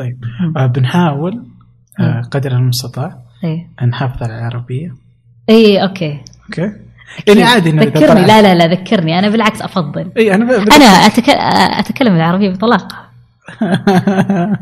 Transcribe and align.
طيب. 0.00 0.24
آه 0.56 0.66
بنحاول 0.66 1.42
آه 2.00 2.22
قدر 2.30 2.52
المستطاع 2.52 3.18
أن 3.82 3.88
نحافظ 3.88 4.22
على 4.22 4.38
العربية. 4.38 4.94
إيه 5.48 5.78
okay. 5.78 6.20
okay؟ 6.46 6.72
يعني 7.28 7.42
عادي 7.42 7.70
ذكرني. 7.70 8.26
لا 8.26 8.42
لا 8.42 8.54
لا 8.54 8.66
ذكرني. 8.66 9.18
أنا 9.18 9.28
بالعكس 9.28 9.62
أفضل. 9.62 10.10
إي 10.16 10.34
أنا 10.34 10.44
ب... 10.44 10.50
أنا 10.50 10.84
أتك... 10.84 11.28
أتكلم 11.78 12.14
العربية 12.14 12.50
بطلاقة. 12.50 12.96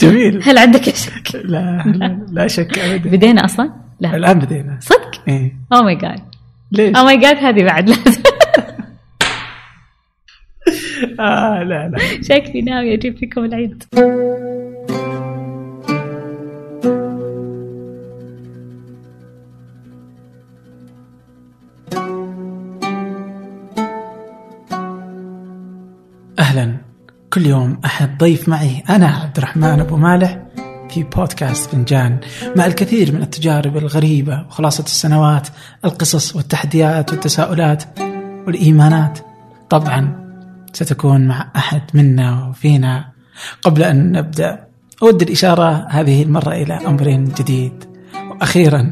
جميل. 0.00 0.42
هل 0.42 0.58
عندك 0.58 0.94
شك؟ 0.94 1.36
لا 1.44 1.82
لا, 1.86 2.26
لا 2.32 2.46
شك 2.46 2.78
ابدا. 2.78 3.10
بدينا 3.10 3.44
أصلا؟ 3.44 3.70
لا. 4.00 4.16
الآن 4.16 4.38
بدينا. 4.38 4.78
صدق؟ 4.80 5.22
إيه. 5.28 5.56
oh 5.72 5.82
my 5.82 5.94
God 5.94 6.20
ليش؟ 6.72 6.96
oh 6.96 7.04
my 7.04 7.20
God 7.20 7.36
هذه 7.36 7.64
بعد. 7.64 7.88
لازم 7.88 8.22
آه 11.20 11.62
لا 11.62 11.88
لا. 11.88 11.98
شكلي 12.22 12.62
ناوي 12.62 12.94
أجيب 12.94 13.16
فيكم 13.16 13.44
العيد. 13.44 13.84
أهلا. 26.38 26.76
كل 27.32 27.46
يوم 27.46 27.78
أحد 27.84 28.18
ضيف 28.18 28.48
معي. 28.48 28.82
أنا 28.90 29.06
عبد 29.06 29.36
الرحمن 29.38 29.80
أبو 29.80 29.96
مالح 29.96 30.38
في 30.90 31.02
بودكاست 31.02 31.70
فنجان. 31.70 32.18
مع 32.56 32.66
الكثير 32.66 33.12
من 33.12 33.22
التجارب 33.22 33.76
الغريبة 33.76 34.44
وخلاصة 34.46 34.84
السنوات 34.84 35.48
القصص 35.84 36.36
والتحديات 36.36 37.12
والتساؤلات 37.12 37.84
والإيمانات. 38.46 39.18
طبعا 39.70 40.23
ستكون 40.76 41.26
مع 41.26 41.50
أحد 41.56 41.82
منا 41.94 42.48
وفينا. 42.48 43.12
قبل 43.62 43.82
أن 43.82 44.12
نبدأ 44.12 44.66
أود 45.02 45.22
الإشارة 45.22 45.86
هذه 45.90 46.22
المرة 46.22 46.52
إلى 46.52 46.74
أمر 46.74 47.10
جديد. 47.10 47.84
وأخيرا 48.30 48.90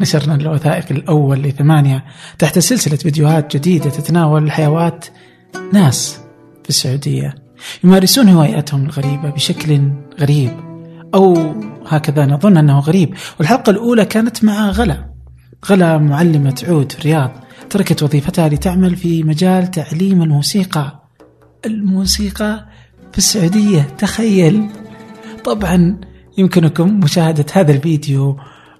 نشرنا 0.00 0.34
الوثائقي 0.34 0.94
الأول 0.94 1.42
لثمانية 1.42 2.04
تحت 2.38 2.58
سلسلة 2.58 2.96
فيديوهات 2.96 3.56
جديدة 3.56 3.90
تتناول 3.90 4.50
حيوات 4.50 5.04
ناس 5.72 6.20
في 6.62 6.68
السعودية. 6.68 7.34
يمارسون 7.84 8.28
هواياتهم 8.28 8.84
الغريبة 8.84 9.30
بشكل 9.30 9.90
غريب 10.20 10.50
أو 11.14 11.54
هكذا 11.86 12.26
نظن 12.26 12.56
أنه 12.56 12.78
غريب. 12.78 13.14
والحلقة 13.38 13.70
الأولى 13.70 14.04
كانت 14.04 14.44
مع 14.44 14.70
غلا. 14.70 15.10
غلا 15.66 15.98
معلمة 15.98 16.62
عود 16.68 16.92
في 16.92 16.98
الرياض 16.98 17.30
تركت 17.70 18.02
وظيفتها 18.02 18.48
لتعمل 18.48 18.96
في 18.96 19.22
مجال 19.22 19.70
تعليم 19.70 20.22
الموسيقى. 20.22 20.99
الموسيقى 21.66 22.66
في 23.12 23.18
السعودية. 23.18 23.82
تخيل. 23.82 24.68
طبعا 25.44 26.00
يمكنكم 26.38 27.00
مشاهدة 27.00 27.46
هذا 27.52 27.72
الفيديو 27.72 28.36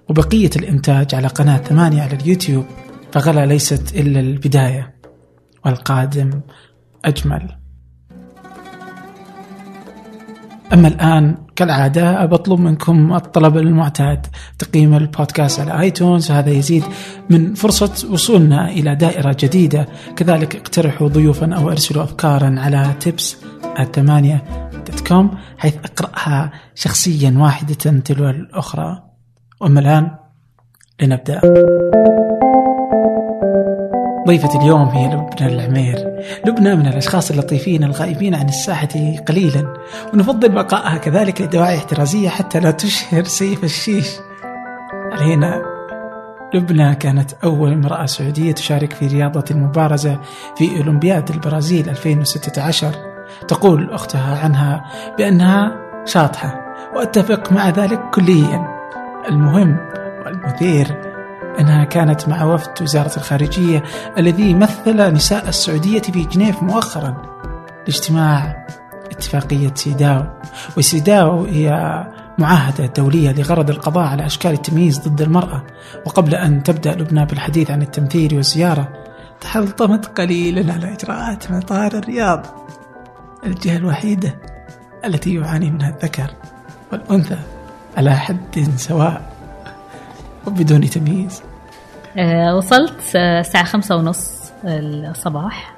وبقية 0.09 0.49
الإنتاج 0.55 1.15
على 1.15 1.27
قناة 1.27 1.57
ثمانية 1.57 2.01
على 2.01 2.15
اليوتيوب 2.15 2.65
فغلا 3.11 3.45
ليست 3.45 3.95
إلا 3.95 4.19
البداية 4.19 4.95
والقادم 5.65 6.41
أجمل. 7.05 7.57
أما 10.73 10.87
الآن 10.87 11.37
كالعادة 11.61 12.25
بطلب 12.25 12.59
منكم 12.59 13.13
الطلب 13.13 13.57
المعتاد 13.57 14.27
تقييم 14.59 14.93
البودكاست 14.93 15.59
على 15.59 15.81
آيتونز 15.81 16.31
وهذا 16.31 16.49
يزيد 16.49 16.83
من 17.29 17.53
فرصة 17.53 18.07
وصولنا 18.11 18.69
إلى 18.69 18.95
دائرة 18.95 19.35
جديدة. 19.39 19.87
كذلك 20.15 20.55
اقترحوا 20.55 21.07
ضيوفا 21.07 21.55
أو 21.55 21.69
أرسلوا 21.71 22.03
أفكارا 22.03 22.55
على 22.57 22.93
tips 23.05 23.35
الثمانية 23.79 24.43
كوم 25.07 25.37
حيث 25.57 25.75
أقرأها 25.83 26.51
شخصيا 26.75 27.35
واحدة 27.37 27.99
تلو 27.99 28.29
الأخرى. 28.29 29.03
وأما 29.59 29.79
الآن 29.79 30.11
لنبدأ. 31.01 31.41
ضيفة 34.27 34.61
اليوم 34.61 34.87
هي 34.87 35.07
لبنى 35.07 35.53
العمير. 35.53 36.23
لبنى 36.45 36.75
من 36.75 36.87
الأشخاص 36.87 37.31
اللطيفين 37.31 37.83
الغائبين 37.83 38.35
عن 38.35 38.49
الساحة 38.49 38.89
قليلا 39.27 39.73
ونفضل 40.13 40.49
بقائها 40.49 40.97
كذلك 40.97 41.41
لدواعي 41.41 41.77
احترازية 41.77 42.29
حتى 42.29 42.59
لا 42.59 42.71
تشهر 42.71 43.23
سيف 43.23 43.63
الشيش. 43.63 44.07
علينا 45.11 45.61
لبنى 46.53 46.95
كانت 46.95 47.31
أول 47.43 47.73
امرأة 47.73 48.05
سعودية 48.05 48.51
تشارك 48.51 48.93
في 48.93 49.07
رياضة 49.07 49.43
المبارزة 49.51 50.19
في 50.57 50.77
أولمبياد 50.77 51.29
البرازيل 51.29 51.89
2016 51.89 52.95
تقول 53.47 53.91
أختها 53.91 54.43
عنها 54.43 54.85
بأنها 55.17 55.75
شاطحة 56.05 56.61
وأتفق 56.95 57.51
مع 57.51 57.69
ذلك 57.69 58.01
كليا. 58.13 58.67
المهم 59.29 59.77
والمثير 60.25 61.10
أنها 61.59 61.83
كانت 61.83 62.29
مع 62.29 62.43
وفد 62.43 62.81
وزارة 62.81 63.17
الخارجية 63.17 63.83
الذي 64.17 64.53
مثل 64.53 65.13
نساء 65.13 65.49
السعودية 65.49 66.01
في 66.01 66.23
جنيف 66.23 66.63
مؤخرا 66.63 67.21
لاجتماع 67.87 68.67
اتفاقية 69.11 69.71
سيداو. 69.75 70.23
وسيداو 70.77 71.45
هي 71.45 71.71
معاهدة 72.37 72.85
دولية 72.85 73.31
لغرض 73.31 73.69
القضاء 73.69 74.07
على 74.07 74.25
أشكال 74.25 74.51
التمييز 74.51 74.99
ضد 74.99 75.21
المرأة. 75.21 75.63
وقبل 76.05 76.35
أن 76.35 76.63
تبدأ 76.63 76.95
لبنى 76.95 77.25
بالحديث 77.25 77.71
عن 77.71 77.81
التمثيل 77.81 78.35
والزيارة 78.35 78.89
تحلطمت 79.41 80.05
قليلا 80.05 80.73
على 80.73 80.93
إجراءات 80.93 81.51
مطار 81.51 81.91
الرياض 81.93 82.45
الجهة 83.45 83.77
الوحيدة 83.77 84.35
التي 85.05 85.35
يعاني 85.35 85.71
منها 85.71 85.89
الذكر 85.89 86.31
والأنثى 86.91 87.37
على 87.97 88.15
حد 88.15 88.69
سواء. 88.77 89.30
وبدون 90.47 90.81
تمييز. 90.81 91.43
آه، 92.17 92.55
وصلت 92.55 93.15
آه، 93.15 93.39
الساعة 93.39 93.63
خمسة 93.63 93.95
ونص 93.95 94.51
الصباح. 94.65 95.73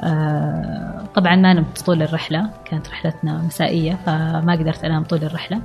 آه، 0.00 1.04
طبعا 1.14 1.36
ما 1.36 1.52
نمت 1.52 1.82
طول 1.82 2.02
الرحلة 2.02 2.50
كانت 2.64 2.88
رحلتنا 2.88 3.32
مسائية 3.38 3.98
فما 4.06 4.52
قدرت 4.52 4.84
أنام 4.84 5.04
طول 5.04 5.24
الرحلة. 5.24 5.60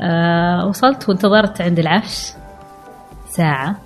آه، 0.00 0.66
وصلت 0.66 1.08
وانتظرت 1.08 1.60
عند 1.60 1.78
العفش 1.78 2.32
ساعة. 3.28 3.76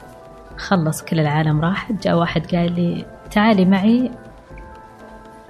خلص 0.57 1.03
كل 1.03 1.21
العالم 1.21 1.61
راح. 1.61 1.93
جاء 1.93 2.15
واحد 2.15 2.55
قال 2.55 2.73
لي 2.73 3.07
تعالي 3.31 3.65
معي 3.65 4.11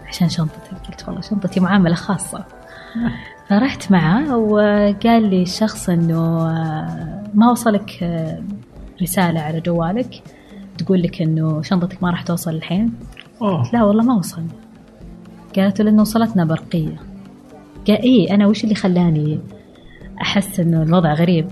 عشان 0.08 0.28
شنطتك. 0.28 0.86
قلت 0.88 1.04
والله 1.08 1.20
شنطتي 1.20 1.60
معاملة 1.60 1.94
خاصة. 1.94 2.44
فرحت 3.48 3.92
معه 3.92 4.36
وقال 4.36 5.30
لي 5.30 5.42
الشخص 5.42 5.88
إنه 5.88 6.48
آه، 6.50 7.24
ما 7.34 7.50
وصلك 7.50 8.02
آه، 8.02 8.42
رسالة 9.02 9.40
على 9.40 9.60
جوالك 9.60 10.22
تقول 10.78 11.02
لك 11.02 11.22
إنه 11.22 11.62
شنطتك 11.62 12.02
ما 12.02 12.10
راح 12.10 12.22
توصل 12.22 12.50
الحين؟ 12.54 12.92
أوه. 13.42 13.70
لا 13.72 13.84
والله 13.84 14.04
ما 14.04 14.14
وصل. 14.14 14.42
قالت 15.56 15.80
له 15.80 15.84
لأنه 15.84 16.00
وصلتنا 16.02 16.44
برقية. 16.44 16.96
قال 17.88 18.02
إيه 18.02 18.34
أنا 18.34 18.46
وش 18.46 18.64
اللي 18.64 18.74
خلاني 18.74 19.40
أحس 20.22 20.60
إنه 20.60 20.82
الوضع 20.82 21.14
غريب؟ 21.14 21.46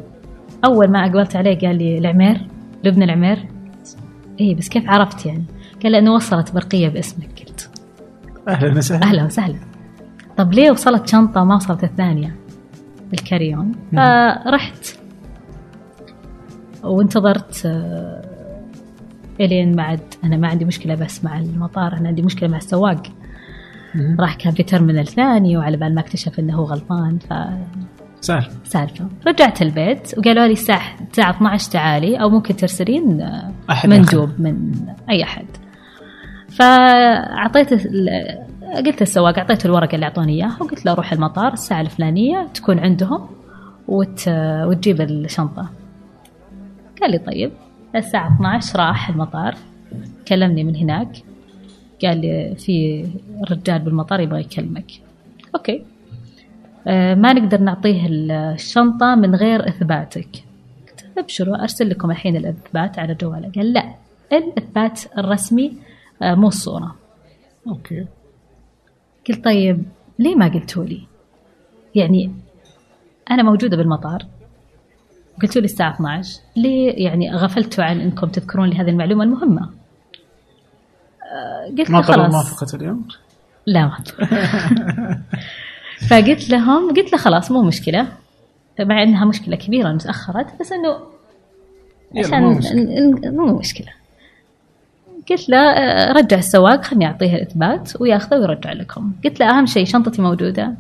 أول 0.65 0.89
ما 0.91 1.07
أقبلت 1.07 1.37
عليه 1.37 1.59
قال 1.59 1.79
لي 1.79 1.99
العمير 1.99 2.47
لبنى 2.85 3.05
العمير. 3.05 3.49
إيه 4.41 4.55
بس 4.55 4.69
كيف 4.69 4.91
عرفت 4.91 5.27
يعني؟ 5.27 5.45
قال 5.83 5.93
لأنه 5.93 6.15
وصلت 6.15 6.55
برقية 6.55 6.89
باسمك. 6.89 7.43
قلت. 7.47 7.71
أهلا 8.49 8.79
وسهلا. 8.79 9.03
أهلا 9.03 9.25
وسهلا. 9.25 9.76
طب 10.37 10.53
ليه 10.53 10.71
وصلت 10.71 11.09
شنطة 11.09 11.45
ما 11.45 11.55
وصلت 11.55 11.85
الثانية؟ 11.85 12.37
الكاريون 13.13 13.73
فرحت. 13.93 14.99
وانتظرت 16.85 17.63
آه، 17.67 18.23
إلين 19.41 19.77
ما 19.77 19.83
عاد 19.83 20.01
أنا 20.25 20.37
ما 20.37 20.49
عندي 20.49 20.65
مشكلة 20.65 20.95
بس 20.95 21.25
مع 21.25 21.39
المطار 21.39 21.93
أنا 21.93 22.09
عندي 22.09 22.23
مشكلة 22.23 22.49
مع 22.49 22.57
السواق. 22.57 23.03
راح 24.21 24.35
كان 24.35 24.53
في 24.53 24.63
ترمينال 24.63 25.07
ثاني 25.07 25.57
وعلى 25.57 25.77
بال 25.77 25.95
ما 25.95 26.01
اكتشف 26.01 26.39
إنه 26.39 26.55
هو 26.55 26.65
غلطان 26.65 27.19
سهل. 28.21 28.51
فسالفه 28.65 29.09
رجعت 29.27 29.63
البيت 29.63 30.19
وقالوا 30.19 30.47
لي 30.47 30.53
الساعة 30.53 30.97
الساعة 31.11 31.31
12 31.31 31.71
تعالي 31.73 32.17
أو 32.17 32.31
ممكن 32.31 32.57
ترسلين 32.57 33.21
آه، 33.21 33.53
أحد 33.71 33.89
مندوب 33.89 34.31
من 34.39 34.73
أي 35.11 35.23
أحد. 35.23 35.47
فأعطيت 36.49 37.73
قلت 38.75 39.01
للسواق 39.01 39.39
أعطيته 39.39 39.67
الورقة 39.67 39.95
اللي 39.95 40.07
أعطوني 40.07 40.33
إياها 40.33 40.57
وقلت 40.61 40.87
له 40.87 40.95
روح 40.95 41.13
المطار 41.13 41.53
الساعة 41.53 41.81
الفلانية 41.81 42.49
تكون 42.55 42.79
عندهم 42.79 43.29
وت... 43.89 44.29
وتجيب 44.65 45.01
الشنطة. 45.01 45.69
قال 47.01 47.11
لي 47.11 47.19
طيب. 47.19 47.53
الساعة 47.97 48.35
12 48.37 48.79
راح 48.79 49.09
المطار. 49.09 49.55
كلمني 50.29 50.65
من 50.65 50.77
هناك. 50.77 51.09
قال 52.03 52.21
لي 52.21 52.55
في 52.59 53.07
رجال 53.51 53.79
بالمطار 53.79 54.21
يبغى 54.21 54.41
يكلمك. 54.41 54.93
أوكي. 55.55 55.83
آه، 56.87 57.15
ما 57.15 57.33
نقدر 57.33 57.61
نعطيه 57.61 58.07
الشنطة 58.09 59.15
من 59.15 59.35
غير 59.35 59.69
إثباتك. 59.69 60.29
قلت 60.89 61.19
أبشروا 61.19 61.63
أرسل 61.63 61.91
لكم 61.91 62.11
الحين 62.11 62.37
الإثبات 62.37 62.99
على 62.99 63.15
جواله 63.15 63.51
قال 63.57 63.73
لا 63.73 63.95
الإثبات 64.33 65.01
الرسمي 65.19 65.73
آه، 66.23 66.35
مو 66.35 66.49
الصورة. 66.49 66.95
أوكي. 67.69 68.07
قلت 69.29 69.45
طيب 69.45 69.83
ليه 70.19 70.35
ما 70.35 70.49
قلتوا 70.49 70.85
لي؟ 70.85 71.03
يعني 71.95 72.33
أنا 73.31 73.43
موجودة 73.43 73.77
بالمطار. 73.77 74.23
قلتوا 75.43 75.61
لي 75.61 75.65
الساعة 75.65 75.95
12 75.95 76.41
ليه 76.57 77.05
يعني 77.05 77.31
غفلتوا 77.33 77.85
عن 77.85 78.01
إنكم 78.01 78.27
تذكرون 78.29 78.69
لي 78.69 78.77
هذه 78.77 78.89
المعلومة 78.91 79.25
المهمة؟ 79.25 79.71
آه، 81.33 81.67
قلت 81.79 81.91
ما 81.91 82.03
خلاص. 82.03 82.33
موافقة 82.35 82.77
اليوم؟ 82.77 83.09
لا 83.67 83.87
ما 83.87 83.97
فقلت 86.11 86.51
لهم 86.51 86.95
قلت 86.95 87.13
له 87.13 87.19
خلاص 87.19 87.51
مو 87.51 87.63
مشكلة. 87.63 88.09
مع 88.81 89.03
إنها 89.03 89.25
مشكلة 89.25 89.57
كبيرة 89.57 89.91
إن 89.91 89.99
تأخرت 89.99 90.47
بس 90.61 90.73
إنه 90.73 90.97
يلا، 92.15 92.27
عشان 92.27 92.43
مو 92.43 92.51
مشكلة. 92.59 92.75
ن- 92.83 93.21
ن- 93.29 93.37
مو 93.37 93.59
مشكله 93.59 93.93
قلت 95.31 95.49
له 95.49 95.59
آه، 95.59 96.13
رجع 96.13 96.39
السواق 96.39 96.85
خلني 96.85 97.07
أعطيه 97.07 97.35
الإثبات 97.35 98.01
وياخذه 98.01 98.39
ويرجع 98.39 98.73
لكم. 98.73 99.13
قلت 99.25 99.41
له 99.41 99.59
أهم 99.59 99.67
شيء 99.67 99.85
شنطتي 99.85 100.23
موجودة؟ 100.23 100.75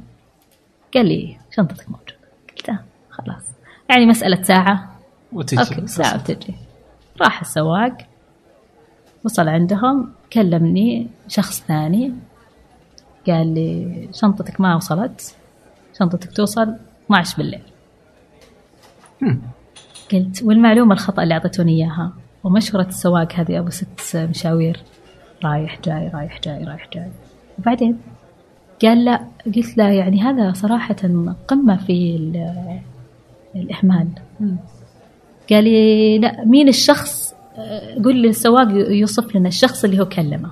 قال 0.94 1.06
لي 1.06 1.36
شنطتك 1.56 1.90
موجودة. 1.90 2.16
قلت 2.56 2.68
له 2.68 2.78
خلاص. 3.10 3.44
يعني 3.90 4.06
مسألة 4.06 4.42
ساعة. 4.42 4.96
وتجي. 5.32 5.60
أوكي 5.60 5.86
ساعة 5.86 6.14
وتجي. 6.14 6.54
راح 7.20 7.40
السواق 7.40 7.96
وصل 9.24 9.48
عندهم 9.48 10.12
كلمني 10.32 11.08
شخص 11.28 11.62
ثاني 11.68 12.12
قال 13.26 13.54
لي 13.54 14.08
شنطتك 14.12 14.60
ما 14.60 14.76
وصلت 14.76 15.34
شنطتك 15.98 16.32
توصل 16.32 16.74
12 17.06 17.36
بالليل. 17.36 17.62
قلت 20.12 20.42
والمعلومة 20.42 20.92
الخطأ 20.92 21.22
اللي 21.22 21.34
أعطيتوني 21.34 21.72
إياها. 21.72 22.12
ومشورة 22.46 22.86
السواق 22.86 23.32
هذه 23.32 23.58
أبو 23.58 23.70
ست 23.70 24.16
مشاوير. 24.16 24.80
رايح 25.44 25.80
جاي 25.84 26.10
رايح 26.14 26.40
جاي 26.44 26.64
رايح 26.64 26.88
جاي. 26.94 27.10
وبعدين 27.58 27.98
قال 28.82 29.04
لا 29.04 29.20
قلت 29.56 29.76
له 29.78 29.88
يعني 29.88 30.20
هذا 30.20 30.52
صراحة 30.52 30.96
قمة 31.48 31.76
في 31.76 32.16
ال- 32.16 32.80
الإهمال. 33.56 34.08
قال 35.50 35.64
لي 35.64 36.18
لا 36.18 36.44
مين 36.44 36.68
الشخص؟ 36.68 37.34
قول 38.04 38.16
لي 38.16 38.28
السواق 38.28 38.68
يوصف 38.72 39.36
لنا 39.36 39.48
الشخص 39.48 39.84
اللي 39.84 40.00
هو 40.00 40.04
كلمه. 40.04 40.50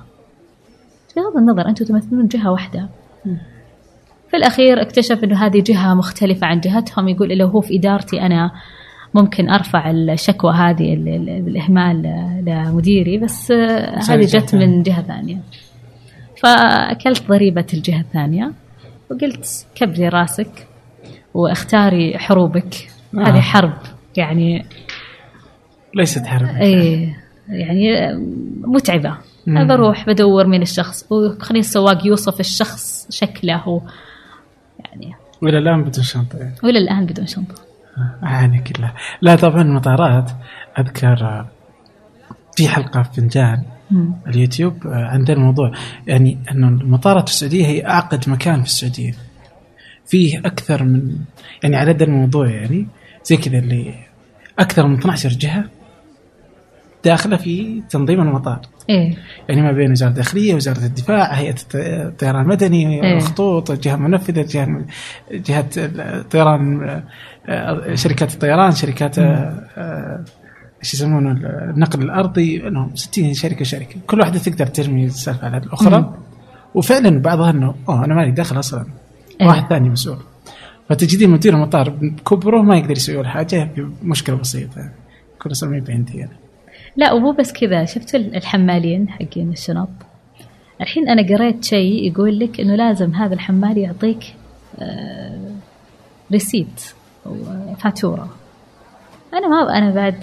بغض 1.17 1.37
النظر 1.37 1.69
أنتم 1.69 1.85
تمثلون 1.85 2.27
جهة 2.27 2.51
واحدة. 2.51 2.89
في 4.31 4.37
الأخير 4.37 4.83
اكتشف 4.83 5.25
أنه 5.25 5.47
هذه 5.47 5.61
جهة 5.61 5.95
مختلفة 5.95 6.47
عن 6.47 6.61
جهتهم. 6.61 7.09
يقول 7.09 7.29
لو 7.29 7.47
هو 7.47 7.61
في 7.61 7.79
إدارتي 7.79 8.21
أنا. 8.21 8.51
ممكن 9.15 9.51
أرفع 9.51 9.91
الشكوى 9.91 10.53
هذه 10.53 10.95
ال- 10.95 11.09
ال- 11.09 11.43
بالإهمال 11.43 12.03
لمديري 12.47 13.19
بس 13.19 13.51
آه، 13.51 13.99
هذه 14.09 14.25
جت 14.25 14.55
من 14.55 14.83
جهة 14.83 15.03
ثانية. 15.03 15.41
فأكلت 16.43 17.29
ضريبة 17.29 17.67
الجهة 17.75 18.01
الثانية 18.01 18.53
وقلت 19.11 19.67
كبري 19.75 20.09
راسك 20.09 20.67
واختاري 21.35 22.19
حروبك. 22.19 22.89
آه. 23.15 23.19
هذه 23.19 23.41
حرب 23.41 23.73
يعني 24.17 24.65
ليست 25.95 26.27
حرب. 26.27 26.49
إيه 26.49 27.17
يعني 27.49 28.15
متعبة. 28.61 29.17
مم. 29.47 29.59
أنا 29.59 29.77
بروح 29.77 30.07
بدور 30.07 30.47
مين 30.47 30.63
الشخص 30.63 31.13
وخلي 31.13 31.59
السواق 31.59 32.07
يوصف 32.07 32.41
الشخص 32.41 33.07
شكله 33.11 33.83
يعني. 34.85 35.15
وإلى 35.43 35.59
الآن 35.59 35.83
بدون 35.85 36.05
شنطة. 36.05 36.39
يعني. 36.39 36.55
وإلى 36.65 36.79
الآن 36.79 37.07
بدون 37.07 37.27
شنطة. 37.27 37.55
أعاني 38.25 38.59
كلها 38.59 38.95
لا 39.23 39.37
طبعا 39.37 39.63
المطارات 39.63 40.31
أذكر 40.79 41.25
آه، 41.25 41.49
في 42.57 42.69
حلقة 42.69 43.03
في 43.03 43.21
فنجان. 43.21 43.63
اليوتيوب 44.27 44.87
آه، 44.87 45.05
عندنا 45.05 45.39
موضوع 45.39 45.73
يعني 46.07 46.39
انه 46.51 46.69
المطارات 46.69 47.29
في 47.29 47.35
السعودية 47.35 47.67
هي 47.67 47.87
أعقد 47.87 48.29
مكان 48.31 48.61
في 48.61 48.67
السعودية 48.67 49.13
فيه 50.07 50.39
أكثر 50.39 50.83
من 50.85 51.17
يعني 51.63 51.77
على 51.77 51.91
هذا 51.91 52.05
الموضوع 52.05 52.51
يعني 52.51 52.87
زي 53.25 53.37
كذا 53.37 53.59
اللي 53.59 53.95
أكثر 54.59 54.87
من 54.87 54.99
12 54.99 55.29
جهة 55.29 55.65
داخلة 57.05 57.37
في 57.37 57.83
تنظيم 57.91 58.21
المطار 58.21 58.61
إيه 58.91 59.15
يعني 59.49 59.63
ما 59.63 59.73
بين 59.73 59.91
وزارة 59.91 60.11
الداخلية 60.11 60.55
وزارة 60.55 60.79
الدفاع 60.79 61.33
هيئة 61.35 61.51
الط- 61.55 61.75
الطيران 61.77 62.43
المدني 62.43 63.03
إيه. 63.03 63.17
الخطوط 63.17 63.71
الجهة 63.71 63.95
المنفذة 63.95 64.43
جهة 64.43 64.85
جهه 65.31 65.67
الطيران 65.77 66.89
آه، 66.89 67.03
شركات 67.95 68.33
الطيران 68.33 68.73
شركات 68.73 69.19
آه، 69.19 69.23
آه، 69.77 70.25
إيش 70.81 70.95
يسمونه 70.95 71.31
النقل 71.71 72.03
الأرضي 72.03 72.69
إنهم 72.69 72.97
60 72.97 73.35
شركة 73.35 73.65
شركة. 73.65 73.97
كل 74.07 74.21
واحدة 74.21 74.39
تقدر 74.39 74.67
ترمي 74.67 75.05
السالفة 75.05 75.47
على 75.47 75.57
الأخرى. 75.57 76.15
وفعلا 76.75 77.23
بعضها 77.23 77.51
إنه 77.51 77.75
أوه 77.89 78.05
أنا 78.05 78.15
مالي 78.15 78.31
دخل 78.31 78.59
أصلا. 78.59 78.87
إيه. 79.41 79.47
واحد 79.47 79.69
ثاني 79.69 79.89
مسؤول. 79.89 80.19
فتجدين 80.89 81.31
مدير 81.31 81.55
المطار 81.55 81.91
بكبره 81.91 82.63
ما 82.63 82.77
يقدر 82.77 82.93
يسوي 82.93 83.17
ولا 83.17 83.29
حاجة 83.29 83.71
بمشكله 83.77 84.37
بسيطة. 84.37 84.79
يعني 84.79 84.93
كل 85.43 85.51
أصلا 85.51 85.71
ما 85.71 85.85
عندي 85.89 86.25
أنا. 86.25 86.37
لا 86.97 87.13
ومو 87.13 87.33
بس 87.33 87.53
كذا. 87.53 87.85
شفتوا 87.85 88.21
الحمالين 88.21 89.09
حقين 89.09 89.53
الشنط؟ 89.53 89.89
الحين 90.81 91.09
أنا 91.09 91.37
قريت 91.37 91.65
شيء 91.65 92.13
يقول 92.13 92.39
لك 92.39 92.61
إنه 92.61 92.75
لازم 92.75 93.15
هذا 93.15 93.35
الحمال 93.35 93.79
يعطيك 93.79 94.35
آه، 94.79 95.51
ريسيت. 96.33 96.95
فاتورة. 97.79 98.29
أنا 99.35 99.49
ما 99.49 99.79
أنا 99.79 99.91
بعد 99.91 100.15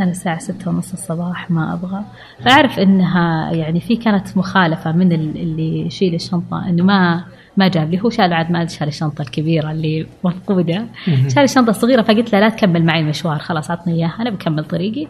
أنا 0.00 0.10
الساعة 0.10 0.38
ستة 0.38 0.70
ونص 0.70 0.92
الصباح 0.92 1.50
ما 1.50 1.72
أبغى. 1.74 2.04
فأعرف 2.44 2.78
إنها 2.78 3.52
يعني 3.52 3.80
في 3.80 3.96
كانت 3.96 4.36
مخالفة 4.36 4.92
من 4.92 5.12
ال- 5.12 5.36
اللي 5.36 5.86
يشيل 5.86 6.14
الشنطة 6.14 6.68
إنه 6.68 6.84
ما 6.84 7.24
ما 7.56 7.68
جاب 7.68 7.90
لي. 7.90 8.00
هو 8.02 8.10
شال 8.10 8.32
عاد 8.32 8.50
ما 8.50 8.66
شال 8.66 8.88
الشنطة 8.88 9.22
الكبيرة 9.22 9.70
اللي 9.70 10.06
مفقودة 10.24 10.86
شال 11.28 11.42
الشنطة 11.42 11.70
الصغيرة 11.70 12.02
فقلت 12.02 12.32
له 12.32 12.40
لا 12.40 12.48
تكمل 12.48 12.84
معي 12.84 13.00
المشوار 13.00 13.38
خلاص 13.38 13.70
عطني 13.70 13.94
إياها 13.94 14.16
أنا 14.20 14.30
بكمل 14.30 14.64
طريقي. 14.64 15.06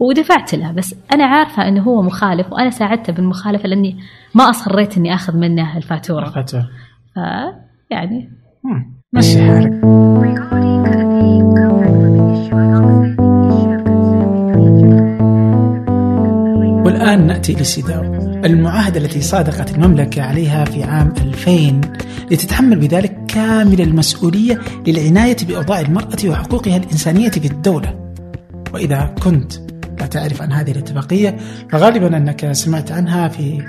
ودفعت 0.00 0.54
له. 0.54 0.72
بس 0.72 0.94
أنا 1.12 1.24
عارفة 1.24 1.68
إنه 1.68 1.82
هو 1.82 2.02
مخالف 2.02 2.52
وأنا 2.52 2.70
ساعدته 2.70 3.12
بالمخالفة 3.12 3.68
لأني 3.68 3.96
ما 4.34 4.50
أصريت 4.50 4.96
إني 4.96 5.14
آخذ 5.14 5.36
منه 5.36 5.76
الفاتورة. 5.76 6.30
فاتورة 6.30 6.68
ف 7.14 7.18
يعني 7.90 8.30
مم. 8.64 8.97
مشي 9.12 9.38
حالك 9.42 9.84
والآن 16.84 17.26
نأتي 17.26 17.52
للسيداو 17.52 18.02
المعاهدة 18.44 19.00
التي 19.00 19.20
صادقت 19.20 19.74
المملكة 19.74 20.22
عليها 20.22 20.64
في 20.64 20.84
عام 20.84 21.12
2000 21.16 21.80
لتتحمل 22.30 22.78
بذلك 22.78 23.26
كامل 23.28 23.80
المسؤولية 23.80 24.60
للعناية 24.86 25.36
بأوضاع 25.48 25.80
المرأة 25.80 26.18
وحقوقها 26.24 26.76
الإنسانية 26.76 27.30
في 27.30 27.48
الدولة. 27.48 28.12
وإذا 28.74 29.14
كنت 29.22 29.52
لا 30.00 30.06
تعرف 30.06 30.42
عن 30.42 30.52
هذه 30.52 30.70
الاتفاقية 30.70 31.36
فغالبا 31.70 32.16
أنك 32.16 32.52
سمعت 32.52 32.92
عنها 32.92 33.28
في 33.28 33.62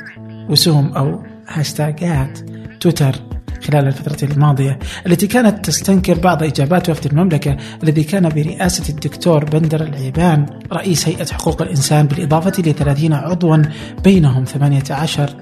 رسوم 0.50 0.86
أو 0.88 1.24
هاشتاجات 1.48 2.40
تويتر. 2.80 3.29
خلال 3.64 3.88
الفترة 3.88 4.30
الماضية 4.32 4.80
التي 5.08 5.28
كانت 5.28 5.66
تستنكر 5.66 6.20
بعض 6.20 6.44
إجابات 6.44 6.90
وفد 6.90 7.06
المملكة 7.06 7.58
الذي 7.84 8.04
كان 8.04 8.30
برئاسة 8.30 8.90
الدكتور 8.90 9.46
بندر 9.46 9.82
العيبان 9.82 10.46
رئيس 10.74 11.08
هيئة 11.08 11.26
حقوق 11.26 11.62
الإنسان 11.62 12.08
بالإضافة 12.08 12.62
ل 12.62 12.74
30 12.74 13.14
عضوا 13.14 13.58
بينهم 14.04 14.44
18 14.44 15.36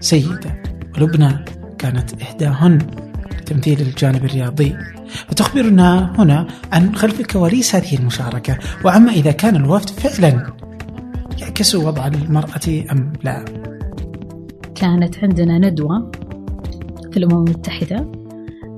سيدة 0.00 0.62
ولبنى 0.96 1.44
كانت 1.78 2.22
إحداهن 2.22 2.78
لتمثيل 3.40 3.80
الجانب 3.80 4.24
الرياضي. 4.24 4.76
فتخبرنا 5.28 6.12
هنا 6.18 6.46
عن 6.72 6.94
خلف 6.94 7.22
كواليس 7.22 7.74
هذه 7.74 7.96
المشاركة 7.96 8.58
وعما 8.84 9.12
إذا 9.12 9.32
كان 9.32 9.56
الوفد 9.56 9.90
فعلا 9.90 10.52
يعكس 11.38 11.74
وضع 11.74 12.06
المرأة 12.06 12.84
أم 12.92 13.12
لا. 13.22 13.44
كانت 14.74 15.18
عندنا 15.18 15.58
ندوة 15.58 16.12
في 17.12 17.16
الأمم 17.16 17.44
المتحدة 17.44 18.06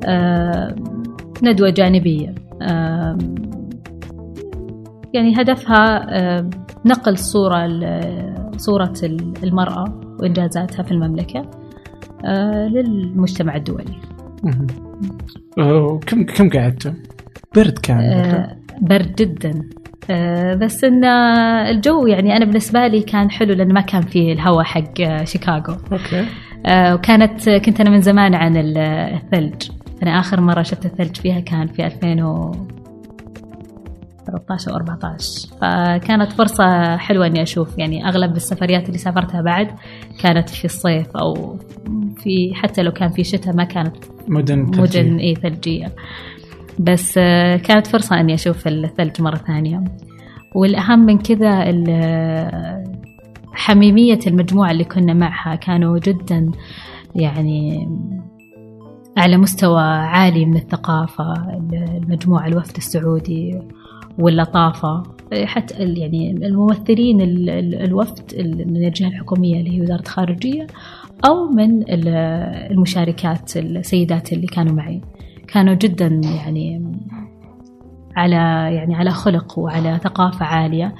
آه، 0.06 0.74
ندوة 1.42 1.70
جانبية. 1.70 2.34
آه، 2.62 3.18
يعني 5.14 5.40
هدفها 5.40 6.06
آه، 6.18 6.50
نقل 6.86 7.18
صورة 7.18 7.64
ال- 7.64 8.34
صورة 8.56 8.94
ال- 9.02 9.32
المرأة 9.44 10.00
وإنجازاتها 10.20 10.82
في 10.82 10.90
المملكة 10.90 11.50
للمجتمع 12.68 13.56
الدولي. 13.56 13.94
كم 16.06 16.24
كم 16.24 16.50
قعدتوا؟ 16.50 16.92
برد 17.56 17.78
كان 17.78 18.46
برد 18.80 19.14
جدا. 19.14 19.68
بس 20.54 20.84
إن 20.84 21.04
الجو 21.04 22.06
يعني 22.06 22.36
أنا 22.36 22.44
بالنسبة 22.44 22.86
لي 22.86 23.00
كان 23.00 23.30
حلو 23.30 23.54
لأنه 23.54 23.74
ما 23.74 23.80
كان 23.80 24.02
فيه 24.02 24.32
الهواء 24.32 24.64
حق 24.64 25.24
شيكاغو. 25.24 25.74
أوكي. 25.92 26.26
وكانت 26.68 27.48
كنت 27.50 27.80
أنا 27.80 27.90
من 27.90 28.00
زمان 28.00 28.34
عن 28.34 28.56
ال- 28.56 28.78
الثلج. 29.14 29.70
أنا 30.02 30.18
آخر 30.20 30.40
مرة 30.40 30.62
شفت 30.62 30.86
الثلج 30.86 31.16
فيها 31.16 31.40
كان 31.40 31.66
في 31.66 31.86
2013 31.86 34.70
أو 34.70 34.76
14 34.76 35.48
فكانت 35.60 36.32
فرصة 36.32 36.96
حلوة 36.96 37.26
إني 37.26 37.42
أشوف. 37.42 37.78
يعني 37.78 38.08
أغلب 38.08 38.36
السفريات 38.36 38.86
اللي 38.86 38.98
سافرتها 38.98 39.42
بعد 39.42 39.68
كانت 40.22 40.48
في 40.48 40.64
الصيف 40.64 41.16
أو 41.16 41.58
في 42.16 42.52
حتى 42.54 42.82
لو 42.82 42.92
كان 42.92 43.08
في 43.10 43.24
شتاء 43.24 43.56
ما 43.56 43.64
كانت 43.64 43.96
مدن 44.28 44.58
مدن 44.58 44.72
ثلجية. 44.86 45.18
إي 45.20 45.34
ثلجية. 45.34 45.92
بس 46.78 47.14
آه، 47.18 47.56
كانت 47.56 47.86
فرصة 47.86 48.20
إني 48.20 48.34
أشوف 48.34 48.66
الثلج 48.68 49.22
مرة 49.22 49.36
ثانية. 49.36 49.84
والأهم 50.54 51.06
من 51.06 51.18
كذا 51.18 51.70
ال- 53.54 53.58
حميمية 53.58 54.18
المجموعة 54.26 54.70
اللي 54.70 54.84
كنا 54.84 55.14
معها 55.14 55.54
كانوا 55.54 55.98
جدا 55.98 56.50
يعني 57.14 57.88
على 59.16 59.36
مستوى 59.36 59.82
عالي 59.82 60.44
من 60.44 60.56
الثقافة 60.56 61.34
المجموعة 62.02 62.46
الوفد 62.46 62.76
السعودي 62.76 63.58
واللطافة. 64.18 65.02
حتى 65.44 65.74
يعني 65.74 66.30
الممثلين 66.30 67.20
ال- 67.20 67.50
ال- 67.50 67.74
الوفد 67.74 68.34
ال- 68.34 68.72
من 68.72 68.84
الجهة 68.84 69.08
الحكومية 69.08 69.60
اللي 69.60 69.76
هي 69.76 69.80
وزارة 69.80 70.00
الخارجية 70.00 70.66
أو 71.26 71.46
من 71.48 71.82
ال- 71.82 72.08
المشاركات 72.70 73.56
السيدات 73.56 74.32
اللي 74.32 74.46
كانوا 74.46 74.72
معي. 74.72 75.00
كانوا 75.48 75.74
جدا 75.74 76.06
يعني 76.06 76.92
على 78.16 78.34
يعني 78.74 78.94
على 78.94 79.10
خلق 79.10 79.58
وعلى 79.58 80.00
ثقافة 80.04 80.44
عالية. 80.46 80.94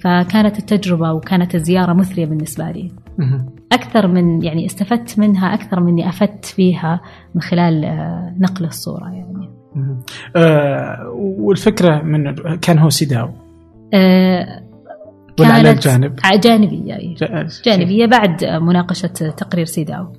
فكانت 0.00 0.58
التجربة 0.58 1.12
وكانت 1.12 1.54
الزيارة 1.54 1.92
مثرية 1.92 2.26
بالنسبة 2.26 2.70
لي. 2.70 2.92
أكثر 3.72 4.06
من 4.06 4.42
يعني 4.42 4.66
استفدت 4.66 5.18
منها 5.18 5.54
أكثر 5.54 5.80
من 5.80 5.88
إني 5.88 6.08
أفدت 6.08 6.44
فيها 6.44 7.00
من 7.34 7.40
خلال 7.40 7.84
آه، 7.84 8.34
نقل 8.38 8.64
الصورة 8.64 9.08
يعني. 9.08 9.50
آه 10.36 11.08
والفكرة 11.18 12.02
من 12.02 12.34
كان 12.56 12.78
هو 12.78 12.90
سيداو 12.90 13.30
آه، 13.94 14.62
ولا 15.40 15.48
على 15.48 15.70
الجانب؟ 15.70 16.16
ع- 16.24 16.36
جانبية 16.36 16.96
أي. 16.96 17.14
جا- 17.14 17.48
جانبية 17.64 18.06
بعد 18.06 18.44
مناقشة 18.44 19.06
تقرير 19.36 19.64
سيداو. 19.64 20.12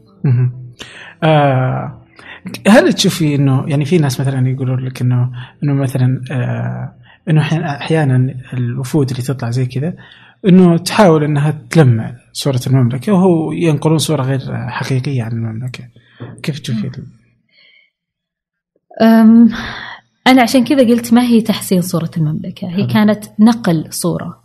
آه 1.23 2.01
هل 2.67 2.93
تشوفي 2.93 3.35
إنه 3.35 3.63
يعني 3.67 3.85
في 3.85 3.97
ناس 3.97 4.21
مثلا 4.21 4.49
يقولون 4.49 4.79
لك 4.85 5.01
إنه 5.01 5.29
إنه 5.63 5.73
مثلا 5.73 6.21
آه 6.31 6.93
إنه 7.29 7.41
أحيانا 7.77 8.33
الوفود 8.53 9.09
اللي 9.09 9.21
تطلع 9.21 9.49
زي 9.49 9.65
كذا 9.65 9.93
إنه 10.47 10.77
تحاول 10.77 11.23
إنها 11.23 11.61
تلمع 11.69 12.15
صورة 12.33 12.59
المملكة 12.67 13.13
وهو 13.13 13.51
ينقلون 13.51 13.97
صورة 13.97 14.21
غير 14.23 14.39
حقيقية 14.69 15.23
عن 15.23 15.31
المملكة. 15.31 15.83
كيف 16.43 16.59
تشوفي؟ 16.59 16.91
أنا 20.27 20.41
عشان 20.41 20.63
كذا 20.63 20.79
قلت 20.87 21.13
ما 21.13 21.21
هي 21.21 21.41
تحسين 21.41 21.81
صورة 21.81 22.11
المملكة 22.17 22.67
هي. 22.67 22.87
كانت 22.87 23.25
نقل 23.39 23.93
صورة 23.93 24.39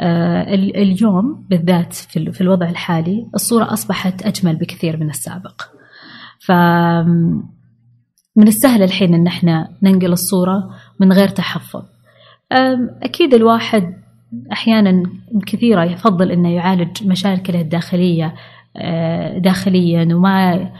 أه، 0.00 0.54
ال- 0.54 0.76
اليوم 0.76 1.46
بالذات 1.50 1.92
في 1.94 2.18
ال- 2.18 2.32
في 2.32 2.40
الوضع 2.40 2.68
الحالي 2.68 3.26
الصورة 3.34 3.72
أصبحت 3.72 4.22
أجمل 4.22 4.56
بكثير 4.56 4.96
من 4.96 5.10
السابق 5.10 5.62
ف 6.40 6.52
من 8.36 8.48
السهل 8.48 8.82
الحين 8.82 9.14
إن 9.14 9.26
إحنا 9.26 9.68
ننقل 9.82 10.12
الصورة 10.12 10.70
من 11.00 11.12
غير 11.12 11.28
تحفظ 11.28 11.82
أم، 12.52 12.90
أكيد 13.02 13.34
الواحد 13.34 13.94
أحيانا 14.52 15.02
كثيرة 15.46 15.84
يفضل 15.84 16.30
إنه 16.32 16.48
يعالج 16.54 17.06
مشاكله 17.06 17.60
الداخلية 17.60 18.34
أه، 18.76 19.38
داخليا 19.38 20.14
وما 20.14 20.70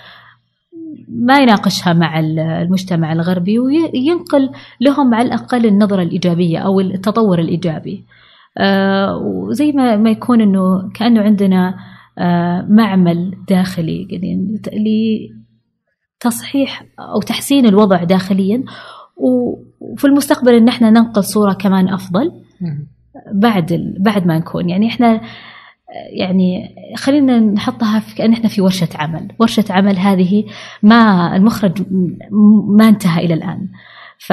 ما 1.08 1.38
يناقشها 1.38 1.92
مع 1.92 2.18
ال- 2.20 2.38
المجتمع 2.38 3.12
الغربي 3.12 3.58
وينقل 3.58 4.50
لهم 4.80 5.14
على 5.14 5.26
الأقل 5.28 5.66
النظرة 5.66 6.02
الإيجابية 6.02 6.58
أو 6.58 6.80
التطور 6.80 7.38
الإيجابي. 7.38 8.04
آه، 8.58 9.16
وزي 9.16 9.72
ما 9.72 9.96
ما 9.96 10.10
يكون 10.10 10.40
إنه 10.40 10.90
كأنه 10.94 11.20
عندنا 11.22 11.75
آه، 12.18 12.66
معمل 12.68 13.34
داخلي 13.48 14.06
يعني 14.10 14.60
لتصحيح 16.25 16.84
أو 17.00 17.20
تحسين 17.20 17.66
الوضع 17.66 18.04
داخليا 18.04 18.64
وفي 19.18 20.04
المستقبل 20.04 20.54
إن 20.54 20.68
إحنا 20.68 20.90
ننقل 20.90 21.25
صورة 21.25 21.52
كمان 21.52 21.88
أفضل. 21.88 22.32
بعد. 23.32 23.94
بعد 24.00 24.26
ما 24.26 24.38
نكون. 24.38 24.68
يعني 24.68 24.88
إحنا 24.88 25.20
يعني 26.10 26.75
خلينا 26.96 27.38
نحطها 27.38 28.00
في 28.00 28.14
كأن 28.14 28.32
إحنا 28.32 28.48
في 28.48 28.60
ورشة 28.60 28.88
عمل. 28.94 29.28
ورشة 29.38 29.64
عمل 29.70 29.98
هذه 29.98 30.44
ما 30.82 31.37
المخرج 31.37 31.82
ما 32.68 32.88
انتهى 32.88 33.25
إلى 33.25 33.34
الآن. 33.34 33.68
ف 34.18 34.30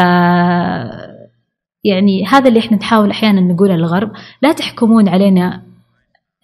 يعني 1.84 2.26
هذا 2.26 2.48
اللي 2.48 2.60
إحنا 2.60 2.78
نحاول 2.78 3.10
أحيانا 3.10 3.42
نقوله 3.42 3.76
للغرب 3.76 4.12
لا 4.42 4.52
تحكمون 4.52 5.10
علينا 5.10 5.62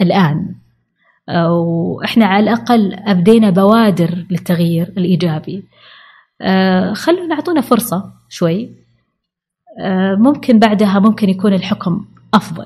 الآن. 0.01 0.55
وإحنا 1.49 2.25
على 2.25 2.43
الأقل 2.43 2.93
أبدينا 2.93 3.49
بوادر 3.49 4.25
للتغيير 4.29 4.93
الإيجابي. 4.97 5.63
آه، 6.41 6.93
خلونا 6.93 7.35
نعطونا 7.35 7.61
فرصة. 7.61 8.20
شوي. 8.31 8.69
آه، 9.79 10.15
ممكن 10.15 10.59
بعدها 10.59 10.99
ممكن 10.99 11.29
يكون 11.29 11.53
الحكم 11.53 12.05
أفضل. 12.33 12.65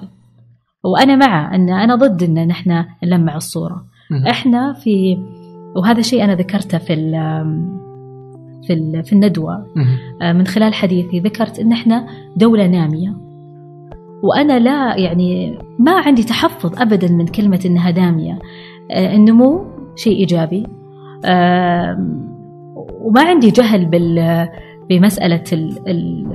وأنا 0.84 1.16
مع 1.16 1.56
أن 1.56 1.70
أنا 1.70 1.96
ضد 1.96 2.24
أن 2.24 2.48
نحن 2.48 2.86
نلمع 3.04 3.36
الصورة. 3.36 3.86
إحنا 4.30 4.74
في 4.74 5.18
وهذا 5.76 6.02
شيء 6.02 6.24
أنا 6.24 6.36
ذكرته 6.36 6.78
في 6.78 6.96
في 8.68 9.04
في 9.06 9.14
الندوة. 9.14 9.66
آه، 10.22 10.34
من 10.34 10.48
خلال 10.48 10.74
حديثي 10.74 11.20
ذكرت 11.20 11.60
أن 11.60 11.72
إحنا 11.72 12.08
دولة 12.38 12.68
نامية. 12.68 13.14
وأنا 14.24 14.60
لا 14.60 14.98
يعني 14.98 15.60
ما 15.80 15.92
عندي 15.92 16.24
تحفظ 16.24 16.82
ابدا 16.82 17.12
من 17.12 17.28
كلمة 17.28 17.60
إنها 17.66 17.92
دامية 17.92 18.40
آه، 18.92 19.16
النمو 19.16 19.66
شيء 19.96 20.18
إيجابي. 20.18 20.68
آم، 21.26 22.26
وما 23.02 23.22
عندي 23.22 23.50
جهل 23.52 23.86
بال 23.86 24.48
بمسألة 24.90 25.44
ال 25.54 25.90
ال 25.90 26.26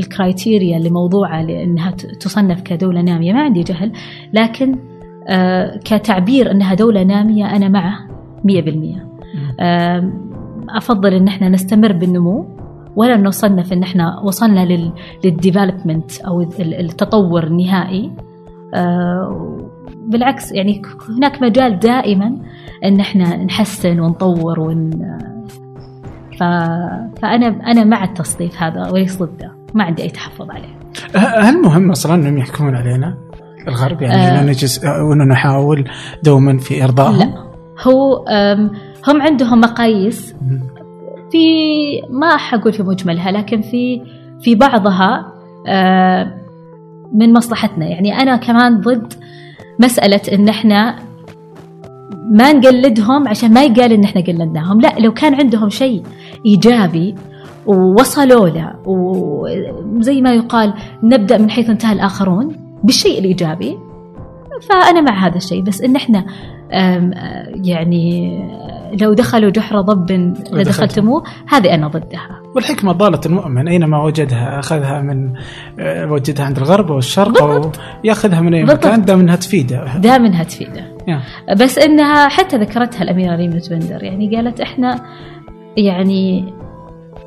criteria 0.00 0.76
اللي 0.76 0.90
موضوعة 0.90 1.42
لأنها 1.42 1.90
تصنف 2.20 2.60
كدولة 2.60 3.00
نامية. 3.00 3.32
ما 3.32 3.40
عندي 3.42 3.62
جهل 3.62 3.92
لكن 4.32 4.76
آه، 5.28 5.76
كتعبير 5.84 6.50
أنها 6.50 6.74
دولة 6.74 7.02
نامية 7.02 7.56
أنا 7.56 7.68
معه 7.68 7.94
مية 8.44 8.62
بالمية. 8.62 9.08
آم، 9.60 10.32
أفضل 10.70 11.14
إن 11.14 11.28
إحنا 11.28 11.48
نستمر 11.48 11.92
بالنمو 11.92 12.46
ولا 12.96 13.16
نصنف 13.16 13.72
إن 13.72 13.82
إحنا 13.82 14.20
وصلنا 14.20 14.64
لل 14.64 14.92
لل 15.24 15.39
development 15.39 16.20
أو 16.20 16.40
ال- 16.40 16.74
التطور 16.80 17.44
النهائي. 17.44 18.10
آه، 18.74 19.58
بالعكس 20.06 20.52
يعني 20.52 20.82
هناك 21.18 21.42
مجال 21.42 21.78
دائما 21.78 22.36
إن 22.84 23.00
إحنا 23.00 23.36
نحسن 23.44 24.00
ونطور 24.00 24.60
ون 24.60 24.90
ف... 26.38 26.42
فانا 27.22 27.46
أنا 27.46 27.84
مع 27.84 28.04
التصنيف 28.04 28.62
هذا 28.62 28.90
وليس 28.90 29.22
ضده 29.22 29.52
ما 29.74 29.84
عندي 29.84 30.02
أي 30.02 30.08
تحفظ 30.10 30.50
عليه 30.50 30.78
ه- 31.16 31.40
هل 31.40 31.62
مهم 31.62 31.90
أصلا 31.90 32.14
إنهم 32.14 32.38
يحكمون 32.38 32.74
علينا 32.74 33.14
الغرب 33.68 34.02
يعني 34.02 34.40
آه. 34.40 34.42
نجلس 34.44 34.84
وانه 34.84 35.24
نحاول 35.24 35.88
دوما 36.22 36.58
في 36.58 36.84
ارضائهم؟ 36.84 37.18
لا 37.18 37.34
هو 37.86 38.24
هم 39.08 39.22
عندهم 39.22 39.60
مقاييس. 39.60 40.34
في 41.32 41.46
ما 42.10 42.36
حقول 42.36 42.72
في 42.72 42.82
مجملها 42.82 43.30
لكن 43.30 43.62
في 43.62 44.02
في 44.40 44.54
بعضها 44.54 45.32
آه، 45.66 46.32
من 47.12 47.32
مصلحتنا 47.32 47.86
يعني 47.86 48.14
أنا 48.18 48.36
كمان 48.36 48.80
ضد 48.80 49.12
مسألة 49.78 50.20
إن 50.32 50.48
إحنا 50.48 50.96
ما 52.32 52.52
نقلدهم 52.52 53.28
عشان 53.28 53.52
ما 53.52 53.62
يقال 53.62 53.92
إن 53.92 54.04
إحنا 54.04 54.20
قلدناهم. 54.20 54.80
لا 54.80 54.94
لو 54.98 55.12
كان 55.12 55.34
عندهم 55.34 55.68
شيء 55.68 56.02
إيجابي 56.46 57.14
ووصلوا 57.66 58.48
له 58.48 58.72
وزي 58.86 60.20
ما 60.20 60.32
يقال 60.34 60.74
نبدأ 61.02 61.38
من 61.38 61.50
حيث 61.50 61.70
انتهى 61.70 61.92
الآخرون 61.92 62.56
بالشيء 62.84 63.18
الإيجابي 63.18 63.78
فأنا 64.68 65.00
مع 65.00 65.26
هذا 65.26 65.36
الشيء. 65.36 65.62
بس 65.62 65.82
إن 65.82 65.96
إحنا 65.96 66.24
آه، 66.72 67.10
يعني 67.54 68.38
لو 69.00 69.12
دخلوا 69.12 69.50
جحر 69.50 69.80
ضب 69.80 70.12
لدخلتموه 70.52 71.22
هذه 71.48 71.74
أنا 71.74 71.88
ضدها. 71.88 72.40
والحكمة 72.54 72.92
ضالة 72.92 73.20
المؤمن. 73.26 73.68
أينما 73.68 74.02
وجدها 74.02 74.58
أخذها 74.58 75.00
من 75.00 75.32
آه، 75.80 76.12
وجدها 76.12 76.46
عند 76.46 76.58
الغرب 76.58 76.92
أو 76.92 76.98
الشرق 76.98 77.42
أو 77.42 77.70
يأخذها 78.04 78.40
من 78.40 78.54
أي 78.54 78.64
بالضبط. 78.64 78.86
مكان 78.86 79.04
دام 79.04 79.20
أنها 79.20 79.36
تفيدة. 79.36 79.96
دام 79.98 80.24
انها 80.24 80.44
تفيدة. 80.44 80.91
بس 81.56 81.78
إنها 81.78 82.28
حتى 82.28 82.56
ذكرتها 82.56 83.02
الأميرة 83.02 83.36
ريم 83.36 83.60
بندر 83.70 84.02
يعني 84.04 84.36
قالت 84.36 84.60
إحنا 84.60 85.04
يعني 85.76 86.52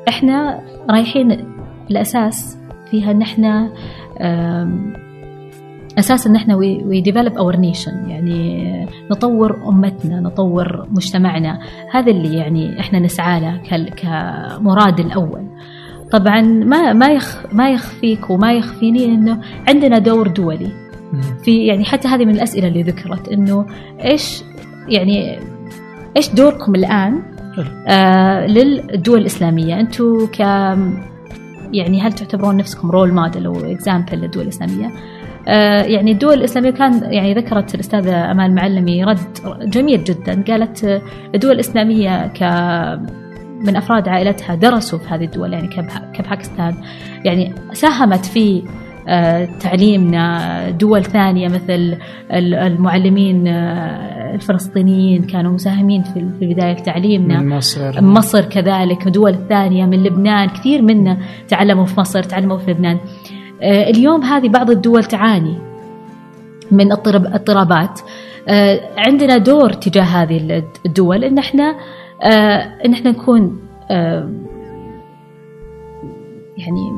إحنا 0.08 0.60
رايحين 0.90 1.44
الاساس 1.90 2.58
فيها 2.90 3.10
إن 3.10 3.22
إحنا 3.22 3.70
آم، 4.20 4.92
أساس 5.98 6.26
إن 6.26 6.36
إحنا 6.36 6.56
we 6.56 7.00
develop 7.00 7.38
our 7.38 7.56
nation 7.56 8.10
يعني 8.10 8.86
نطور 9.10 9.68
أمتنا 9.68 10.20
نطور 10.20 10.86
مجتمعنا. 10.90 11.58
هذا 11.92 12.10
اللي 12.10 12.36
يعني 12.36 12.80
إحنا 12.80 12.98
نسعى 12.98 13.40
له 13.40 13.60
كمراد 13.96 15.00
الأول. 15.00 15.46
طبعا 16.12 16.40
ما 16.42 16.92
ما 16.92 17.08
يخ 17.08 17.42
ما 17.52 17.70
يخفيك 17.70 18.30
وما 18.30 18.52
يخفيني 18.52 19.04
إنه 19.04 19.40
عندنا 19.68 19.98
دور 19.98 20.28
دولي. 20.28 20.85
في 21.44 21.66
يعني 21.66 21.84
حتى 21.84 22.08
هذه 22.08 22.24
من 22.24 22.34
الأسئلة 22.34 22.68
اللي 22.68 22.82
ذكرت 22.82 23.28
إنه 23.28 23.66
إيش 24.04 24.42
يعني 24.88 25.38
إيش 26.16 26.28
دوركم 26.28 26.74
الآن. 26.74 27.22
آه 27.88 28.46
للدول 28.46 29.20
الإسلامية 29.20 29.80
أنتم 29.80 30.26
ك 30.26 30.40
يعني 31.72 32.00
هل 32.00 32.12
تعتبرون 32.12 32.56
نفسكم 32.56 32.90
role 32.90 33.12
model 33.12 33.46
أو 33.46 33.56
example 33.64 34.18
للدول 34.18 34.42
الإسلامية؟ 34.42 34.90
آه 35.48 35.82
يعني 35.82 36.12
الدول 36.12 36.34
الإسلامية 36.34 36.70
كان 36.70 37.12
يعني 37.12 37.34
ذكرت 37.34 37.74
الأستاذة 37.74 38.30
أمال 38.30 38.54
معلمي 38.54 39.04
رد 39.04 39.18
جميل 39.62 40.04
جدا 40.04 40.44
قالت 40.48 41.02
الدول 41.34 41.52
الإسلامية 41.52 42.26
ك 42.26 42.42
من 43.66 43.76
أفراد 43.76 44.08
عائلتها 44.08 44.54
درسوا 44.54 44.98
في 44.98 45.08
هذه 45.08 45.24
الدول 45.24 45.52
يعني 45.52 45.68
كبا- 45.68 46.12
كباكستان 46.14 46.74
يعني 47.24 47.54
ساهمت 47.72 48.26
في 48.26 48.62
تعليمنا 49.60 50.70
دول 50.70 51.04
ثانية 51.04 51.48
مثل 51.48 51.96
ال- 52.32 52.54
المعلمين 52.54 53.48
آه، 53.48 54.34
الفلسطينيين 54.34 55.22
كانوا 55.22 55.52
مساهمين 55.52 56.02
في 56.02 56.26
في 56.40 56.54
بدايه 56.54 56.74
تعليمنا. 56.74 57.40
من 57.40 57.48
مصر. 57.56 58.02
مصر 58.02 58.40
كذلك 58.44 59.08
دول 59.08 59.36
ثانية 59.48 59.86
من 59.86 60.02
لبنان 60.02 60.48
كثير 60.48 60.82
منا 60.82 61.18
تعلموا 61.48 61.84
في 61.84 62.00
مصر 62.00 62.22
تعلموا 62.22 62.58
في 62.58 62.70
لبنان. 62.70 62.98
آه، 63.62 63.90
اليوم 63.90 64.22
هذه 64.22 64.48
بعض 64.48 64.70
الدول 64.70 65.04
تعاني 65.04 65.54
من 66.70 66.92
اضطراب- 66.92 67.26
اضطرابات. 67.34 68.00
آه، 68.48 68.80
عندنا 68.98 69.36
دور 69.36 69.72
تجاه 69.72 70.02
هذه 70.02 70.62
الدول 70.86 71.24
إن 71.24 71.38
إحنا 71.38 71.74
إن 72.84 72.92
إحنا 72.92 73.10
نكون 73.10 73.58
يعني 76.56 76.92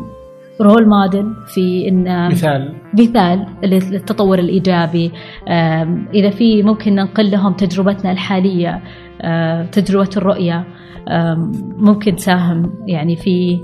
رول 0.60 0.88
موديل 0.88 1.34
في 1.54 1.88
إن 1.88 2.28
مثال. 2.30 2.74
مثال 2.94 3.46
للتطور 3.64 4.38
الإيجابي. 4.38 5.12
آم، 5.48 6.08
إذا 6.14 6.30
في 6.30 6.62
ممكن 6.62 6.94
ننقل 6.94 7.30
لهم 7.30 7.52
تجربتنا 7.52 8.12
الحالية 8.12 8.82
آه، 9.22 9.62
تجربة 9.62 10.10
الرؤية 10.16 10.64
آم، 11.08 11.52
ممكن 11.76 12.16
تساهم 12.16 12.72
يعني 12.86 13.16
في 13.16 13.58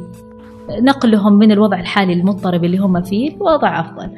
نقلهم 0.83 1.33
من 1.33 1.53
الوضع 1.53 1.81
الحالي 1.81 2.13
المضطرب 2.13 2.65
اللي 2.65 2.79
هم 2.79 3.03
فيه 3.03 3.37
لوضع 3.37 3.81
أفضل. 3.81 4.11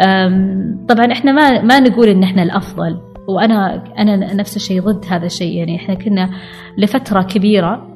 آم، 0.00 0.86
طبعا 0.88 1.12
إحنا 1.12 1.32
ما 1.32 1.62
ما 1.62 1.80
نقول 1.80 2.08
إن 2.08 2.22
إحنا 2.22 2.42
الأفضل 2.42 3.00
وأنا 3.28 3.84
أنا 3.98 4.34
نفس 4.34 4.56
الشيء 4.56 4.80
ضد 4.82 5.04
هذا 5.08 5.26
الشيء. 5.26 5.58
يعني 5.58 5.76
إحنا 5.76 5.94
كنا 5.94 6.30
لفترة 6.78 7.22
كبيرة 7.22 7.91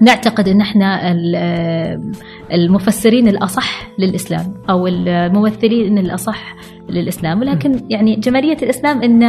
نعتقد 0.00 0.48
إن 0.48 0.60
إحنا 0.60 1.12
ال- 1.12 2.12
المفسرين 2.52 3.28
الأصح 3.28 3.88
للإسلام 3.98 4.54
أو 4.70 4.86
الممثلين 4.86 5.98
الأصح 5.98 6.56
للإسلام. 6.88 7.40
ولكن 7.40 7.80
يعني 7.90 8.16
جمالية 8.16 8.56
الإسلام 8.62 9.02
إن 9.02 9.22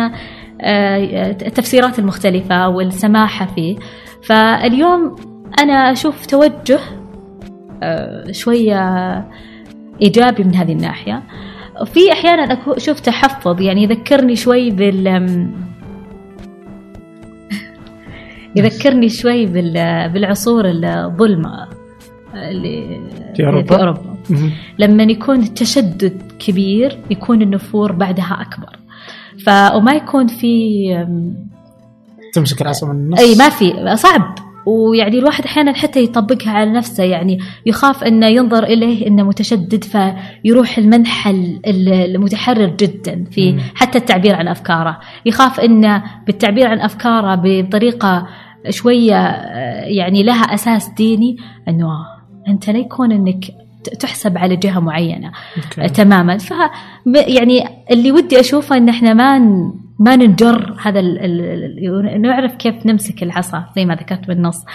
آه، 0.61 1.31
التفسيرات 1.31 1.99
المختلفة 1.99 2.69
والسماحة 2.69 3.45
فيه. 3.45 3.75
فاليوم 4.23 5.15
أنا 5.59 5.91
أشوف 5.91 6.25
توجه 6.25 6.79
آه، 7.83 8.31
شوية 8.31 8.79
إيجابي 10.01 10.43
من 10.43 10.55
هذه 10.55 10.71
الناحية. 10.71 11.23
في 11.85 12.11
أحيانا 12.11 12.57
أشوف 12.67 12.99
تحفظ 12.99 13.61
يعني 13.61 13.83
يذكرني 13.83 14.35
شوي 14.35 14.69
بال 14.71 15.07
يذكرني 18.55 19.09
شوي 19.09 19.45
بال- 19.45 20.09
بالعصور 20.09 20.63
الظلمة 20.65 21.67
اللي 22.35 22.99
في 23.35 23.45
أوروبا؟ 23.45 23.67
في 23.67 23.81
أوروبا. 23.81 24.15
لما 24.79 25.03
يكون 25.03 25.39
التشدد 25.39 26.21
كبير 26.39 26.97
يكون 27.09 27.41
النفور 27.41 27.91
بعدها 27.91 28.37
أكبر 28.41 28.79
ف 29.45 29.49
وما 29.75 29.91
يكون 29.93 30.27
في 30.27 30.83
تمسك 32.33 32.61
العصا 32.61 32.87
من 32.87 32.91
النص 32.95 33.19
أي 33.19 33.35
ما 33.35 33.49
في 33.49 33.95
صعب 33.95 34.35
ويعني 34.65 35.19
الواحد 35.19 35.43
أحيانا 35.45 35.73
حتى 35.73 36.03
يطبقها 36.03 36.51
على 36.51 36.71
نفسه 36.71 37.03
يعني 37.03 37.39
يخاف 37.65 38.03
أنه 38.03 38.27
ينظر 38.27 38.63
إليه 38.63 39.07
إنه 39.07 39.23
متشدد 39.23 39.83
فيروح 39.83 40.77
المنحى 40.77 41.31
ال- 41.31 41.89
المتحرر 41.93 42.65
جدا 42.79 43.23
في. 43.31 43.59
حتى 43.75 43.97
التعبير 43.97 44.35
عن 44.35 44.47
أفكاره 44.47 44.99
يخاف 45.25 45.59
إنه 45.59 46.03
بالتعبير 46.25 46.67
عن 46.67 46.79
أفكاره 46.81 47.41
بطريقة 47.43 48.27
شوية 48.69 49.15
آه، 49.27 49.83
يعني 49.85 50.23
لها 50.23 50.43
أساس 50.53 50.89
ديني 50.97 51.37
إنه 51.67 51.87
أنت 52.47 52.69
لا 52.69 52.79
يكون 52.79 53.11
إنك 53.11 53.45
ت- 53.83 53.89
تحسب 53.99 54.37
على 54.37 54.55
جهة 54.55 54.79
معينة 54.79 55.31
أوكي. 55.57 55.89
تماما. 55.93 56.37
ف 56.37 56.53
يعني 57.27 57.63
اللي 57.91 58.11
ودي 58.11 58.39
أشوفه 58.39 58.77
إن 58.77 58.89
إحنا 58.89 59.13
ما 59.13 59.39
ما 59.99 60.15
ننجر 60.15 60.75
هذا 60.83 60.99
ال 60.99 61.19
ال 61.25 62.21
نعرف 62.21 62.55
كيف 62.55 62.85
نمسك 62.85 63.23
العصا 63.23 63.65
زي 63.75 63.85
ما 63.85 63.95
ذكرت 63.95 64.27
بالنص. 64.27 64.65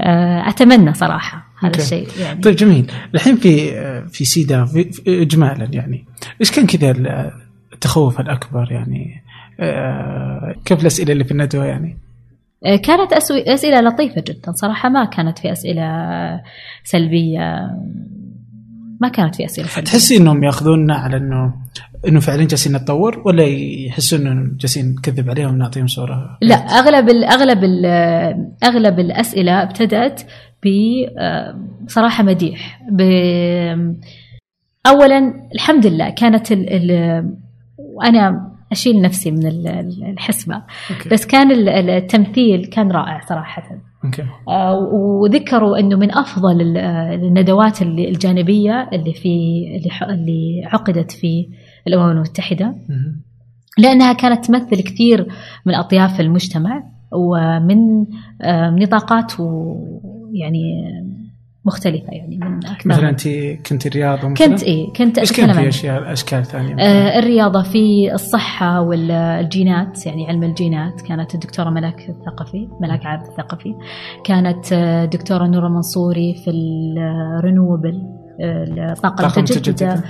آه، 0.00 0.48
أتمنى 0.48 0.94
صراحة 0.94 1.46
هذا 1.60 1.66
أوكي. 1.68 1.82
الشيء 1.82 2.08
يعني. 2.20 2.40
طيب 2.40 2.56
جميل. 2.56 2.90
الحين 3.14 3.36
في 3.36 3.70
في 4.08 4.24
سيدا 4.24 4.64
في 4.64 4.90
اجمالا 5.22 5.68
يعني. 5.72 6.04
إيش 6.40 6.50
كان 6.50 6.66
كذا 6.66 6.90
التخوف 7.72 8.20
الأكبر 8.20 8.72
يعني؟ 8.72 9.22
آه، 9.60 10.54
كيف 10.64 10.80
الأسئلة 10.80 11.12
اللي 11.12 11.24
في 11.24 11.32
الندوة 11.32 11.64
يعني؟ 11.64 11.88
آه، 11.90 12.13
كانت 12.64 13.14
أسو- 13.14 13.48
أسئلة 13.48 13.80
لطيفة 13.80 14.20
جدا. 14.26 14.52
صراحة 14.52 14.88
ما 14.88 15.04
كانت 15.04 15.38
في 15.38 15.52
أسئلة 15.52 15.84
سلبية. 16.84 17.70
ما 19.00 19.08
كانت 19.08 19.34
في 19.34 19.44
أسئلة 19.44 19.66
سلبية. 19.68 19.84
تحسي 19.90 20.16
إنهم 20.16 20.44
يأخذوننا 20.44 20.94
على 20.94 21.16
انه 21.16 21.54
إنه 22.08 22.20
فعلا 22.20 22.44
جالسين 22.44 22.76
نتطور 22.76 23.22
ولا 23.26 23.44
يحسون 23.88 24.26
انه 24.26 24.50
جالسين 24.60 24.94
نكذب 24.94 25.30
عليهم 25.30 25.54
ونعطيهم 25.54 25.86
صورة؟ 25.86 26.38
لا 26.42 26.54
أغلب 26.54 27.08
ال 27.08 27.24
أغلب 27.24 27.64
ال 27.64 27.86
أغلب 28.64 28.98
الأسئلة 28.98 29.62
ابتدأت 29.62 30.22
ب 30.62 30.66
آه، 31.18 31.60
صراحة 31.88 32.24
مديح. 32.24 32.80
ب 32.92 33.00
اولا 34.86 35.34
الحمد 35.54 35.86
لله 35.86 36.10
كانت 36.10 36.52
ال 36.52 36.68
ال 36.70 36.90
وأنا 37.78 38.53
أشيل 38.72 39.02
نفسي 39.02 39.30
من 39.30 39.46
ال- 39.46 39.68
ال- 39.68 40.04
الحسبة 40.04 40.62
أوكي. 40.90 41.08
بس 41.08 41.26
كان 41.26 41.50
ال- 41.52 41.68
ال- 41.68 41.90
التمثيل 41.90 42.64
كان 42.66 42.90
رائع 42.90 43.20
صراحة 43.28 43.62
أوكي 44.04 44.22
آه، 44.48 44.74
وذكروا 44.92 45.78
إنه 45.78 45.96
من 45.96 46.14
أفضل 46.14 46.76
آه، 46.76 47.14
الندوات 47.14 47.82
الجانبية 47.82 48.88
اللي 48.92 49.12
في 49.14 49.28
اللي 50.02 50.62
عقدت 50.64 51.10
في 51.12 51.48
الأمم 51.86 52.10
المتحدة 52.10 52.66
مهم. 52.66 53.22
لأنها 53.78 54.12
كانت 54.12 54.44
تمثل 54.46 54.82
كثير 54.82 55.26
من 55.66 55.74
أطياف 55.74 56.20
المجتمع 56.20 56.82
ومن 57.12 58.06
آه، 58.42 58.70
نطاقات 58.70 59.32
ويعني 59.40 60.62
مختلفة 61.64 62.12
يعني 62.12 62.36
من 62.36 62.66
أكثر. 62.66 62.88
مثلا 62.88 63.08
انت 63.08 63.28
كنت 63.68 63.86
رياضه 63.86 64.28
مثلا؟ 64.28 64.46
كنت 64.46 64.62
إيه 64.62 64.92
كنت 64.92 65.18
إيش 65.18 65.32
كان 65.32 65.52
في 65.52 65.68
أشياء 65.68 66.12
أشكال 66.12 66.44
ثانية؟ 66.44 66.76
آه، 66.78 67.18
الرياضة 67.18 67.62
في 67.62 68.14
الصحة 68.14 68.80
والجينات 68.80 70.06
يعني 70.06 70.28
علم 70.28 70.42
الجينات. 70.42 71.00
كانت 71.00 71.34
الدكتورة 71.34 71.70
ملاك 71.70 72.08
الثقفي 72.08 72.68
ملاك 72.80 73.06
عابد 73.06 73.26
الثقفي. 73.26 73.74
كانت 74.24 74.72
آه، 74.72 75.04
الدكتورة 75.04 75.46
نورة 75.46 75.68
منصوري 75.68 76.34
في 76.44 76.50
الرينوبل 76.50 78.02
الطاقة 78.40 79.22
طاقة 79.22 79.36
المتجددة 79.36 80.04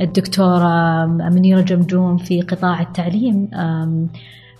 الدكتورة 0.00 1.06
منيرة 1.06 1.60
جمجوم 1.60 2.16
في 2.16 2.40
قطاع 2.40 2.80
التعليم. 2.80 3.50
آه، 3.54 4.06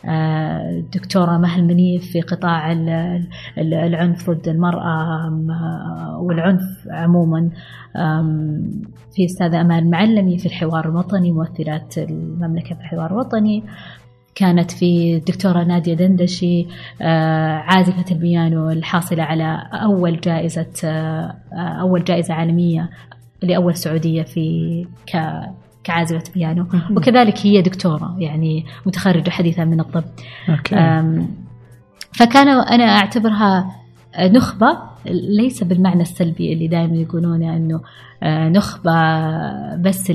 الدكتورة 0.09 1.39
مهل 1.39 1.65
منيف 1.65 2.11
في 2.13 2.21
قطاع 2.21 2.73
ال- 2.73 3.25
ال- 3.59 3.75
العنف 3.75 4.31
ضد 4.31 4.49
المرأة 4.49 5.31
والعنف 6.21 6.89
عموما 6.91 7.51
في 9.15 9.25
أستاذة 9.25 9.61
أمان 9.61 9.91
معلمي 9.91 10.39
في 10.39 10.47
الحوار 10.47 10.89
الوطني 10.89 11.33
ممثلات 11.33 11.99
المملكة 11.99 12.75
في 12.75 12.81
الحوار 12.81 13.11
الوطني. 13.11 13.63
كانت 14.35 14.71
في 14.71 15.17
الدكتورة 15.17 15.65
نادية 15.65 15.95
دندشي 15.95 16.67
آه، 17.03 17.53
عازفة 17.57 18.05
البيانو 18.15 18.71
الحاصلة 18.71 19.23
على 19.23 19.69
أول 19.73 20.21
جائزة 20.21 20.67
آه، 20.85 21.35
أول 21.57 22.05
جائزة 22.05 22.35
عالمية 22.35 22.91
لأول 23.43 23.77
سعودية 23.77 24.23
في 24.23 24.87
كعازفة 25.91 26.33
بيانو. 26.35 26.67
وكذلك 26.97 27.47
هي 27.47 27.63
دكتورة 27.63 28.17
يعني 28.19 28.67
متخرجة 28.87 29.31
حديثا 29.31 29.65
من 29.65 29.81
الطب 29.81 30.05
فكان 32.13 32.49
أنا 32.49 32.85
أعتبرها 32.85 33.77
نخبة 34.21 34.79
ليس 35.39 35.63
بالمعنى 35.65 36.03
السلبي 36.03 36.53
اللي 36.53 36.69
دائما 36.69 36.97
يقولونه 36.97 37.57
أنه 37.57 37.81
آه، 38.23 38.49
نخبة 38.49 38.93
بس 39.77 40.11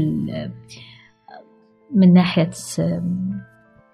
من 1.95 2.13
ناحية 2.13 2.49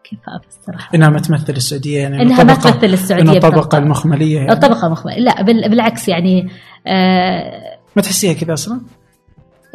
كيف 0.04 0.20
أفسرها؟ 0.28 0.90
إنها 0.96 1.10
ما 1.10 1.20
تمثل 1.20 1.54
السعودية 1.54 2.00
يعني 2.00 2.22
إنها 2.22 2.44
ما 2.44 2.54
تمثل 2.56 2.86
السعودية 2.94 3.24
انه 3.24 3.34
الطبقة. 3.38 3.78
المخملية 3.78 4.38
يعني. 4.38 4.52
الطبقة 4.52 4.90
مخمل 4.90 5.24
لا 5.24 5.42
بال- 5.42 5.70
بالعكس 5.70 6.08
يعني 6.08 6.50
آه 6.88 7.78
ما 7.96 8.02
تحسيها 8.02 8.34
كذا 8.34 8.54
أصلا؟ 8.54 8.82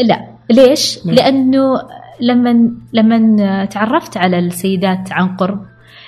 لا 0.01 0.36
ليش؟ 0.51 0.99
ليه؟ 1.07 1.15
لأنه 1.15 1.75
لما 2.21 2.71
لما 2.93 3.65
تعرفت 3.65 4.17
على 4.17 4.39
السيدات 4.39 5.13
عن 5.13 5.37
قرب 5.37 5.61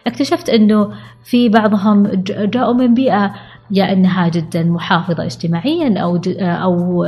اكتشفت 0.06 0.48
إنه 0.48 0.90
في 1.24 1.48
بعضهم 1.48 2.02
جاءوا 2.26 2.74
من 2.74 2.94
بيئة 2.94 3.34
يا 3.70 3.92
إنها 3.92 4.28
جدا 4.28 4.62
محافظة 4.64 5.24
اجتماعيا 5.24 5.98
أو 5.98 6.16
أو 6.40 7.04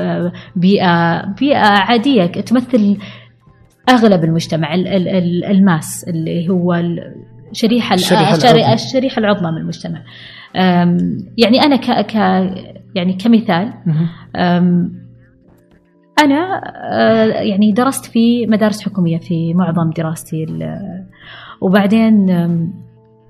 بيئة 0.56 1.26
بيئة 1.26 1.58
عادية 1.66 2.26
تمثل 2.26 2.96
أغلب 3.88 4.24
المجتمع 4.24 4.74
ال- 4.74 4.88
ال- 4.88 5.08
ال- 5.08 5.44
الماس 5.44 6.04
اللي 6.08 6.48
هو 6.48 6.74
ال- 6.74 7.14
شريحة 7.52 7.94
ال- 7.94 8.00
الشريحة 8.00 8.34
الشري- 8.36 8.50
العظمى. 8.50 8.74
الشريحة 8.74 9.18
العظمى 9.18 9.50
من 9.50 9.58
المجتمع 9.58 10.02
يعني 11.38 11.62
أنا 11.62 11.76
ك 11.76 12.06
ك 12.06 12.14
يعني 12.94 13.12
كمثال 13.12 13.72
أنا 16.20 16.60
آه، 16.92 17.24
يعني 17.24 17.72
درست 17.72 18.06
في 18.06 18.46
مدارس 18.46 18.82
حكومية 18.82 19.18
في 19.18 19.54
معظم 19.54 19.90
دراستي 19.90 20.44
ال- 20.44 21.04
وبعدين 21.60 22.26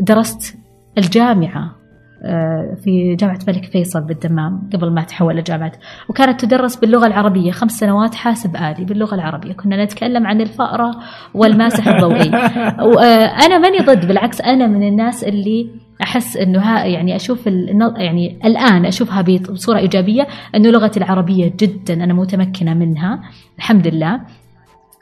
درست 0.01 0.59
الجامعة 0.99 1.77
آه، 2.25 2.77
في 2.85 3.15
جامعة 3.17 3.39
الملك 3.49 3.65
فيصل 3.65 4.01
بالدمام 4.01 4.71
قبل 4.75 4.91
ما 4.91 5.03
تحول 5.03 5.37
لجامعة. 5.37 5.73
وكانت 6.09 6.41
تدرس 6.45 6.77
باللغة 6.77 7.07
العربية 7.07 7.51
خمس 7.51 7.73
سنوات 7.73 8.15
حاسب 8.15 8.57
آلي 8.57 8.85
باللغة 8.85 9.15
العربية. 9.15 9.53
كنا 9.53 9.85
نتكلم 9.85 10.27
عن 10.27 10.41
الفأرة 10.41 10.91
والماسح 11.35 11.89
الضوئي. 11.89 12.31
وأنا 12.97 13.59
ماني 13.59 13.79
ضد 13.79 14.07
بالعكس 14.09 14.41
أنا 14.41 14.67
من 14.67 14.89
الناس 14.89 15.25
اللي 15.25 15.71
أحس 16.03 16.37
إنه 16.37 16.59
ها 16.61 16.85
يعني 16.85 17.17
الن- 17.47 17.95
يعني 17.97 18.39
الآن 18.45 18.87
أشوفها 18.87 19.23
بصورة 19.23 19.79
إيجابية 19.79 20.27
إنه 20.55 20.71
لغة 20.71 20.93
العربية 20.97 21.53
جدا 21.61 21.95
أنا 22.05 22.15
متمكنة 22.15 22.75
منها 22.75 23.21
الحمد 23.59 23.87
لله 23.87 24.21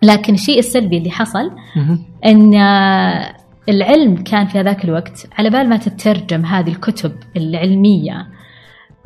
لكن 0.02 0.34
الشيء 0.34 0.58
السلبي 0.58 0.98
اللي 0.98 1.10
حصل. 1.10 1.50
إن 2.26 2.54
العلم 3.68 4.16
كان 4.16 4.46
في 4.46 4.58
هذاك 4.60 4.84
الوقت 4.84 5.26
على 5.38 5.50
بال 5.50 5.68
ما 5.68 5.76
تترجم 5.76 6.44
هذه 6.44 6.68
الكتب 6.70 7.12
العلمية 7.36 8.12
آه، 8.20 8.26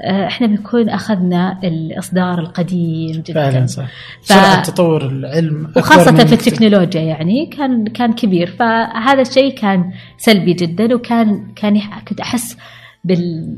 إحنا 0.04 0.46
بنكون 0.46 0.88
أخذنا 0.88 1.58
الإصدار 1.64 2.38
القديم 2.38 3.12
جدا. 3.22 3.50
فعلا 3.50 3.66
صح. 3.66 3.86
ف- 4.22 4.26
سرعة 4.26 4.62
تطور 4.62 5.06
العلم 5.06 5.72
من 6.20 6.26
في. 6.26 6.32
التكنولوجيا 6.32 7.00
يعني 7.00 7.46
كان 7.46 7.86
كان 7.86 8.12
كبير. 8.12 8.46
فهذا 8.46 9.20
الشيء 9.22 9.54
كان 9.54 9.92
سلبي 10.18 10.52
جدا 10.52 10.94
وكان 10.94 11.52
كان 11.56 11.80
كنت 12.08 12.20
أحس 12.20 12.56
بال 13.04 13.56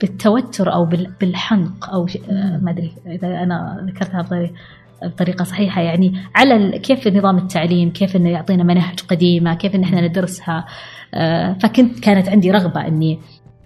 بالتوتر 0.00 0.72
أو 0.72 0.84
بال- 0.84 1.12
بالحنق 1.20 1.90
أو 1.90 2.06
آه، 2.30 2.58
ما 2.62 2.70
أدري 2.70 2.92
إذا 3.06 3.26
أنا 3.42 3.86
ذكرتها 3.90 4.22
بطريقه 4.22 4.52
بطريقة 5.02 5.44
صحيحة. 5.44 5.80
يعني 5.82 6.12
على 6.34 6.78
كيف 6.78 7.08
نظام 7.08 7.38
التعليم 7.38 7.90
كيف 7.90 8.16
إنه 8.16 8.30
يعطينا 8.30 8.62
مناهج 8.64 9.00
قديمة 9.00 9.54
كيف 9.54 9.74
إن 9.74 9.82
إحنا 9.82 10.00
ندرسها. 10.00 10.64
آه، 11.14 11.52
فكنت 11.62 12.00
كانت 12.00 12.28
عندي 12.28 12.50
رغبة 12.50 12.86
إني 12.86 13.18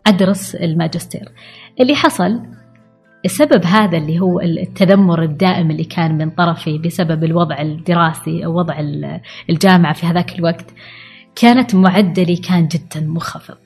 أدرس 0.06 0.54
الماجستير. 0.54 1.28
اللي 1.80 1.94
حصل. 1.94 2.40
السبب 3.24 3.64
هذا 3.64 3.98
اللي 3.98 4.20
هو 4.20 4.40
التذمر 4.40 5.22
الدائم 5.22 5.70
اللي 5.70 5.84
كان 5.84 6.18
من 6.18 6.30
طرفي 6.30 6.78
بسبب 6.78 7.24
الوضع 7.24 7.60
الدراسي 7.60 8.44
أو 8.44 8.58
وضع 8.58 8.80
ال- 8.80 9.20
الجامعة 9.50 9.92
في 9.92 10.06
هذاك 10.06 10.38
الوقت 10.38 10.74
كانت 11.36 11.74
معدلي 11.74 12.36
كان 12.36 12.68
جدا 12.68 13.00
منخفض. 13.00 13.56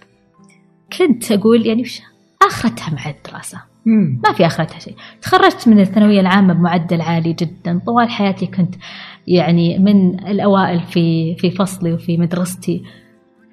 كنت 0.99 1.33
أقول 1.33 1.67
يعني 1.67 1.83
وش؟ 1.83 2.01
آخرتها 2.47 2.95
مع 2.95 3.11
الدراسة. 3.11 3.59
مم. 3.87 4.21
ما 4.25 4.33
في 4.33 4.47
آخرتها 4.47 4.79
شيء. 4.79 4.95
تخرجت 5.23 5.69
من 5.69 5.81
الثانوية 5.81 6.21
العامة 6.21 6.55
بمعدل 6.55 7.01
عالي 7.01 7.33
جدا. 7.33 7.81
طوال 7.87 8.11
حياتي 8.11 8.47
كنت 8.47 8.75
يعني 9.27 9.79
من 9.79 10.27
الأوائل 10.29 10.81
في 10.81 11.37
في 11.37 11.51
فصلي 11.51 11.93
وفي 11.93 12.17
مدرستي. 12.17 12.83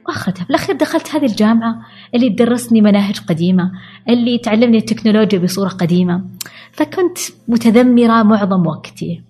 وآخرتها 0.07 0.43
في 0.43 0.49
الاخير 0.49 0.75
دخلت 0.75 1.15
هذه 1.15 1.25
الجامعة. 1.25 1.75
اللي 2.15 2.29
تدرسني 2.29 2.81
مناهج 2.81 3.19
قديمة 3.19 3.71
اللي 4.09 4.37
تعلمني 4.37 4.77
التكنولوجيا 4.77 5.39
بصورة 5.39 5.69
قديمة. 5.69 6.23
فكنت 6.71 7.17
متذمرة 7.47 8.23
معظم 8.23 8.67
وقتي. 8.67 9.21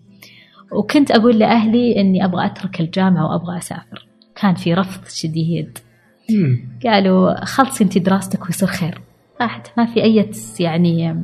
وكنت 0.71 1.11
أقول 1.11 1.39
لأهلي 1.39 2.01
إني 2.01 2.25
أبغى 2.25 2.45
أترك 2.45 2.79
الجامعة 2.79 3.31
وأبغى 3.31 3.57
أسافر. 3.57 4.07
كان 4.35 4.55
في 4.55 4.73
رفض 4.73 5.07
شديد. 5.07 5.77
قالوا 6.85 7.45
خلصي 7.45 7.83
أنت 7.83 7.97
دراستك 7.97 8.45
ويصير 8.45 8.67
خير. 8.67 9.01
راحت. 9.41 9.67
ما 9.77 9.85
في 9.85 10.03
أي 10.03 10.31
يعني 10.59 11.23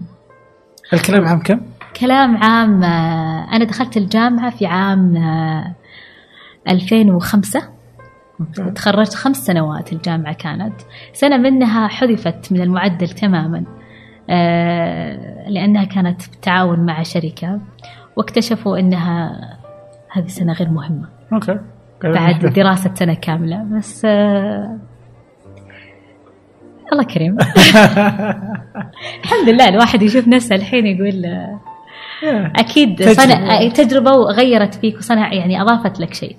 الكلام 0.94 1.26
عام 1.26 1.39
كم؟ 1.39 1.62
كلام 2.00 2.38
عام 2.38 2.84
آه، 2.84 3.48
أنا 3.52 3.65
دخلت 3.65 3.98
الجامعة 3.98 4.50
في 4.50 4.65
عام 4.65 5.18
آه، 5.18 5.76
2005 6.70 7.75
أوكي. 8.39 8.71
تخرجت 8.71 9.13
خمس 9.13 9.38
سنوات 9.38 9.93
الجامعة 9.93 10.34
كانت. 10.34 10.82
سنة 11.13 11.38
منها 11.38 11.88
حذفت 11.88 12.52
من 12.52 12.62
المعدل 12.62 13.10
تماما 13.10 13.63
آه، 14.30 15.50
لأنها 15.50 15.84
كانت 15.84 16.30
بالتعاون 16.30 16.80
مع 16.80 17.04
شركة 17.04 17.60
واكتشفوا 18.15 18.80
أنها 18.80 19.39
هذه 20.12 20.28
سنة 20.28 20.54
غير 20.54 20.69
مهمة. 20.69 21.10
أوكي. 21.34 21.60
بعد 22.04 22.45
دراسة 22.45 22.93
سنة 22.93 23.13
كاملة 23.13 23.63
بس 23.63 24.06
آه، 24.06 24.78
الله 26.93 27.04
كريم. 27.04 27.38
الحمد 29.24 29.50
لله 29.50 29.69
الواحد 29.69 30.02
يشوف 30.02 30.28
نفسه 30.28 30.56
الحين 30.56 30.86
يقول 30.86 31.26
آه، 31.26 31.60
أكيد 32.56 32.95
تجربة. 32.95 33.13
صنع 33.13 33.67
تجربة 33.67 34.12
وغيرت 34.12 34.76
فيك 34.76 34.98
وصنع 34.98 35.34
يعني 35.34 35.62
أضافت 35.62 36.00
لك 36.00 36.13
شيء. 36.13 36.36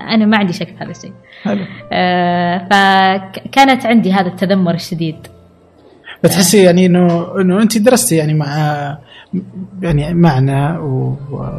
أنا 0.00 0.26
ما 0.26 0.36
عندي 0.36 0.52
شك 0.52 0.66
في 0.66 0.84
هذا 0.84 0.90
الشيء. 0.90 1.12
حلو. 1.42 1.64
آه، 1.92 2.58
فكانت 2.58 3.86
عندي 3.86 4.12
هذا 4.12 4.28
التذمر 4.28 4.74
الشديد. 4.74 5.16
بتحسي 6.24 6.62
يعني 6.62 6.86
انه 6.86 7.40
إنه 7.40 7.62
انت 7.62 7.78
درستي 7.78 8.16
يعني 8.16 8.34
مع 8.34 8.46
يعني 9.82 10.14
معنا 10.14 10.78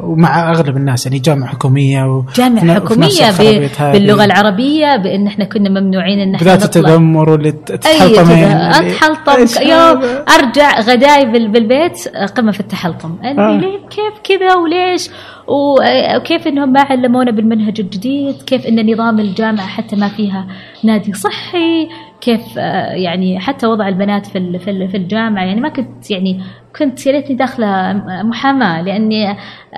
ومع 0.03 0.49
أغلب 0.51 0.77
الناس 0.77 1.05
يعني 1.05 1.19
جامعة 1.19 1.49
حكومية 1.49 2.03
و 2.03 2.23
جامعة 2.35 2.59
في 2.59 2.65
نفس 2.65 2.79
حكومية 2.79 3.29
الخرابيط 3.29 3.71
ب- 3.71 3.81
هذه. 3.81 3.91
باللغة 3.93 4.25
العربية 4.25 4.95
بأن 4.97 5.27
إحنا 5.27 5.45
كنا 5.45 5.69
ممنوعين 5.69 6.19
إن 6.19 6.35
إحنا 6.35 6.53
نطلع. 6.53 6.65
التذمر 6.65 7.29
واللي 7.29 7.51
ت- 7.51 7.71
أي 7.71 7.77
تتحلطمين 7.77 8.15
كذا 8.47 8.79
اللي- 8.79 8.91
اتحلطم 8.91 9.61
يوم؟ 9.61 10.01
أرجع 10.39 10.79
غداي 10.79 11.25
بال- 11.25 11.47
بالبيت 11.51 12.07
قمة 12.37 12.51
في 12.51 12.59
التحلطم. 12.59 13.15
آه. 13.23 13.57
ليه؟ 13.57 13.77
كيف 13.89 14.13
كذا 14.23 14.55
وليش؟ 14.55 15.09
وكيف 15.47 16.47
إنهم 16.47 16.71
ما 16.73 16.81
علمونا 16.81 17.31
بالمنهج 17.31 17.79
الجديد؟ 17.79 18.35
كيف 18.41 18.65
إن 18.65 18.93
نظام 18.93 19.19
الجامعة 19.19 19.67
حتى 19.67 19.95
ما 19.95 20.07
فيها 20.07 20.47
نادي 20.83 21.13
صحي؟ 21.13 21.87
كيف 22.27 22.57
آه، 22.57 22.91
يعني 22.93 23.39
حتى 23.39 23.67
وضع 23.67 23.87
البنات 23.87 24.25
في 24.25 24.59
في 24.59 24.69
ال- 24.69 24.89
في 24.89 24.97
الجامعة 24.97 25.43
يعني 25.43 25.61
ما 25.61 25.69
كنت 25.69 26.11
يعني 26.11 26.41
كنت 26.79 27.05
يا 27.07 27.11
ريتني 27.11 27.35
داخلة 27.35 27.93
محاماة 28.23 28.81
لأني 28.81 29.25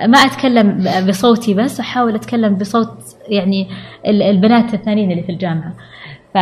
ما 0.06 0.18
أتكلم 0.18 0.84
بصوتي 1.08 1.54
بس 1.54 1.80
أحاول 1.80 2.14
أتكلم 2.14 2.54
بصوت 2.54 2.98
يعني 3.28 3.68
ال- 4.06 4.22
البنات 4.22 4.74
الثانيين 4.74 5.10
اللي 5.10 5.22
في 5.22 5.32
الجامعة. 5.32 5.74
ف 6.34 6.38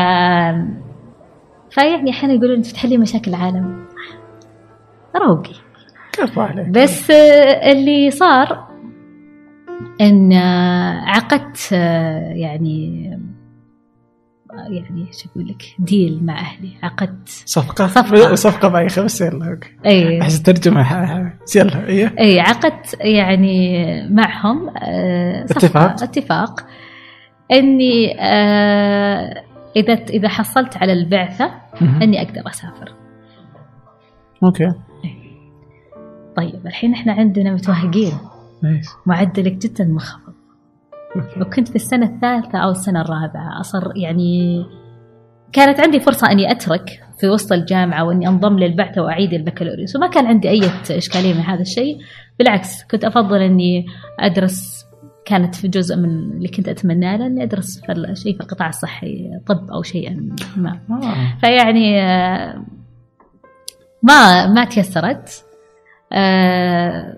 فيعني 1.71 2.11
أحيانا 2.11 2.35
يقولون 2.35 2.57
انت 2.57 2.67
تحلي 2.67 2.99
مشاكل 2.99 3.31
العالم. 3.31 3.85
روقي. 5.17 5.55
بس 6.71 7.11
آه، 7.11 7.73
اللي 7.73 8.11
صار 8.11 8.69
إن 10.01 10.33
آه، 10.33 11.01
عقدت 11.07 11.73
يعني 11.73 13.11
يعني 14.53 15.07
شو 15.13 15.29
أقول 15.31 15.49
لك 15.49 15.63
ديل 15.79 16.25
مع 16.25 16.41
أهلي 16.41 16.71
عقدت 16.83 17.29
صفقة. 17.29 17.87
صفقة. 17.87 18.35
صفقة 18.35 18.69
بايخه 18.69 19.03
بس 19.03 19.21
يلا 19.21 19.51
أوكي. 19.51 19.69
أي. 19.87 20.23
أحس 20.23 20.43
ترجمه 20.43 20.81
يلا 21.57 21.87
إيه 21.87 22.15
أي 22.19 22.41
عقدت 22.41 22.97
يعني 23.01 23.85
معهم 24.11 24.69
آه، 24.77 25.45
اتفاق؟ 25.45 26.03
اتفاق. 26.03 26.61
إني 27.53 28.21
آه، 28.21 29.45
إذا 29.77 29.93
إذا 29.93 30.29
حصلت 30.29 30.77
على 30.77 30.93
البعثة. 30.93 31.51
إني 32.03 32.23
أقدر 32.23 32.43
أسافر. 32.51 32.93
أوكي. 34.45 34.73
طيب 36.37 36.67
الحين 36.67 36.93
إحنا 36.93 37.13
عندنا 37.13 37.55
متوهقين. 37.55 38.13
معدلك 39.07 39.53
جدا 39.53 39.85
منخفض. 39.85 40.28
وكنت 41.41 41.69
في 41.69 41.77
السنة 41.77 42.07
الثالثة 42.07 42.59
أو 42.59 42.71
السنة 42.71 43.01
الرابعة. 43.01 43.61
أصر 43.61 43.93
يعني 43.97 44.65
كانت 45.53 45.81
عندي 45.81 46.01
فرصة 46.01 46.31
أني 46.31 46.51
أترك 46.51 47.01
في 47.21 47.29
وسط 47.29 47.53
الجامعة 47.53 48.05
وأني 48.05 48.29
أنضم 48.29 48.59
للبعثة 48.59 49.03
وأعيد 49.03 49.33
البكالوريوس. 49.33 49.97
وما 49.97 50.07
كان 50.07 50.27
عندي 50.27 50.49
أي 50.49 50.61
إشكالية 50.91 51.35
من 51.35 51.41
هذا 51.41 51.61
الشيء. 51.63 51.99
بالعكس 52.39 52.85
كنت 52.85 53.05
أفضل 53.05 53.43
أني 53.43 53.87
أدرس 54.21 54.85
كانت 55.25 55.55
في 55.55 55.69
جزء 55.69 55.97
من 55.97 56.05
اللي 56.33 56.49
كنت 56.49 56.69
أتمناه 56.69 57.17
أني 57.27 57.43
أدرس 57.43 57.81
في 57.87 57.93
ال- 57.93 58.19
شيء 58.19 58.35
في 58.37 58.41
القطاع 58.41 58.69
الصحي 58.69 59.31
طب 59.47 59.71
أو 59.71 59.83
شيئا 59.83 60.29
ما. 60.57 60.81
آه. 60.91 61.39
فيعني 61.41 62.03
آه، 62.03 62.63
ما 64.03 64.47
ما 64.47 64.65
تيسرت. 64.65 65.45
آه، 66.13 67.17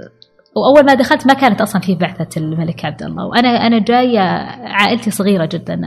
وأول 0.57 0.87
ما 0.87 0.95
دخلت 0.95 1.27
ما 1.27 1.35
كانت 1.35 1.61
أصلا 1.61 1.83
في 1.83 1.95
بعثة 1.95 2.41
الملك 2.41 2.85
عبد 2.85 3.03
الله. 3.03 3.27
وأنا 3.27 3.49
أنا 3.67 3.79
جاية 3.79 4.21
عائلتي 4.69 5.11
صغيرة 5.11 5.49
جدا 5.53 5.81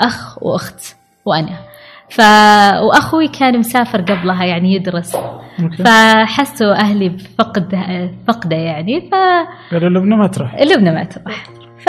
أخ 0.00 0.42
وأخت 0.42 0.96
وأنا. 1.26 1.56
ف 2.10 2.20
وأخوي 2.82 3.28
كان 3.28 3.58
مسافر 3.58 4.00
قبلها 4.00 4.44
يعني 4.44 4.72
يدرس. 4.74 5.16
فحسوا 5.78 6.74
أهلي 6.74 7.08
بفقد 7.08 7.74
فقده 8.28 8.56
يعني. 8.56 9.00
ف 9.10 9.14
قالوا 9.74 9.90
لبنى 10.00 10.16
ما 10.16 10.26
تروح. 10.26 10.54
لبنى 10.54 10.90
ما 10.90 11.04
تروح. 11.04 11.44
ف... 11.78 11.88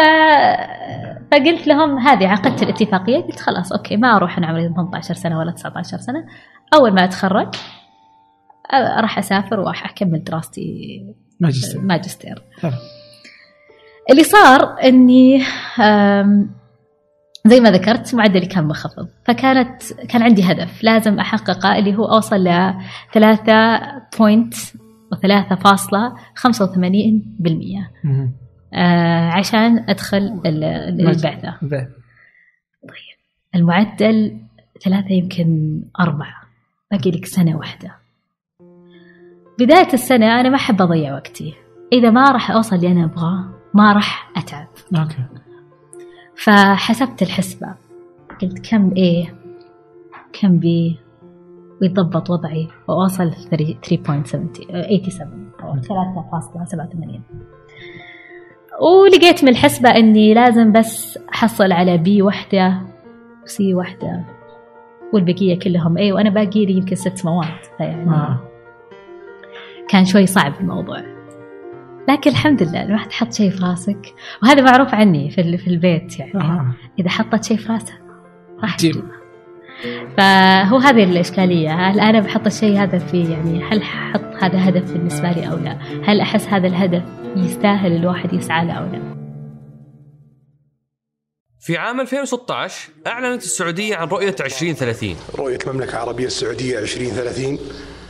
فقلت 1.32 1.67
لهم 1.67 1.97
هذه 1.99 2.27
عقدت 2.27 2.63
الاتفاقية. 2.63 3.17
قلت 3.21 3.39
خلاص 3.39 3.71
أوكي 3.73 3.97
ما 3.97 4.15
أروح 4.15 4.38
أنا 4.38 4.47
عمري 4.47 4.67
18 4.69 5.13
سنة 5.13 5.39
ولا 5.39 5.51
19 5.51 5.97
سنة. 5.97 6.25
أول 6.73 6.93
ما 6.93 7.03
أتخرج 7.03 7.56
أ- 7.56 8.99
راح 9.01 9.17
أسافر 9.17 9.60
وراح 9.60 9.89
أكمل 9.89 10.23
دراستي 10.23 11.01
ماجستير. 11.39 11.82
ماجستير. 11.82 12.41
حلو. 12.62 12.72
اللي 14.12 14.24
صار 14.24 14.76
إني 14.84 15.39
زي 17.48 17.60
ما 17.60 17.72
ذكرت 17.72 18.15
معدلي 18.15 18.46
كان 18.46 18.63
منخفض. 18.63 19.08
فكانت 19.26 19.93
كان 19.93 20.24
عندي 20.24 20.43
هدف 20.43 20.84
لازم 20.84 21.19
أحققه 21.19 21.78
اللي 21.78 21.96
هو 21.96 22.06
أوصل 22.06 22.43
ل 22.48 22.74
3 23.13 23.80
point 24.19 24.54
و 25.12 25.15
3.85% 25.15 27.89
مم. 28.04 28.32
آه، 28.74 29.30
عشان 29.30 29.86
أدخل 29.89 30.17
ال- 30.46 30.63
البعثة. 31.08 31.58
بعد. 31.62 31.91
المعدل 33.56 34.38
ثلاثة 34.84 35.12
يمكن 35.12 35.82
أربعة. 36.00 36.36
باقي 36.91 37.12
لك 37.12 37.26
سنة 37.26 37.58
واحدة. 37.58 37.96
بداية 39.60 39.94
السنة 39.94 40.39
أنا 40.39 40.50
ما 40.50 40.56
أحب 40.56 40.82
أضيع 40.82 41.13
وقتي. 41.13 41.54
إذا 41.94 42.10
ما 42.10 42.32
راح 42.32 42.52
أوصل 42.52 42.76
اللي 42.76 42.88
أنا 42.92 43.04
أبغاه 43.04 43.46
ما 43.74 43.94
راح 43.94 44.32
أتعب. 44.38 44.68
أوكي. 44.98 45.24
فحسبت 46.36 47.22
الحسبة. 47.22 47.68
قلت 48.42 48.70
كم 48.70 48.89
A 48.89 49.28
كم 50.34 50.60
B 50.60 50.66
ويتضبط 51.82 52.30
وضعي 52.30 52.68
وأوصل 52.88 53.32
3.87 53.32 53.36
أو 55.63 55.76
3.87 55.76 57.20
ولقيت 58.82 59.44
من 59.44 59.50
الحسبة 59.50 59.89
أني 59.89 60.34
لازم 60.34 60.72
بس 60.72 61.20
أحصل 61.34 61.72
على 61.72 61.98
بي 61.98 62.22
واحدة 62.22 62.82
وسي 63.44 63.74
واحدة 63.74 64.24
والبقية 65.13 65.60
كلهم 65.60 65.98
A 65.98 66.13
وأنا 66.13 66.30
باقي 66.30 66.66
لي 66.66 66.74
يمكن 66.74 66.96
ست 66.96 67.26
مواد. 67.26 67.48
فيعني 67.78 68.10
آه. 68.10 68.39
كان 69.93 70.06
شوي 70.06 70.25
صعب 70.25 70.53
الموضوع. 70.60 71.01
لكن 72.10 72.32
الحمد 72.32 72.63
لله 72.63 72.84
الواحد 72.84 73.12
حط 73.12 73.34
شيء 73.34 73.49
في 73.51 73.63
راسك. 73.63 74.13
وهذا 74.43 74.62
معروف 74.62 74.93
عني 74.93 75.32
في 75.32 75.41
ال- 75.41 75.58
في 75.58 75.67
البيت 75.67 76.19
يعني. 76.19 76.36
آه. 76.36 76.73
إذا 76.99 77.10
حطت 77.10 77.43
شيء 77.43 77.58
في 77.58 77.71
راسها 77.73 77.99
راح 78.63 78.77
جيب. 78.77 78.91
تجيب 78.91 79.03
فهو 80.17 80.77
هذه 80.77 81.03
الإشكالية. 81.03 81.73
هل 81.89 81.99
أنا 81.99 82.19
بحط 82.19 82.45
الشيء 82.45 82.77
هذا 82.84 82.97
في 82.97 83.32
يعني 83.32 83.63
هل 83.63 83.84
حط 83.84 84.43
هذا 84.43 84.69
هدف 84.69 84.91
بالنسبة 84.93 85.32
لي 85.32 85.51
أو 85.51 85.58
لا؟ 85.58 85.77
هل 86.06 86.21
أحس 86.21 86.47
هذا 86.47 86.67
الهدف 86.67 87.03
يستاهل 87.36 87.95
الواحد 87.95 88.34
يسعى 88.34 88.65
له 88.67 88.73
أو 88.73 88.86
لا؟ 88.86 89.13
في 91.60 91.77
عام 91.77 91.99
2016 92.01 92.89
أعلنت 93.08 93.43
السعودية 93.43 93.95
عن 93.95 94.08
رؤية 94.08 94.36
2030 94.39 95.15
رؤية 95.36 95.58
المملكة 95.67 95.89
العربية 95.93 96.25
السعودية 96.25 96.79
2030 96.79 97.60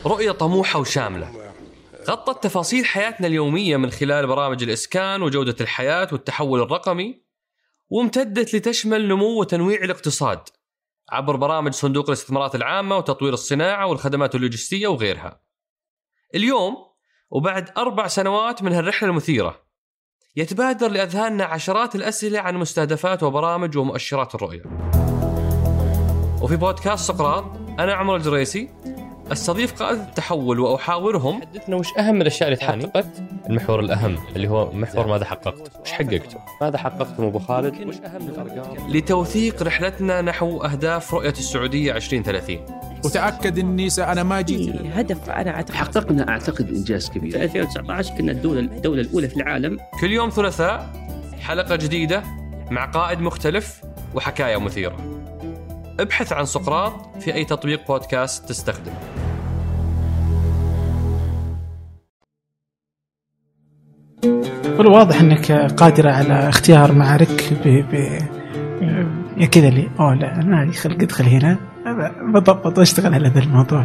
رؤية 0.06 0.30
طموحة 0.30 0.80
وشاملة. 0.80 1.43
غطت 2.10 2.44
تفاصيل 2.44 2.84
حياتنا 2.84 3.26
اليومية 3.26 3.76
من 3.76 3.90
خلال 3.90 4.26
برامج 4.26 4.62
الإسكان 4.62 5.22
وجودة 5.22 5.56
الحياة 5.60 6.08
والتحول 6.12 6.62
الرقمي 6.62 7.24
وامتدت 7.88 8.54
لتشمل 8.54 9.08
نمو 9.08 9.40
وتنويع 9.40 9.84
الاقتصاد 9.84 10.40
عبر 11.10 11.36
برامج 11.36 11.72
صندوق 11.72 12.06
الاستثمارات 12.06 12.54
العامة 12.54 12.96
وتطوير 12.96 13.32
الصناعة 13.32 13.86
والخدمات 13.86 14.34
اللوجستية 14.34 14.86
وغيرها. 14.86 15.40
اليوم 16.34 16.76
وبعد 17.30 17.70
أربع 17.78 18.06
سنوات 18.06 18.62
من 18.62 18.72
هالرحلة 18.72 19.08
المثيرة 19.10 19.64
يتبادر 20.36 20.88
لأذهاننا 20.88 21.44
عشرات 21.44 21.94
الأسئلة 21.94 22.40
عن 22.40 22.56
مستهدفات 22.56 23.22
وبرامج 23.22 23.76
ومؤشرات 23.76 24.34
الرؤية. 24.34 24.62
وفي 26.42 26.56
بودكاست 26.56 27.08
سقراط 27.08 27.44
أنا 27.56 27.94
عمر 27.94 28.16
الجريسي 28.16 28.70
استضيف 29.32 29.82
قادة 29.82 30.02
التحول 30.02 30.60
وأحاورهم. 30.60 31.40
حدثنا 31.40 31.76
وش 31.76 31.88
أهم 31.98 32.20
الأشياء 32.20 32.48
اللي 32.48 32.56
تحققت؟ 32.56 33.22
المحور 33.50 33.80
الأهم 33.80 34.18
اللي 34.36 34.48
هو 34.48 34.72
محور 34.72 35.06
ماذا 35.06 35.24
حققت؟ 35.24 35.80
وش 35.82 35.92
حققته؟ 35.92 36.38
ماذا 36.62 36.78
حققتم 36.78 37.24
أبو 37.24 37.38
خالد؟ 37.38 37.88
وش 37.88 37.96
أهم 37.96 38.28
الأرقام؟ 38.28 38.90
لتوثيق 38.90 39.62
رحلتنا 39.62 40.22
نحو 40.22 40.62
أهداف 40.62 41.14
رؤية 41.14 41.30
السعودية 41.30 41.96
2030 41.96 42.58
وتاكد 43.04 43.58
إني 43.58 43.88
أنا 43.98 44.22
ما 44.22 44.40
جيت. 44.40 44.76
في 44.76 44.88
هدف 44.94 45.30
أنا 45.30 45.50
أعتقد. 45.50 45.74
حققنا 45.74 46.28
أعتقد 46.28 46.68
إنجاز 46.68 47.10
كبير. 47.10 47.30
في 47.30 47.42
2019 47.42 48.14
كنا 48.14 48.32
الدولة 48.32 48.60
الدولة 48.60 49.00
الأولى 49.00 49.28
في 49.28 49.36
العالم. 49.36 49.78
كل 50.00 50.12
يوم 50.12 50.30
ثلاثاء 50.30 50.92
حلقة 51.40 51.76
جديدة 51.76 52.22
مع 52.70 52.84
قائد 52.84 53.20
مختلف 53.20 53.82
وحكاية 54.14 54.56
مثيرة. 54.56 54.96
ابحث 56.00 56.32
عن 56.32 56.44
سقراط 56.44 56.92
في 57.20 57.34
أي 57.34 57.44
تطبيق 57.44 57.86
بودكاست 57.86 58.48
تستخدم 58.48 58.92
والواضح 64.78 65.20
إنك 65.20 65.52
قادرة 65.52 66.10
على 66.10 66.48
اختيار 66.48 66.92
معارك 66.92 67.52
ب 67.64 67.84
ب 67.92 68.18
كذا 69.44 69.68
اللي 69.68 69.90
أوه 70.00 70.14
لا 70.14 70.44
ما 70.44 70.64
لي 70.64 70.72
خلق 70.72 71.02
أدخل 71.02 71.24
هنا 71.24 71.56
بضبط 72.34 72.78
واشتغل 72.78 73.14
على 73.14 73.28
ذا 73.28 73.40
الموضوع 73.40 73.84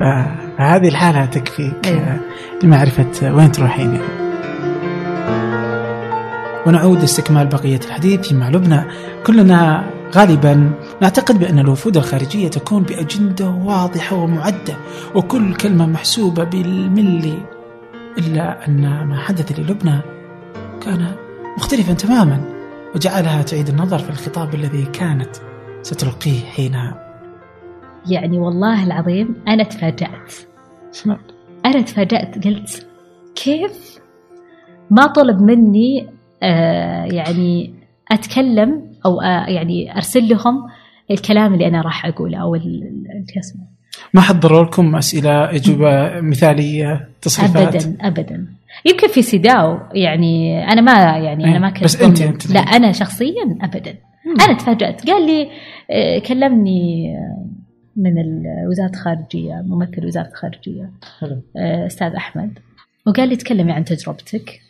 فهذه 0.00 0.88
الحالة 0.88 1.24
تكفيك 1.24 1.86
أيوة. 1.86 2.20
لمعرفة 2.62 3.34
وين 3.34 3.52
تروحين 3.52 3.94
يعني. 3.94 4.28
ونعود 6.66 7.00
لاستكمال 7.00 7.46
بقية 7.46 7.80
الحديث 7.86 8.32
مع 8.32 8.48
لبنى 8.48 8.84
كلنا 9.26 9.84
غالبا 10.14 10.70
نعتقد 11.02 11.38
بأن 11.38 11.58
الوفود 11.58 11.96
الخارجية 11.96 12.48
تكون 12.48 12.82
بأجندة 12.82 13.48
واضحة 13.48 14.16
ومعدة 14.16 14.76
وكل 15.14 15.54
كلمة 15.54 15.86
محسوبة 15.86 16.44
بالملي 16.44 17.38
إلا 18.18 18.68
أن 18.68 19.06
ما 19.06 19.18
حدث 19.18 19.58
للبنى 19.58 20.17
كان 20.88 21.14
مختلفا 21.58 21.92
تماما 21.92 22.40
وجعلها 22.94 23.42
تعيد 23.42 23.68
النظر 23.68 23.98
في 23.98 24.10
الخطاب 24.10 24.54
الذي 24.54 24.84
كانت 24.84 25.36
ستلقيه 25.82 26.40
حينها 26.40 27.04
يعني 28.10 28.38
والله 28.38 28.84
العظيم 28.86 29.34
أنا 29.48 29.62
تفاجأت؟ 29.64 30.34
أنا 31.66 31.80
تفاجأت 31.80 32.44
قلت 32.46 32.86
كيف 33.34 33.98
ما 34.90 35.06
طلب 35.06 35.40
مني 35.40 36.06
آه 36.42 37.04
يعني 37.04 37.74
أتكلم 38.10 38.82
أو 39.06 39.20
آه 39.20 39.46
يعني 39.46 39.96
أرسل 39.96 40.28
لهم 40.28 40.68
الكلام 41.10 41.54
اللي 41.54 41.66
أنا 41.68 41.80
راح 41.80 42.06
أقوله 42.06 42.38
أو 42.38 42.54
ال- 42.54 42.82
ال- 42.82 43.26
شو 43.34 43.40
اسمه؟ 43.40 43.64
ما 44.14 44.20
حضروا 44.20 44.64
لكم 44.64 44.96
أسئلة 44.96 45.54
أجوبة 45.54 46.20
مثالية 46.20 47.08
تصريفات؟ 47.22 47.74
ابدا 47.74 47.96
ابدا. 48.00 48.46
يمكن 48.84 49.08
في 49.08 49.22
سيداو 49.22 49.78
يعني 49.94 50.64
أنا 50.72 50.80
ما 50.80 50.92
يعني 51.18 51.44
أنا 51.44 51.52
إيه، 51.52 51.58
ما 51.58 51.70
كنت 51.70 51.84
بس 51.84 51.96
ضمن- 52.04 52.22
أنت 52.28 52.50
لا 52.50 52.60
أنا 52.60 52.92
شخصيا 52.92 53.58
ابدا. 53.62 53.94
أنا 54.48 54.58
تفاجأت. 54.58 55.10
قال 55.10 55.26
لي 55.26 55.48
آه، 55.90 56.18
كلمني 56.18 57.14
آه، 57.16 57.46
من 57.96 58.12
وزاره 58.70 58.90
الخارجية 58.90 59.54
ممثل 59.66 60.06
وزارة 60.06 60.28
الخارجية 60.28 60.90
حلو. 61.20 61.42
آه، 61.56 61.86
أستاذ 61.86 62.12
أحمد. 62.14 62.58
وقال 63.06 63.28
لي 63.28 63.36
تكلمي 63.36 63.72
عن 63.72 63.84
تجربتك. 63.84 64.60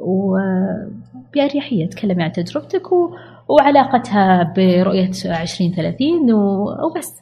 وبأريحية 0.00 1.86
تكلمي 1.86 2.22
عن 2.22 2.32
تجربتك 2.32 2.92
و... 2.92 3.10
وعلاقتها 3.48 4.52
برؤية 4.56 5.08
2030 5.08 6.32
و... 6.32 6.64
وبس. 6.86 7.14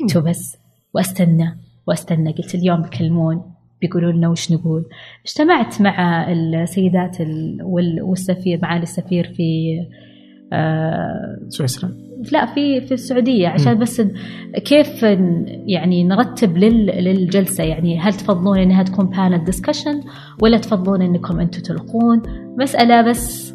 قلت 0.00 0.18
بس 0.18 0.56
وأستنى 0.94 1.56
وأستنى. 1.86 2.32
قلت 2.32 2.54
اليوم 2.54 2.82
بيكلمون. 2.82 3.47
بيقولوا 3.80 4.12
لنا 4.12 4.28
وش 4.28 4.52
نقول. 4.52 4.84
اجتمعت 5.26 5.80
مع 5.80 6.32
السيدات 6.32 7.20
ال... 7.20 7.58
وال... 7.62 8.02
والسفير 8.02 8.58
معالي 8.62 8.82
السفير 8.82 9.24
في 9.36 9.78
آه 10.52 11.38
سويسرا. 11.48 11.90
لا 12.32 12.46
في 12.46 12.80
في 12.80 12.94
السعودية 12.94 13.48
عشان 13.48 13.78
بس 13.78 14.02
كيف 14.64 15.02
يعني 15.66 16.04
نرتب 16.04 16.56
لل 16.56 16.86
للجلسة؟ 16.86 17.64
يعني 17.64 17.98
هل 18.00 18.12
تفضلون 18.12 18.58
إنها 18.58 18.82
تكون 18.82 19.06
panel 19.06 19.44
discussion 19.44 20.00
ولا 20.42 20.58
تفضلون 20.58 21.02
إنكم 21.02 21.40
أنتم 21.40 21.60
تلقون؟ 21.60 22.22
مسألة 22.58 23.02
بس 23.02 23.54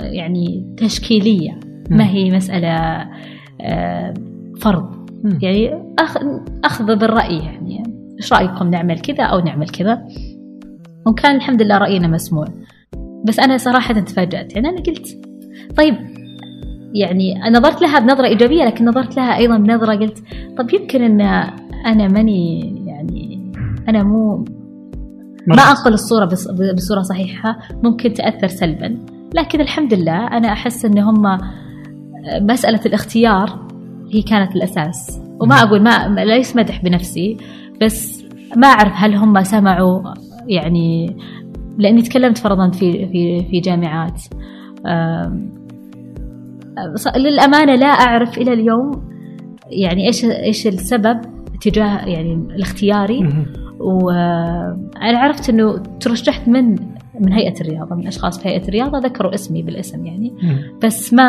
يعني 0.00 0.74
تشكيلية. 0.76 1.60
ما 1.90 2.10
هي 2.10 2.30
مسألة 2.30 3.08
آه، 3.60 4.14
فرض. 4.60 5.00
يعني 5.42 5.70
أخذ 6.64 6.98
بالرأي 6.98 7.38
يعني. 7.38 7.82
إيش 8.20 8.32
رأيكم 8.32 8.70
نعمل 8.70 8.98
كذا 9.00 9.24
أو 9.24 9.38
نعمل 9.40 9.68
كذا؟ 9.68 10.02
وكان 11.06 11.36
الحمد 11.36 11.62
لله 11.62 11.78
رأينا 11.78 12.08
مسموع. 12.08 12.44
بس 13.24 13.38
أنا 13.38 13.56
صراحة 13.56 13.94
تفاجأت 14.00 14.56
يعني 14.56 14.68
أنا 14.68 14.76
قلت 14.80 15.06
طيب 15.76 15.94
يعني 16.94 17.40
نظرت 17.50 17.82
لها 17.82 17.98
بنظرة 17.98 18.26
إيجابية 18.26 18.64
لكن 18.64 18.84
نظرت 18.88 19.16
لها 19.16 19.36
أيضا 19.36 19.56
بنظرة 19.58 19.94
قلت 19.96 20.18
طب 20.58 20.74
يمكن 20.74 21.02
أن 21.02 21.20
أنا 21.86 22.08
ماني 22.08 22.60
يعني 22.86 23.52
أنا 23.88 24.02
مو 24.02 24.44
ما. 25.46 25.54
أنقل 25.62 25.92
الصورة 25.92 26.24
بص- 26.24 26.50
بصورة 26.74 27.02
صحيحة 27.02 27.58
ممكن 27.82 28.12
تأثر 28.12 28.48
سلبا. 28.48 28.98
لكن 29.34 29.60
الحمد 29.60 29.94
لله 29.94 30.26
أنا 30.26 30.52
أحس 30.52 30.84
أن 30.84 30.98
هم 30.98 31.38
مسألة 32.40 32.80
الاختيار 32.86 33.66
هي 34.12 34.22
كانت 34.22 34.56
الأساس. 34.56 35.20
وما 35.40 35.54
أقول 35.62 35.82
ما- 35.82 36.24
ليس 36.24 36.56
مدح 36.56 36.82
بنفسي؟ 36.84 37.36
بس 37.80 38.24
ما 38.56 38.66
أعرف 38.66 38.92
هل 38.96 39.14
هم 39.14 39.42
سمعوا 39.42 40.02
يعني 40.46 41.16
لأني 41.78 42.02
تكلمت 42.02 42.38
فرضا 42.38 42.70
في 42.70 43.06
في 43.06 43.44
في 43.50 43.60
جامعات 43.60 44.22
للأمانة 47.16 47.74
لا 47.74 47.86
أعرف 47.86 48.38
إلى 48.38 48.52
اليوم 48.52 48.90
يعني 49.70 50.06
إيش 50.06 50.24
إيش 50.24 50.66
السبب 50.66 51.20
تجاه 51.60 52.06
يعني 52.06 52.32
الاختياري. 52.32 53.28
وأنا 53.80 55.18
عرفت 55.18 55.50
إنه 55.50 55.82
ترشحت 56.00 56.48
من 56.48 56.70
من 57.20 57.32
هيئة 57.32 57.60
الرياضة 57.60 57.96
من 57.96 58.06
أشخاص 58.06 58.42
في 58.42 58.48
هيئة 58.48 58.68
الرياضة 58.68 58.98
ذكروا 58.98 59.34
اسمي 59.34 59.62
بالاسم 59.62 60.06
يعني. 60.06 60.32
بس 60.84 61.14
ما 61.14 61.22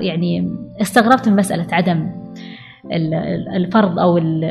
يعني 0.00 0.56
استغربت 0.80 1.28
من 1.28 1.36
مسألة 1.36 1.66
عدم 1.72 2.21
الفرض 3.56 3.98
أو 3.98 4.18
ال- 4.18 4.44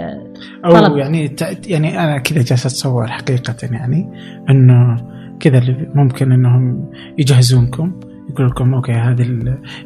أو. 0.65 0.98
يعني 0.98 1.36
يعني 1.65 2.00
أنا 2.04 2.17
كذا 2.17 2.41
جالس 2.44 2.65
أتصور 2.65 3.08
حقيقة 3.08 3.56
يعني 3.72 4.10
إنه 4.50 4.98
كذا 5.39 5.58
اللي 5.58 5.89
ممكن 5.96 6.32
إنهم 6.32 6.89
يجهزونكم 7.17 7.91
يقول 8.30 8.48
لكم 8.48 8.74
أوكي 8.74 8.91
هذه 8.91 9.28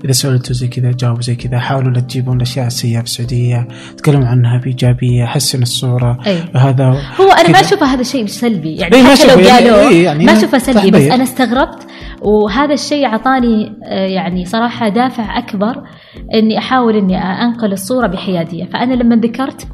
إذا 0.05 0.11
سألتوا 0.11 0.53
زي 0.53 0.67
كذا 0.67 0.91
جاوبوا 0.91 1.21
زي 1.21 1.35
كذا 1.35 1.59
حاولوا 1.59 1.91
لا 1.91 1.99
تجيبون 1.99 2.37
الأشياء 2.37 2.67
السيئة 2.67 2.97
في 2.99 3.03
السعودية 3.05 3.67
تكلموا 3.97 4.27
عنها 4.27 4.57
بايجابيه 4.57 5.25
حسن 5.25 5.61
الصورة 5.61 6.19
أي. 6.27 6.37
هذا 6.55 6.85
هو 7.21 7.31
أنا 7.31 7.47
ما 7.49 7.59
كذا. 7.59 7.67
أشوفه 7.67 7.85
هذا 7.85 8.03
شيء 8.03 8.25
سلبي 8.25 8.75
يعني 8.75 9.01
ما 9.01 9.15
حتى 9.15 9.35
لو 9.35 9.39
يعني- 9.39 9.69
قالوا 9.69 9.91
يعني 9.91 10.25
ما 10.25 10.31
ما- 10.33 10.37
أشوفه 10.39 10.57
سلبي 10.57 10.91
بس. 10.91 11.01
أنا 11.01 11.23
استغربت 11.23 11.87
وهذا 12.25 12.73
الشيء 12.73 13.05
أعطاني 13.05 13.73
آه، 13.83 14.05
يعني 14.07 14.45
صراحة 14.45 14.89
دافع 14.89 15.37
أكبر 15.37 15.83
إني 16.33 16.57
أحاول 16.57 16.95
إني 16.95 17.17
أنقل 17.17 17.71
الصورة 17.73 18.07
بحيادية 18.07 18.65
فأنا 18.65 18.93
لما 18.93 19.15
ذكرت 19.15 19.67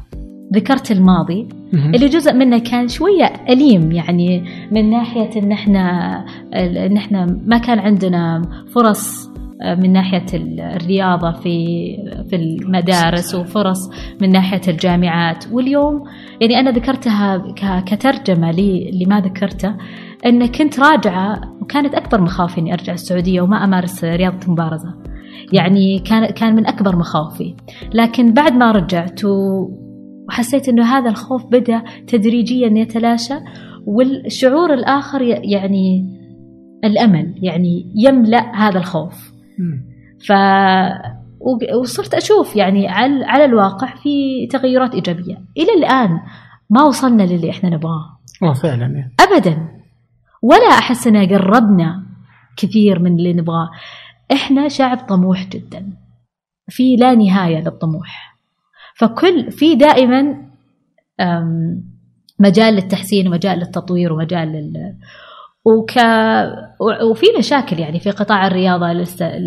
ذكرت 0.54 0.90
الماضي. 0.92 1.48
اللي 1.74 2.06
جزء 2.08 2.32
منه 2.32 2.58
كان 2.58 2.88
شوية 2.88 3.32
أليم 3.48 3.92
يعني 3.92 4.44
من 4.72 4.90
ناحية 4.90 5.30
إن 5.42 5.52
إحنا 5.52 6.24
إن 6.54 6.96
إحنا 6.96 7.38
ما 7.46 7.58
كان 7.58 7.78
عندنا 7.78 8.42
فرص 8.74 9.31
من 9.64 9.92
ناحية 9.92 10.26
ال- 10.34 10.60
الرياضة 10.60 11.32
في 11.32 11.96
في 12.30 12.36
المدارس 12.36 13.34
وفرص 13.34 13.90
من 14.22 14.30
ناحية 14.30 14.60
الجامعات. 14.68 15.44
واليوم 15.52 16.02
يعني 16.40 16.60
أنا 16.60 16.70
ذكرتها 16.70 17.36
ك- 17.38 17.84
كترجمة 17.84 18.50
لي 18.50 18.90
لما 19.04 19.20
ذكرته 19.20 19.74
إن 20.26 20.46
كنت 20.46 20.80
راجعة 20.80 21.40
وكانت 21.60 21.94
أكبر 21.94 22.20
مخاوفي 22.20 22.60
إني 22.60 22.72
أرجع 22.72 22.92
السعودية 22.92 23.40
وما 23.40 23.64
أمارس 23.64 24.04
رياضة 24.04 24.46
المبارزه 24.46 24.94
يعني 25.52 25.98
كان 25.98 26.26
كان 26.26 26.54
من 26.54 26.66
أكبر 26.66 26.96
مخاوفي. 26.96 27.54
لكن 27.94 28.32
بعد 28.32 28.52
ما 28.52 28.70
رجعت 28.72 29.20
وحسيت 29.24 30.68
إنه 30.68 30.84
هذا 30.84 31.10
الخوف 31.10 31.46
بدأ 31.46 31.82
تدريجيا 32.06 32.68
يتلاشى 32.68 33.34
والشعور 33.86 34.74
الآخر 34.74 35.22
ي- 35.22 35.28
يعني 35.28 36.04
الأمل 36.84 37.34
يعني 37.42 37.92
يملأ 37.96 38.52
هذا 38.56 38.78
الخوف. 38.78 39.31
ف 40.26 40.32
وصرت 41.80 42.14
أشوف 42.14 42.56
يعني 42.56 42.88
على 42.88 43.24
على 43.24 43.44
الواقع 43.44 43.94
في 43.94 44.46
تغيرات 44.46 44.94
إيجابية. 44.94 45.44
إلى 45.56 45.74
الآن 45.78 46.20
ما 46.70 46.82
وصلنا 46.82 47.22
للي 47.22 47.50
إحنا 47.50 47.70
نبغاه. 47.70 48.18
والله 48.42 48.54
فعلا 48.54 48.86
يعني. 48.86 49.14
ابدا. 49.20 49.68
ولا 50.42 50.68
أحس 50.68 51.06
إن 51.06 51.28
قربنا 51.28 52.02
كثير 52.56 52.98
من 52.98 53.18
اللي 53.18 53.32
نبغاه. 53.32 53.70
إحنا 54.32 54.68
شعب 54.68 54.98
طموح 54.98 55.48
جدا. 55.48 55.92
في 56.68 56.96
لا 56.96 57.14
نهاية 57.14 57.58
للطموح. 57.58 58.36
فكل 58.96 59.50
في 59.50 59.74
دائما 59.74 60.36
مجال 62.38 62.74
للتحسين 62.74 63.28
ومجال 63.28 63.58
للتطوير 63.58 64.12
ومجال 64.12 64.48
لل 64.48 64.94
وك 65.64 65.90
وفي 67.10 67.26
مشاكل 67.38 67.78
يعني 67.78 68.00
في 68.00 68.10
قطاع 68.10 68.46
الرياضة 68.46 68.92
لسه 68.92 69.38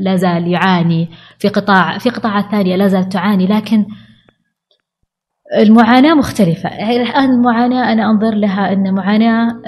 لا, 0.00 0.16
زال 0.16 0.48
يعاني. 0.48 1.08
في 1.38 1.48
قطاع 1.48 1.98
في 1.98 2.10
قطاعات 2.10 2.44
ثانية 2.50 2.76
لا 2.76 2.88
زالت 2.88 3.12
تعاني 3.12 3.46
لكن 3.46 3.86
المعاناة 5.58 6.14
مختلفة. 6.14 6.68
الآن 6.68 7.30
المعاناة 7.30 7.92
أنا 7.92 8.10
أنظر 8.10 8.34
لها 8.34 8.72
أن 8.72 8.94
معاناة 8.94 9.60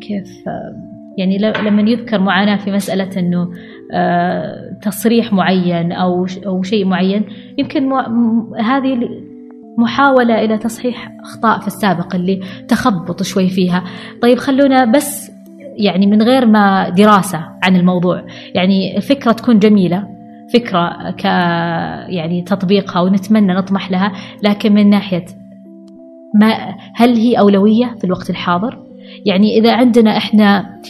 كيف 0.00 0.28
يعني 1.18 1.38
لما 1.38 1.90
يذكر 1.90 2.18
معاناة 2.18 2.56
في 2.56 2.72
مسألة 2.72 3.20
أنه 3.20 3.50
آه، 3.92 4.78
تصريح 4.82 5.32
معين 5.32 5.92
أو 5.92 6.26
أو 6.46 6.62
شيء 6.62 6.84
معين 6.84 7.24
يمكن 7.58 7.92
هذه 8.60 8.98
محاولة 9.78 10.44
إلى 10.44 10.58
تصحيح 10.58 11.12
أخطاء 11.20 11.60
في 11.60 11.66
السابق 11.66 12.14
اللي 12.14 12.40
تخبط 12.68 13.22
شوي 13.22 13.48
فيها. 13.48 13.84
طيب 14.22 14.38
خلونا 14.38 14.84
بس 14.84 15.30
يعني 15.76 16.06
من 16.06 16.22
غير 16.22 16.46
ما 16.46 16.88
دراسة 16.88 17.40
عن 17.62 17.76
الموضوع. 17.76 18.24
يعني 18.54 18.96
الفكرة 18.96 19.32
تكون 19.32 19.58
جميلة 19.58 20.08
فكرة 20.52 21.10
ك 21.10 21.24
يعني 22.08 22.42
تطبيقها 22.42 23.00
ونتمنى 23.00 23.54
نطمح 23.54 23.90
لها 23.90 24.12
لكن 24.42 24.74
من 24.74 24.90
ناحية 24.90 25.24
ما 26.34 26.74
هل 26.94 27.16
هي 27.16 27.38
أولوية 27.38 27.94
في 27.98 28.04
الوقت 28.04 28.30
الحاضر؟ 28.30 28.78
يعني 29.24 29.58
إذا 29.58 29.72
عندنا 29.74 30.16
إحنا 30.16 30.80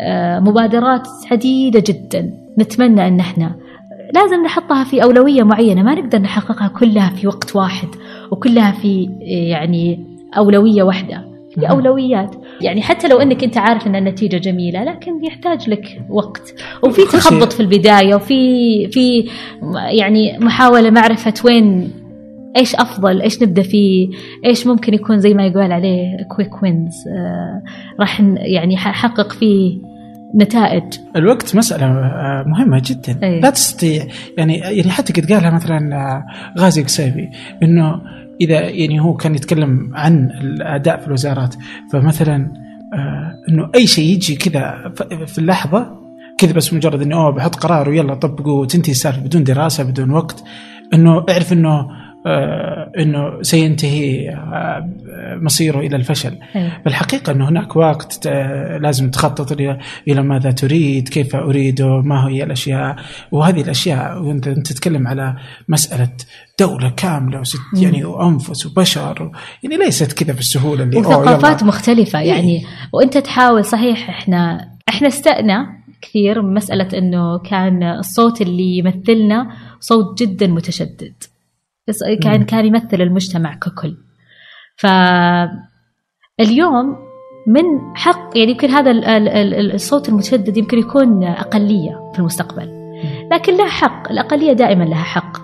آه، 0.00 0.40
مبادرات 0.40 1.08
عديدة 1.30 1.82
جدا 1.86 2.32
نتمنى 2.58 3.08
أن 3.08 3.20
إحنا 3.20 3.54
لازم 4.14 4.44
نحطها 4.44 4.84
في 4.84 5.02
أولوية 5.02 5.42
معينة 5.42 5.82
ما 5.82 5.94
نقدر 5.94 6.18
نحققها 6.18 6.68
كلها 6.68 7.10
في 7.10 7.26
وقت 7.26 7.56
واحد. 7.56 7.88
وكلها 8.30 8.72
في 8.72 9.08
آه، 9.22 9.24
يعني 9.24 10.06
أولوية 10.36 10.82
واحدة 10.82 11.28
في. 11.54 11.70
أولويات 11.70 12.34
يعني 12.60 12.82
حتى 12.82 13.08
لو 13.08 13.18
أنك 13.18 13.44
أنت 13.44 13.58
عارف 13.58 13.86
أن 13.86 13.96
النتيجة 13.96 14.36
جميلة 14.36 14.84
لكن 14.84 15.24
يحتاج 15.24 15.70
لك 15.70 16.02
وقت 16.10 16.54
وفي. 16.82 17.02
تخبط 17.02 17.52
في 17.52 17.60
البداية 17.60 18.14
وفي 18.14 18.88
في 18.88 19.28
يعني 19.90 20.38
محاولة 20.38 20.90
معرفة 20.90 21.34
وين 21.44 21.90
إيش 22.56 22.74
أفضل 22.74 23.22
إيش 23.22 23.42
نبدأ 23.42 23.62
فيه 23.62 24.08
إيش 24.44 24.66
ممكن 24.66 24.94
يكون 24.94 25.18
زي 25.18 25.34
ما 25.34 25.46
يقول 25.46 25.72
عليه 25.72 26.22
كويك 26.36 26.62
وينز 26.62 27.08
آه 27.08 27.62
راح 28.00 28.20
يعني 28.36 28.76
حقق 28.76 29.32
فيه 29.32 29.78
نتائج 30.34 30.82
الوقت 31.16 31.56
مسألة 31.56 31.86
آه، 31.86 32.44
مهمة 32.46 32.82
جدا 32.84 33.18
أي. 33.22 33.40
لا 33.40 33.50
تستطيع 33.50 34.04
يعني 34.38 34.58
يعني 34.58 34.90
حتى 34.90 35.12
قد 35.12 35.32
قالها 35.32 35.50
مثلا 35.50 35.96
آه، 35.96 36.24
غازي 36.60 36.82
قصيبي 36.82 37.30
إنه 37.62 38.00
إذا 38.40 38.60
يعني 38.60 39.00
هو 39.00 39.14
كان 39.14 39.34
يتكلم 39.34 39.90
عن 39.94 40.30
الأداء 40.30 41.00
في 41.00 41.06
الوزارات 41.06 41.54
فمثلا 41.92 42.52
آه، 42.94 43.34
إنه 43.48 43.70
أي 43.74 43.86
شيء 43.86 44.04
يجي 44.04 44.36
كذا 44.36 44.92
في 45.26 45.38
اللحظة 45.38 45.98
كذا 46.38 46.52
بس 46.52 46.72
مجرد 46.72 47.02
إنه 47.02 47.16
أوه 47.16 47.30
بحط 47.30 47.54
قرار 47.56 47.88
ويلا 47.88 48.14
طبقوا 48.14 48.60
وتنتهي 48.60 48.92
السالفة 48.92 49.20
بدون 49.20 49.44
دراسة 49.44 49.84
بدون 49.84 50.10
وقت. 50.10 50.44
إنه 50.94 51.24
اعرف 51.30 51.52
إنه 51.52 51.88
إنه 52.98 53.42
سينتهي 53.42 54.30
آه، 54.30 54.88
مصيره 55.42 55.78
إلى 55.80 55.96
الفشل. 55.96 56.38
أي. 56.56 56.70
بالحقيقة 56.84 57.32
أنه 57.32 57.48
هناك 57.48 57.76
وقت 57.76 58.26
آه، 58.26 58.78
لازم 58.78 59.10
تخطط 59.10 59.52
إلى 59.52 59.78
إلى 60.08 60.22
ماذا 60.22 60.50
تريد 60.50 61.08
كيف 61.08 61.36
أريده 61.36 62.00
ما 62.00 62.28
هي 62.28 62.44
الأشياء. 62.44 62.96
وهذه 63.32 63.60
الأشياء 63.60 64.22
وأنت 64.22 64.48
أنت 64.48 64.72
تتكلم 64.72 65.08
على 65.08 65.36
مسألة 65.68 66.10
دولة 66.60 66.90
كاملة 66.96 67.40
وست 67.40 67.58
يعني 67.76 68.04
وأنفس 68.04 68.66
وبشر 68.66 69.30
يعني 69.62 69.76
ليست 69.76 70.12
كذا 70.12 70.32
بالسهولة 70.32 70.82
اللي 70.84 70.96
وثقافات. 70.96 71.64
مختلفة 71.64 72.20
يعني 72.20 72.64
وأنت 72.92 73.18
تحاول 73.18 73.64
صحيح 73.64 74.08
إحنا 74.08 74.68
إحنا 74.88 75.08
استأنا 75.08 75.78
كثير 76.02 76.42
مسألة 76.42 76.98
إنه 76.98 77.38
كان 77.38 77.82
الصوت 77.82 78.40
اللي 78.42 78.78
يمثلنا 78.78 79.48
صوت 79.80 80.22
جدا 80.22 80.46
متشدد. 80.46 81.14
كان 82.22 82.42
كان 82.42 82.66
يمثل 82.66 83.02
المجتمع 83.02 83.54
ككل. 83.54 83.96
فاليوم 84.76 85.48
من 87.46 87.96
حق 87.96 88.38
يعني 88.38 88.50
يمكن 88.50 88.70
هذا 88.70 88.90
ال- 88.90 89.04
ال- 89.04 89.28
ال- 89.28 89.74
الصوت 89.74 90.08
المتشدد 90.08 90.56
يمكن 90.56 90.78
يكون 90.78 91.24
أقلية 91.24 92.10
في 92.12 92.18
المستقبل. 92.18 92.78
لكن 93.32 93.56
لها 93.56 93.68
حق 93.68 94.10
الأقلية 94.10 94.52
دائما 94.52 94.84
لها 94.84 95.02
حق. 95.02 95.38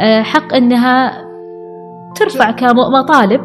آه، 0.00 0.22
حق 0.22 0.54
أنها 0.54 1.24
ترفع 2.16 2.50
كمطالب. 2.50 3.40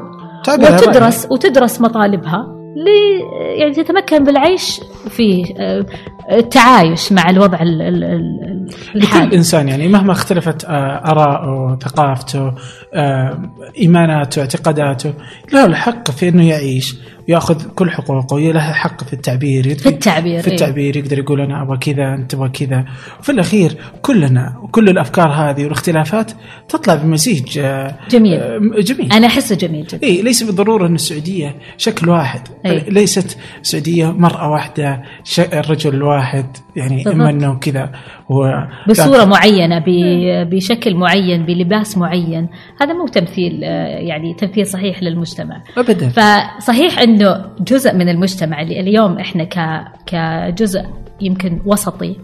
وتدرس 0.88 1.27
وتدرس 1.31 1.81
مطالبها. 1.81 2.57
لي 2.86 3.23
يعني 3.59 3.73
تتمكن 3.73 4.23
بالعيش 4.23 4.82
في 5.09 5.53
آه، 5.59 5.86
التعايش 6.32 7.11
مع 7.11 7.30
الوضع 7.30 7.61
ال- 7.61 7.82
ال- 7.82 8.03
ال- 8.03 8.67
لكل 8.95 8.99
الحالي. 8.99 9.36
إنسان 9.36 9.67
يعني 9.67 9.88
مهما 9.88 10.11
اختلفت 10.11 10.65
آه، 10.65 10.69
آراءه 11.11 11.80
ثقافته 11.84 12.53
آه، 12.93 13.39
إيماناته 13.80 14.39
اعتقاداته 14.39 15.13
له 15.53 15.65
الحق 15.65 16.11
في 16.11 16.30
إنه 16.30 16.49
يعيش. 16.49 16.95
وياخذ 17.30 17.63
كل 17.75 17.91
حقوقه 17.91 18.34
وله 18.36 18.59
حق 18.59 19.03
في 19.03 19.13
التعبير 19.13 19.63
في 19.75 19.89
التعبير 19.89 20.41
في 20.41 20.47
إيه. 20.47 20.53
التعبير 20.53 20.97
يقدر 20.97 21.19
يقول 21.19 21.41
أنا 21.41 21.61
أبغى 21.61 21.78
كذا 21.78 22.13
أنت 22.13 22.32
تبغى 22.32 22.49
كذا 22.49 22.86
وفي 23.19 23.32
الأخير 23.32 23.78
كلنا 24.01 24.59
وكل 24.63 24.89
الأفكار 24.89 25.28
هذه 25.28 25.63
والاختلافات 25.63 26.32
تطلع 26.69 26.95
بمزيج 26.95 27.59
آه، 27.59 27.95
جميل. 28.09 28.39
آه، 28.39 28.59
جميل 28.80 29.11
أنا 29.13 29.28
أحسه 29.28 29.55
جميل 29.55 29.88
جدا 29.88 30.07
اي 30.07 30.21
ليس 30.21 30.43
بالضرورة 30.43 30.88
أن 30.88 30.95
السعودية 30.95 31.55
شكل 31.78 32.09
واحد 32.09 32.41
أي. 32.65 32.80
ليست 32.89 33.38
السعودية 33.61 34.11
مرأة 34.11 34.49
واحدة 34.51 35.01
ش- 35.23 35.39
الرجل 35.39 35.93
الواحد 35.95 36.45
يعني 36.75 37.01
إما 37.07 37.13
بالضبط. 37.25 37.43
أنه 37.43 37.59
كذا 37.59 37.91
هو 38.32 38.67
بصورة 38.89 39.25
معينة 39.25 39.80
ب- 39.80 40.49
بشكل 40.49 40.95
معين 40.95 41.45
بلباس 41.45 41.97
معين 41.97 42.47
هذا 42.82 42.93
مو 42.93 43.07
تمثيل 43.07 43.63
آه، 43.63 43.88
يعني 43.99 44.34
تمثيل 44.34 44.67
صحيح 44.67 45.03
للمجتمع 45.03 45.63
ابدا 45.78 46.09
فصحيح 46.09 46.99
انه 47.22 47.45
جزء 47.59 47.93
من 47.95 48.09
المجتمع 48.09 48.61
اللي 48.61 48.80
اليوم 48.80 49.20
إحنا 49.20 49.43
ك 49.43 49.84
كجزء 50.05 50.86
يمكن 51.22 51.61
وسطي 51.65 52.15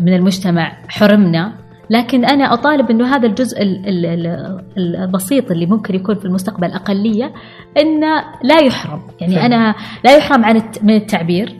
من 0.00 0.14
المجتمع 0.14 0.72
حرمنا. 0.88 1.52
لكن 1.90 2.24
أنا 2.24 2.52
أطالب 2.54 2.90
إنه 2.90 3.16
هذا 3.16 3.26
الجزء 3.26 3.62
ال- 3.62 3.88
ال- 3.88 4.06
ال- 4.06 4.96
البسيط 4.96 5.50
اللي 5.50 5.66
ممكن 5.66 5.94
يكون 5.94 6.14
في 6.14 6.24
المستقبل 6.24 6.72
أقلية 6.72 7.32
إنه 7.78 8.24
لا 8.42 8.58
يحرم. 8.64 9.02
يعني 9.20 9.34
فعلا. 9.34 9.46
أنا 9.46 9.74
لا 10.04 10.16
يحرم 10.16 10.44
عن 10.44 10.62
من 10.82 10.94
التعبير. 10.96 11.56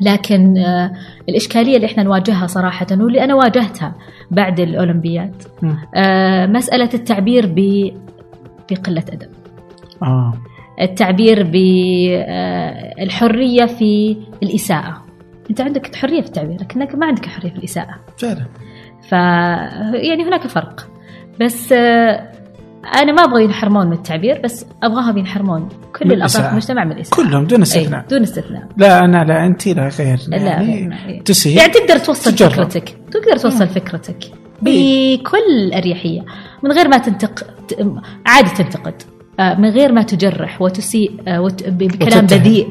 لكن 0.00 0.58
آه، 0.58 0.92
الإشكالية 1.28 1.76
اللي 1.76 1.86
إحنا 1.86 2.02
نواجهها 2.02 2.46
صراحة 2.46 2.86
واللي 2.90 3.24
أنا 3.24 3.34
واجهتها 3.34 3.94
بعد 4.30 4.60
الأولمبياد 4.60 5.34
مم. 5.62 5.76
آه، 5.94 6.46
مسألة 6.46 6.90
التعبير 6.94 7.46
ب 7.56 7.90
بقلة 8.70 9.04
أدب. 9.12 9.28
آه. 10.02 10.32
التعبير 10.80 11.42
بالحرية 12.98 13.66
في 13.66 14.16
الإساءة. 14.42 15.02
أنت 15.50 15.60
عندك 15.60 15.96
حرية 15.96 16.20
في 16.20 16.26
التعبير 16.26 16.56
لكنك 16.60 16.94
ما 16.94 17.06
عندك 17.06 17.26
حرية 17.26 17.50
في 17.50 17.56
الإساءة. 17.58 17.94
فعلا. 18.18 18.46
ف 19.08 19.12
يعني 19.92 20.24
هناك 20.28 20.46
فرق. 20.46 20.88
بس 21.40 21.72
آه، 21.72 22.32
أنا 23.02 23.12
ما 23.12 23.22
أبغى 23.22 23.44
ينحرمون 23.44 23.86
من 23.86 23.92
التعبير 23.92 24.40
بس 24.44 24.66
أبغاهم 24.82 25.18
ينحرمون 25.18 25.68
كل. 25.98 26.28
في 26.28 26.38
المجتمع 26.50 26.84
من 26.84 26.92
الإساءة. 26.92 27.22
كلهم 27.22 27.44
دون 27.44 27.62
استثناء. 27.62 28.00
أي 28.00 28.06
دون 28.10 28.22
استثناء. 28.22 28.68
لا 28.76 28.98
أنا 29.04 29.24
لا 29.24 29.46
أنت 29.46 29.66
لا 29.66 29.88
غير. 29.88 30.18
لا 30.28 30.36
يعني 30.36 30.88
غير- 31.06 31.56
يعني 31.56 31.72
تقدر 31.72 31.98
توصل 31.98 32.32
تجرب. 32.32 32.50
فكرتك. 32.50 32.96
تقدر 33.10 33.36
توصل 33.36 33.66
فكرتك. 33.68 34.16
بكل 34.62 35.72
أريحية. 35.74 36.24
من 36.62 36.72
غير 36.72 36.88
ما 36.88 36.98
تنتق 36.98 37.46
عادي 38.26 38.50
تنتقد. 38.50 38.94
آه، 39.02 39.15
من 39.40 39.68
غير 39.70 39.92
ما 39.92 40.02
تجرح 40.02 40.62
وتسيء 40.62 41.10
آه، 41.28 41.48
بكلام. 41.66 42.26
بذيء. 42.26 42.66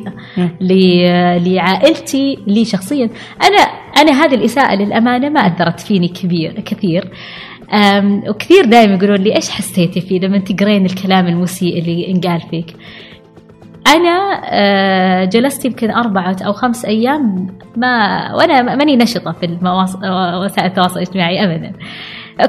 ل- 0.61 1.53
لعائلتي 1.53 2.37
لي 2.47 2.65
شخصيا 2.65 3.09
أنا 3.43 3.57
أنا 3.97 4.11
هذه 4.25 4.35
الإساءة 4.35 4.75
للأمانة 4.75 5.29
ما 5.29 5.39
أثرت 5.39 5.79
فيني 5.79 6.07
كبير 6.07 6.51
كثير 6.51 7.11
وكثير 8.29 8.65
دائما 8.65 8.93
يقولون 8.95 9.17
لي 9.17 9.35
إيش 9.35 9.49
حسيتي 9.49 10.01
فيه 10.01 10.19
لما 10.19 10.37
تقرين 10.37 10.85
الكلام 10.85 11.27
المسيء 11.27 11.79
اللي 11.79 12.11
انقال 12.11 12.41
فيك 12.41 12.75
أنا 13.87 14.41
آه، 14.45 15.25
جلست 15.25 15.65
يمكن 15.65 15.91
أربعة 15.91 16.35
أو 16.45 16.53
خمس 16.53 16.85
أيام 16.85 17.47
ما 17.77 18.33
وأنا 18.35 18.75
ماني 18.75 18.95
نشطة 18.95 19.31
في 19.31 19.45
المواص... 19.45 19.95
وسائل 20.45 20.67
التواصل 20.67 20.95
الاجتماعي 20.95 21.43
أبدا 21.43 21.71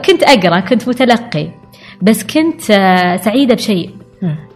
كنت 0.07 0.23
أقرأ 0.23 0.61
كنت 0.61 0.89
متلقي 0.89 1.49
بس 2.03 2.25
كنت 2.25 2.71
آه، 2.71 3.17
سعيدة 3.17 3.55
بشيء. 3.55 3.91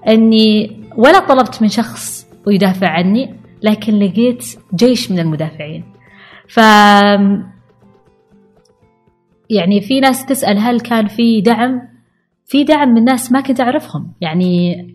أني 0.09 0.81
ولا 0.97 1.19
طلبت 1.19 1.63
من 1.63 1.69
شخص 1.69 2.27
ويدافع 2.47 2.89
عني 2.89 3.35
لكن 3.63 3.99
لقيت 3.99 4.45
جيش 4.75 5.11
من 5.11 5.19
المدافعين. 5.19 5.85
ف 6.49 6.57
يعني 9.51 9.81
في 9.81 10.01
ناس 10.01 10.27
تسأل 10.27 10.59
هل 10.59 10.81
كان 10.81 11.07
في 11.07 11.41
دعم؟ 11.41 11.83
في 12.47 12.65
دعم 12.65 12.89
من 12.89 13.05
ناس 13.05 13.33
ما 13.33 13.41
كنت 13.41 13.61
أعرفهم. 13.61 14.13
يعني 14.21 14.87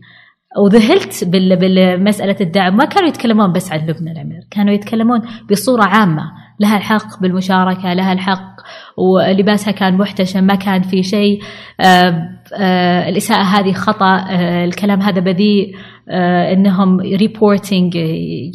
وذهلت 0.57 1.23
بالمسألة 1.23 2.35
الدعم. 2.41 2.77
ما 2.77 2.85
كانوا 2.85 3.09
يتكلمون 3.09 3.53
بس 3.53 3.71
عن 3.71 3.79
لبنى 3.87 4.11
العمير 4.11 4.47
كانوا 4.51 4.73
يتكلمون 4.73 5.21
بصورة 5.51 5.83
عامة. 5.83 6.31
لها 6.59 6.77
الحق 6.77 7.21
بالمشاركة 7.21 7.93
لها 7.93 8.13
الحق 8.13 8.54
ولباسها 8.97 9.71
كان 9.71 9.97
محتشم 9.97 10.43
ما 10.43 10.55
كان 10.55 10.81
في 10.81 11.03
شيء. 11.03 11.41
آه، 11.79 12.29
آه، 12.53 13.09
الإساءة 13.09 13.41
هذه 13.41 13.73
خطأ. 13.73 14.25
آه، 14.29 14.65
الكلام 14.65 15.01
هذا 15.01 15.19
بذيء. 15.19 15.75
آه، 16.09 16.53
إنهم 16.53 16.99
ريبورتينج 16.99 17.95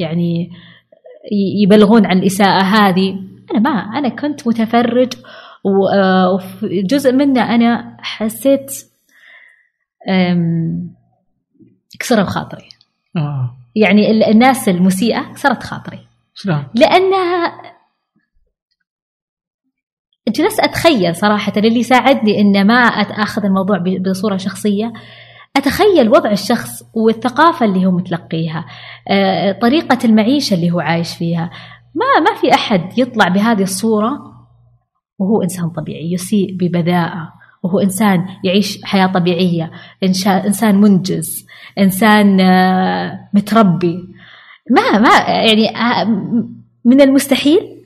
يعني 0.00 0.50
يبلغون 1.62 2.06
عن 2.06 2.18
الإساءة 2.18 2.62
هذه. 2.62 3.18
أنا 3.50 3.60
ما 3.60 3.70
أنا 3.98 4.08
كنت 4.08 4.48
متفرج 4.48 5.12
و- 5.64 5.88
آه، 5.94 6.30
وفي 6.34 6.82
جزء 6.82 7.12
منه 7.12 7.54
أنا 7.54 7.96
حسيت 8.00 8.70
كسروا 12.00 12.24
خاطري. 12.24 12.68
آه. 13.16 13.56
يعني 13.76 14.10
ال- 14.10 14.24
الناس 14.24 14.68
المسيئة 14.68 15.32
كسرت 15.34 15.62
خاطري. 15.62 15.98
شلون؟ 16.34 16.64
لأنها 16.74 17.52
جلست 20.30 20.60
أتخيل 20.60 21.16
صراحة 21.16 21.52
اللي 21.56 21.82
ساعدني 21.82 22.40
إن 22.40 22.66
ما 22.66 22.74
أخذ 22.74 23.44
الموضوع 23.44 23.78
ب- 23.78 24.08
بصورة 24.08 24.36
شخصية. 24.36 24.92
أتخيل 25.56 26.08
وضع 26.08 26.30
الشخص 26.30 26.82
والثقافة 26.94 27.66
اللي 27.66 27.86
هو 27.86 27.90
متلقيها 27.90 28.64
آه، 29.08 29.52
طريقة 29.52 29.98
المعيشة 30.04 30.54
اللي 30.54 30.70
هو 30.70 30.80
عايش 30.80 31.16
فيها. 31.16 31.50
ما 31.94 32.30
ما 32.30 32.40
في 32.40 32.54
أحد 32.54 32.98
يطلع 32.98 33.28
بهذه 33.28 33.62
الصورة 33.62 34.10
وهو 35.18 35.42
إنسان 35.42 35.68
طبيعي 35.70 36.12
يسيء 36.12 36.56
ببذاءة 36.56 37.32
وهو 37.62 37.78
إنسان 37.80 38.24
يعيش 38.44 38.84
حياة 38.84 39.06
طبيعية. 39.06 39.70
إنسان 40.04 40.80
منجز 40.80 41.46
إنسان 41.78 42.40
آه، 42.40 43.28
متربي. 43.34 43.98
ما 44.70 44.98
ما 44.98 45.08
يعني 45.28 45.76
آه، 45.76 46.04
من 46.84 47.00
المستحيل؟ 47.00 47.79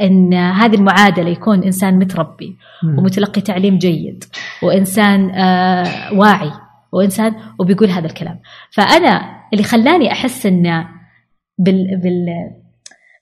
إن 0.00 0.34
هذه 0.34 0.74
المعادلة 0.74 1.28
يكون 1.28 1.62
إنسان 1.62 1.98
متربي. 1.98 2.56
ومتلقي 2.84 3.40
تعليم 3.40 3.78
جيد 3.78 4.24
وإنسان 4.62 5.30
آه، 5.30 6.14
واعي 6.14 6.52
وإنسان 6.92 7.34
وبيقول 7.58 7.88
هذا 7.88 8.06
الكلام. 8.06 8.40
فأنا 8.70 9.40
اللي 9.52 9.64
خلاني 9.64 10.12
أحس 10.12 10.46
إن 10.46 10.84
بال 11.58 12.00
بال 12.02 12.26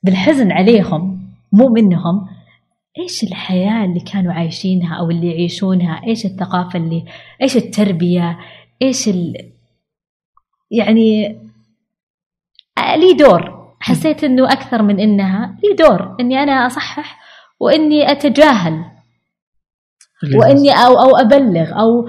بالحزن 0.03 0.53
عليهم 0.53 1.33
مو 1.53 1.69
منهم 1.69 2.29
إيش 2.99 3.25
الحياة 3.25 3.85
اللي 3.85 4.01
كانوا 4.01 4.33
عايشينها 4.33 4.95
أو 4.95 5.11
اللي 5.11 5.31
يعيشونها؟ 5.31 6.01
إيش 6.07 6.27
الثقافة 6.27 6.79
اللي 6.79 7.05
إيش 7.43 7.57
التربية؟ 7.57 8.39
إيش 8.83 9.09
ال 9.09 9.53
يعني 10.71 11.37
آه، 12.79 12.97
لي 12.97 13.13
دور. 13.13 13.58
حسيت 13.81 14.25
إنه 14.25 14.53
أكثر 14.53 14.83
من 14.83 15.01
إنها 15.01 15.57
لي 15.65 15.75
دور 15.75 16.17
إني 16.21 16.43
أنا 16.43 16.67
أصحح 16.67 17.19
وإني 17.61 18.11
أتجاهل. 18.13 18.85
وإني 20.35 20.71
أو 20.71 21.01
أو 21.01 21.17
أبلغ 21.17 21.81
أو 21.81 22.09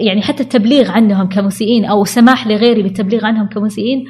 يعني 0.00 0.22
حتى 0.22 0.42
التبليغ 0.42 0.90
عنهم 0.90 1.28
كمسيئين 1.28 1.84
أو 1.84 2.04
سماح 2.04 2.46
لغيري 2.46 2.82
بالتبليغ 2.82 3.26
عنهم 3.26 3.48
كمسيئين 3.48 4.04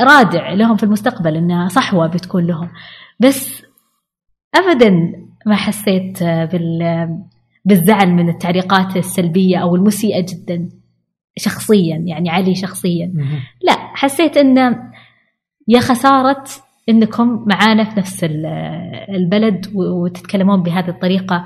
رادع 0.00 0.52
لهم 0.52 0.76
في 0.76 0.82
المستقبل 0.82 1.36
إنها 1.36 1.68
صحوة 1.68 2.06
بتكون 2.06 2.46
لهم. 2.46 2.70
بس 3.20 3.62
ابدا 4.54 5.12
ما 5.46 5.56
حسيت 5.56 6.22
بال 6.22 7.08
بالزعل 7.64 8.08
من 8.08 8.28
التعليقات 8.28 8.96
السلبية 8.96 9.58
أو 9.58 9.76
المسيئة 9.76 10.26
جدا 10.28 10.68
شخصيا 11.38 11.96
يعني 11.96 12.30
علي 12.30 12.54
شخصيا. 12.54 13.12
لا 13.62 13.72
حسيت 13.72 14.36
إنه 14.36 14.92
يا 15.68 15.80
خسارة 15.80 16.44
إنكم 16.88 17.44
معانا 17.46 17.84
في 17.84 18.00
نفس 18.00 18.24
ال- 18.24 18.46
البلد 19.16 19.66
وتتكلمون 19.74 20.62
بهذه 20.62 20.88
الطريقة 20.88 21.44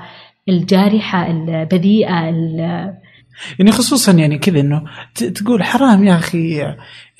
الجارحة 0.49 1.27
البذيئة 1.31 2.29
ال- 2.29 2.93
يعني 3.59 3.71
خصوصا 3.71 4.11
يعني 4.11 4.37
كذا 4.37 4.59
إنه 4.59 4.83
تقول 5.35 5.63
حرام 5.63 6.03
يا 6.03 6.15
أخي 6.15 6.61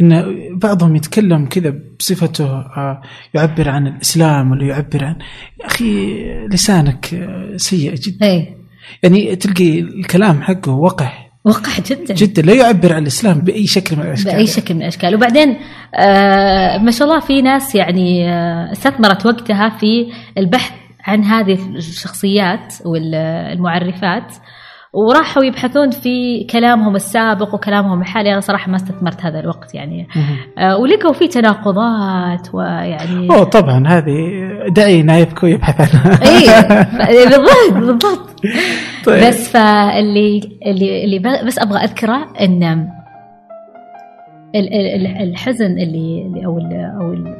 إن 0.01 0.23
بعضهم 0.61 0.95
يتكلم 0.95 1.45
كذا 1.45 1.73
بصفته 1.99 2.45
آه، 2.59 3.01
يعبر 3.33 3.69
عن 3.69 3.87
الإسلام 3.87 4.51
ولا 4.51 4.65
يعبر 4.65 5.03
عن 5.05 5.15
يا 5.61 5.65
أخي 5.65 6.23
لسانك 6.47 7.13
آه، 7.13 7.57
سيء 7.57 7.93
جدا. 7.95 8.25
اي 8.25 8.55
يعني 9.03 9.35
تلقي 9.35 9.79
الكلام 9.79 10.41
حقه 10.41 10.71
وقح. 10.71 11.30
وقح 11.45 11.81
جدا. 11.81 12.13
جدا 12.13 12.41
لا 12.41 12.53
يعبر 12.53 12.93
عن 12.93 13.01
الإسلام 13.01 13.39
بأي 13.39 13.67
شكل 13.67 13.95
من 13.95 14.01
الأشكال. 14.01 14.31
بأي 14.31 14.47
شكل 14.47 14.73
من 14.73 14.81
الأشكال. 14.81 15.15
وبعدين 15.15 15.57
آه 15.95 16.77
ما 16.77 16.91
شاء 16.91 17.07
الله 17.07 17.19
في 17.19 17.41
ناس 17.41 17.75
يعني 17.75 18.29
آه 18.29 18.71
استثمرت 18.71 19.25
وقتها 19.25 19.69
في 19.69 20.11
البحث 20.37 20.71
عن 21.03 21.23
هذه 21.23 21.53
الشخصيات 21.75 22.73
والمعرفات. 22.85 24.33
وراحوا 24.93 25.43
يبحثون 25.43 25.89
في 25.91 26.43
كلامهم 26.43 26.95
السابق 26.95 27.53
وكلامهم 27.55 28.01
الحالي. 28.01 28.31
أنا 28.31 28.39
صراحة 28.39 28.69
ما 28.71 28.75
استثمرت 28.75 29.25
هذا 29.25 29.39
الوقت 29.39 29.75
يعني. 29.75 30.07
آه 30.57 30.77
ولقوا 30.77 31.13
في 31.13 31.27
تناقضات 31.27 32.47
ويعني 32.55 33.29
اوه 33.29 33.43
طبعا 33.43 33.87
هذه 33.87 34.13
دعينا 34.69 35.17
يبكوا 35.17 35.49
يبحث 35.49 35.95
عنها 35.95 36.19
اي 37.09 37.25
بالضبط 37.25 37.73
بالضبط. 37.73 38.29
طيب. 39.05 39.27
بس 39.27 39.51
فاللي 39.51 40.57
اللي 40.65 41.03
اللي 41.03 41.19
بس 41.45 41.59
أبغى 41.59 41.77
أذكره 41.83 42.27
إن 42.41 42.63
ال- 44.55 44.73
ال- 44.73 45.07
ال- 45.07 45.29
الحزن 45.29 45.65
اللي 45.65 46.25
اللي- 46.27 46.45
أو 46.45 46.57
ال 46.57 46.73
أو 47.01 47.13
ال 47.13 47.35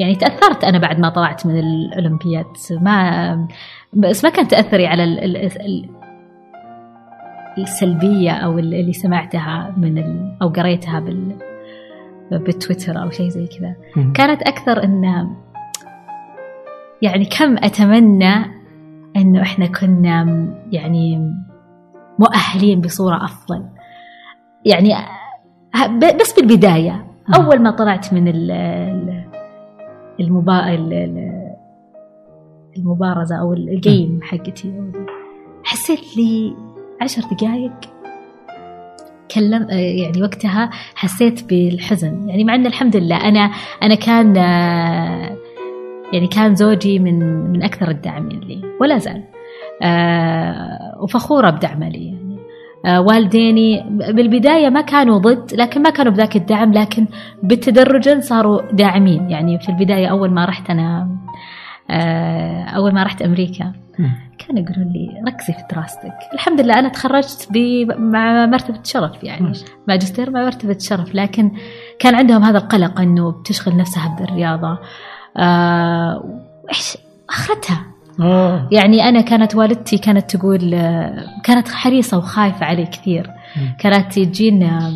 يعني 0.00 0.14
تأثرت 0.14 0.64
أنا 0.64 0.78
بعد 0.78 0.98
ما 1.00 1.08
طلعت 1.08 1.46
من 1.46 1.58
الأولمبياد. 1.58 2.46
ما 2.80 3.48
بس 3.92 4.24
ما 4.24 4.30
كان 4.30 4.48
تأثري 4.48 4.86
على 4.86 5.04
ال 5.04 5.18
ال 5.24 5.36
ال 5.36 5.88
السلبية 7.58 8.30
أو 8.30 8.58
ال- 8.58 8.74
اللي 8.74 8.92
سمعتها 8.92 9.74
من 9.76 9.98
ال 9.98 10.36
أو 10.42 10.48
قريتها 10.48 11.00
بال 11.00 11.32
بالتويتر 12.30 13.02
أو 13.02 13.10
شيء 13.10 13.28
زي 13.28 13.46
كذا. 13.46 13.74
كانت 14.14 14.42
أكثر 14.42 14.84
إن 14.84 15.04
يعني 17.02 17.24
كم 17.24 17.56
أتمنى 17.56 18.34
إنه 19.16 19.42
إحنا 19.42 19.66
كنا 19.66 20.46
يعني 20.72 21.32
مؤهلين 22.18 22.80
بصورة 22.80 23.24
أفضل. 23.24 23.64
يعني 24.64 24.94
بس 26.20 26.40
بالبداية. 26.40 27.06
أول 27.36 27.58
ما 27.62 27.70
طلعت 27.70 28.14
من 28.14 28.28
ال- 28.28 28.50
ال- 28.50 29.24
المبا 30.20 30.74
ال- 30.74 30.92
ال- 30.92 31.56
المبارزة 32.76 33.36
أو 33.36 33.52
الجيم 33.52 34.20
حقتي. 34.22 34.90
حسيت 35.64 36.16
لي 36.16 36.54
عشر 37.00 37.22
دقائق 37.22 37.72
كلم 39.34 39.66
يعني 39.70 40.22
وقتها 40.22 40.70
حسيت 40.94 41.48
بالحزن. 41.48 42.28
يعني 42.28 42.44
مع 42.44 42.54
إن 42.54 42.66
الحمد 42.66 42.96
لله 42.96 43.28
أنا 43.28 43.50
أنا 43.82 43.94
كان 43.94 44.36
يعني 46.12 46.26
كان 46.26 46.54
زوجي 46.54 46.98
من 46.98 47.18
من 47.52 47.62
أكثر 47.62 47.90
الداعمين 47.90 48.40
لي 48.40 48.62
ولا 48.80 48.98
زال. 48.98 49.22
وفخوره 51.02 51.50
بدعمه 51.50 51.88
لي. 51.88 52.06
يعني 52.06 52.36
والديني 52.98 53.84
بالبداية 53.90 54.68
ما 54.68 54.80
كانوا 54.80 55.18
ضد 55.18 55.54
لكن 55.54 55.82
ما 55.82 55.90
كانوا 55.90 56.12
بذاك 56.12 56.36
الدعم 56.36 56.72
لكن 56.72 57.06
بالتدرج 57.42 58.18
صاروا 58.18 58.62
داعمين. 58.72 59.30
يعني 59.30 59.58
في 59.58 59.68
البداية 59.68 60.06
أول 60.06 60.30
ما 60.30 60.44
رحت 60.44 60.70
أنا 60.70 61.08
أول 62.76 62.94
ما 62.94 63.02
رحت 63.02 63.22
أمريكا. 63.22 63.72
كانوا 64.38 64.62
يقولون 64.62 64.92
لي 64.92 65.22
ركزي 65.28 65.52
في 65.52 65.62
دراستك. 65.72 66.12
الحمد 66.34 66.60
لله 66.60 66.78
أنا 66.78 66.88
تخرجت 66.88 67.48
ب- 67.50 67.92
مع 67.98 68.46
مرتبة 68.46 68.78
شرف 68.84 69.24
يعني. 69.24 69.52
ماجستير 69.88 70.30
مع 70.30 70.44
مرتبة 70.44 70.76
شرف 70.80 71.14
لكن 71.14 71.50
كان 71.98 72.14
عندهم 72.14 72.44
هذا 72.44 72.58
القلق 72.58 73.00
إنه 73.00 73.30
بتشغل 73.30 73.76
نفسها 73.76 74.16
بالرياضة. 74.20 74.78
آه، 75.36 76.40
إيش 76.68 76.98
أخرتها؟ 77.28 77.80
أوه. 78.20 78.68
يعني 78.72 79.08
أنا 79.08 79.20
كانت 79.20 79.54
والدتي 79.54 79.98
كانت 79.98 80.36
تقول 80.36 80.74
آه، 80.74 81.24
كانت 81.44 81.68
حريصة 81.68 82.18
وخايفة 82.18 82.66
علي 82.66 82.86
كثير. 82.86 83.30
كانت 83.78 84.12
تجينا 84.18 84.92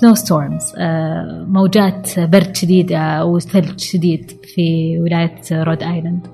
snow 0.00 0.14
storms 0.14 0.72
موجات 1.48 2.20
برد 2.20 2.56
شديده 2.56 3.24
وثلج 3.24 3.80
شديد 3.80 4.30
في 4.54 4.98
ولاية 5.00 5.40
رود 5.52 5.82
ايلاند 5.82 6.26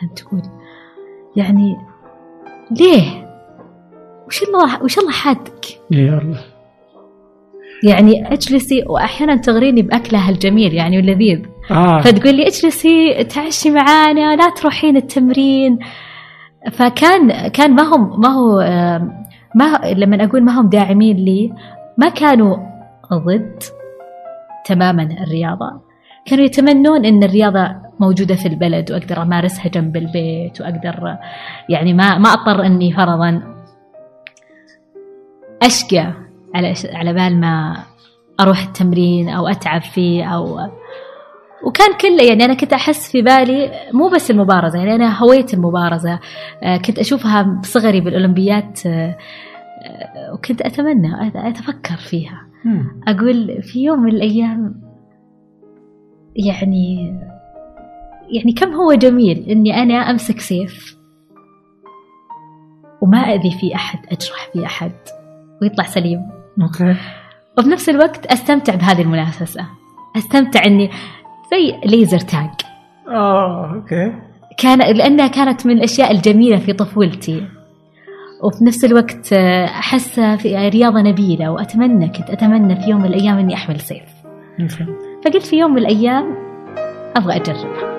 كانت 0.00 0.18
تقول. 0.18 0.42
يعني 1.36 1.76
ليه؟ 2.70 3.02
وش 4.26 4.42
الله 4.42 4.82
وش 4.82 4.98
الله 4.98 5.10
حادك؟ 5.12 5.64
يا 5.90 6.18
الله 6.18 6.40
يعني 7.84 8.32
اجلسي 8.32 8.84
وأحيانا 8.86 9.36
تغريني 9.36 9.82
بأكلها 9.82 10.30
الجميل 10.30 10.74
يعني 10.74 10.96
واللذيذ. 10.96 11.40
آه. 11.70 12.00
فتقول 12.00 12.34
لي 12.34 12.46
اجلسي 12.46 13.24
تعشي 13.24 13.70
معانا 13.70 14.36
لا 14.36 14.50
تروحين 14.50 14.96
التمرين. 14.96 15.78
فكان 16.72 17.48
كان 17.48 17.74
ما 17.74 17.82
هم 17.82 18.20
ما 18.20 18.28
هو 18.28 18.60
آم، 18.60 19.12
ما 19.54 19.80
لما 19.96 20.24
أقول 20.24 20.42
ما 20.44 20.60
هم 20.60 20.68
داعمين 20.68 21.16
لي 21.16 21.52
ما 21.98 22.08
كانوا 22.08 22.56
ضد 23.14 23.62
تماما 24.64 25.02
الرياضة. 25.02 25.80
كانوا 26.26 26.44
يتمنون 26.44 27.04
إن 27.04 27.22
الرياضة 27.22 27.74
موجودة 28.00 28.34
في 28.34 28.48
البلد 28.48 28.92
وأقدر 28.92 29.22
أمارسها 29.22 29.68
جنب 29.68 29.96
البيت 29.96 30.60
وأقدر 30.60 31.16
يعني 31.68 31.92
ما 31.92 32.18
ما 32.18 32.28
أضطر 32.32 32.66
إني 32.66 32.92
فرضا 32.92 33.42
أشقى 35.62 36.12
على 36.54 36.74
على 36.92 37.12
بال 37.12 37.40
ما 37.40 37.76
أروح 38.40 38.62
التمرين 38.62 39.28
أو 39.28 39.48
أتعب 39.48 39.82
فيه 39.82 40.24
أو 40.24 40.58
وكان 41.64 41.94
كله 42.00 42.24
يعني 42.24 42.44
أنا 42.44 42.54
كنت 42.54 42.72
أحس 42.72 43.12
في 43.12 43.22
بالي 43.22 43.70
مو 43.92 44.08
بس 44.08 44.30
المبارزة 44.30 44.78
يعني 44.78 44.94
أنا 44.94 45.18
هويت 45.18 45.54
المبارزة. 45.54 46.18
آه، 46.62 46.76
كنت 46.76 46.98
أشوفها 46.98 47.42
بصغري 47.42 48.00
بالأولمبيات 48.00 48.86
آه، 48.86 48.90
آه، 48.90 49.16
وكنت 50.34 50.62
أتمنى 50.62 51.32
أتفكر 51.34 51.96
فيها. 51.96 52.46
مم. 52.64 53.00
أقول 53.08 53.62
في 53.62 53.84
يوم 53.84 54.00
من 54.00 54.12
الأيام 54.12 54.80
يعني 56.36 57.18
يعني 58.28 58.52
كم 58.52 58.72
هو 58.72 58.92
جميل 58.92 59.46
إني 59.50 59.82
أنا 59.82 59.94
أمسك 59.94 60.40
سيف 60.40 60.96
وما 63.00 63.18
أذي 63.18 63.50
في 63.50 63.74
أحد 63.74 63.98
أجرح 64.06 64.48
في 64.52 64.66
أحد 64.66 64.92
ويطلع 65.62 65.84
سليم. 65.84 66.20
أوكي. 66.62 66.96
وبنفس 67.58 67.88
الوقت 67.88 68.26
أستمتع 68.26 68.74
بهذه 68.74 69.02
المنافسة. 69.02 69.66
أستمتع 70.16 70.64
إني 70.66 70.90
زي 71.50 71.88
laser 71.90 72.18
tag 72.18 72.50
آه 73.08 73.74
أوكي. 73.74 74.12
كان 74.58 74.78
لأنها 74.78 75.26
كانت 75.26 75.66
من 75.66 75.72
الأشياء 75.76 76.10
الجميلة 76.10 76.56
في 76.56 76.72
طفولتي. 76.72 77.48
وفي 78.42 78.64
نفس 78.64 78.84
الوقت 78.84 79.32
آه، 79.32 79.64
أحس 79.64 80.20
في 80.20 80.68
رياضة 80.68 81.00
نبيلة 81.02 81.50
وأتمنى 81.50 82.08
كنت 82.08 82.30
أتمنى 82.30 82.76
في 82.76 82.90
يوم 82.90 83.00
من 83.00 83.06
الأيام 83.06 83.38
إني 83.38 83.54
أحمل 83.54 83.80
سيف. 83.80 84.02
فقلت 85.24 85.46
في 85.46 85.56
يوم 85.56 85.70
من 85.70 85.78
الأيام 85.78 86.36
أبغى 87.16 87.36
أجربها. 87.36 87.96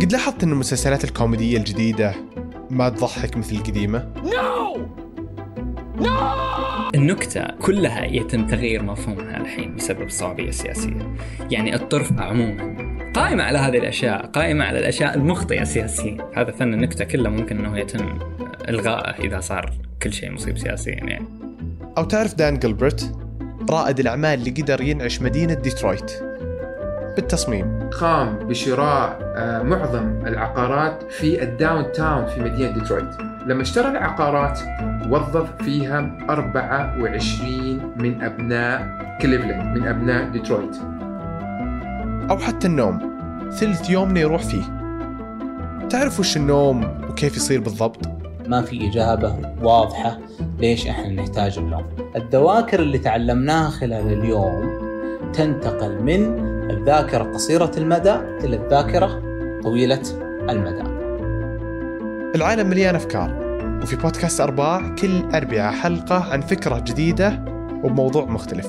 قد 0.00 0.12
لاحظت 0.12 0.42
أن 0.42 0.52
المسلسلات 0.52 1.04
الكوميدية 1.04 1.56
الجديدة 1.56 2.14
ما 2.70 2.88
تضحك 2.88 3.36
مثل 3.36 3.56
القديمة؟ 3.56 4.12
النكتة 6.94 7.46
كلها 7.62 8.04
يتم 8.04 8.46
تغيير 8.46 8.82
مفهومها 8.82 9.36
الحين 9.36 9.76
بسبب 9.76 10.02
الصعوبية 10.02 10.48
السياسية 10.48 11.16
يعني 11.50 11.74
الطرف 11.74 12.12
عموما 12.20 12.91
قائمة 13.14 13.44
على 13.44 13.58
هذه 13.58 13.78
الأشياء 13.78 14.26
قائمة 14.26 14.64
على 14.64 14.78
الأشياء 14.78 15.14
المخطئة 15.14 15.64
سياسيا 15.64 16.16
هذا 16.34 16.50
فن 16.50 16.74
النكتة 16.74 17.04
كله 17.04 17.30
ممكن 17.30 17.58
أنه 17.58 17.78
يتم 17.78 18.18
إلغائه 18.68 19.24
إذا 19.24 19.40
صار 19.40 19.72
كل 20.02 20.12
شيء 20.12 20.30
مصيب 20.32 20.58
سياسيا 20.58 20.94
يعني. 20.94 21.26
أو 21.98 22.04
تعرف 22.04 22.34
دان 22.34 22.58
جلبرت 22.58 23.14
رائد 23.70 24.00
الأعمال 24.00 24.38
اللي 24.38 24.50
قدر 24.50 24.80
ينعش 24.80 25.22
مدينة 25.22 25.54
ديترويت. 25.54 26.12
بالتصميم. 27.16 27.90
قام 28.00 28.38
بشراء 28.38 29.18
آه، 29.36 29.62
معظم 29.62 30.26
العقارات 30.26 31.12
في 31.12 31.42
ال 31.42 31.92
downtown 31.92 32.26
في 32.26 32.40
مدينة 32.40 32.70
ديترويت. 32.70 33.10
لما 33.46 33.62
اشترى 33.62 33.88
العقارات 33.88 34.60
وظف 35.08 35.62
فيها 35.62 36.16
24 36.30 37.92
من 37.96 38.22
أبناء 38.22 39.02
كليفلاند 39.22 39.78
من 39.78 39.86
أبناء 39.88 40.28
ديترويت. 40.28 40.76
أو 42.30 42.38
حتى 42.38 42.66
النوم. 42.66 43.12
ثلث 43.50 43.90
يومنا 43.90 44.20
يروح 44.20 44.42
فيه. 44.42 44.62
تعرف 45.90 46.20
وش 46.20 46.36
النوم 46.36 46.84
وكيف 47.10 47.36
يصير 47.36 47.60
بالضبط؟ 47.60 48.00
ما 48.46 48.62
في 48.62 48.88
إجابة 48.88 49.36
واضحة 49.62 50.18
ليش 50.58 50.86
إحنا 50.86 51.08
نحتاج 51.08 51.58
النوم. 51.58 51.84
الذواكر 52.16 52.80
اللي 52.80 52.98
تعلمناها 52.98 53.70
خلال 53.70 54.12
اليوم 54.12 54.82
تنتقل 55.32 56.02
من 56.02 56.40
الذاكرة 56.70 57.22
قصيرة 57.22 57.70
المدى 57.76 58.14
إلى 58.14 58.56
الذاكرة 58.56 59.22
طويلة 59.62 60.02
المدى. 60.50 60.82
العالم 62.36 62.70
مليان 62.70 62.94
أفكار 62.94 63.42
وفي 63.82 63.96
بودكاست 63.96 64.40
أرباع 64.40 64.94
كل 64.94 65.22
أربعة 65.34 65.72
حلقة 65.72 66.32
عن 66.32 66.40
فكرة 66.40 66.78
جديدة 66.78 67.44
وبموضوع 67.84 68.24
مختلف. 68.24 68.68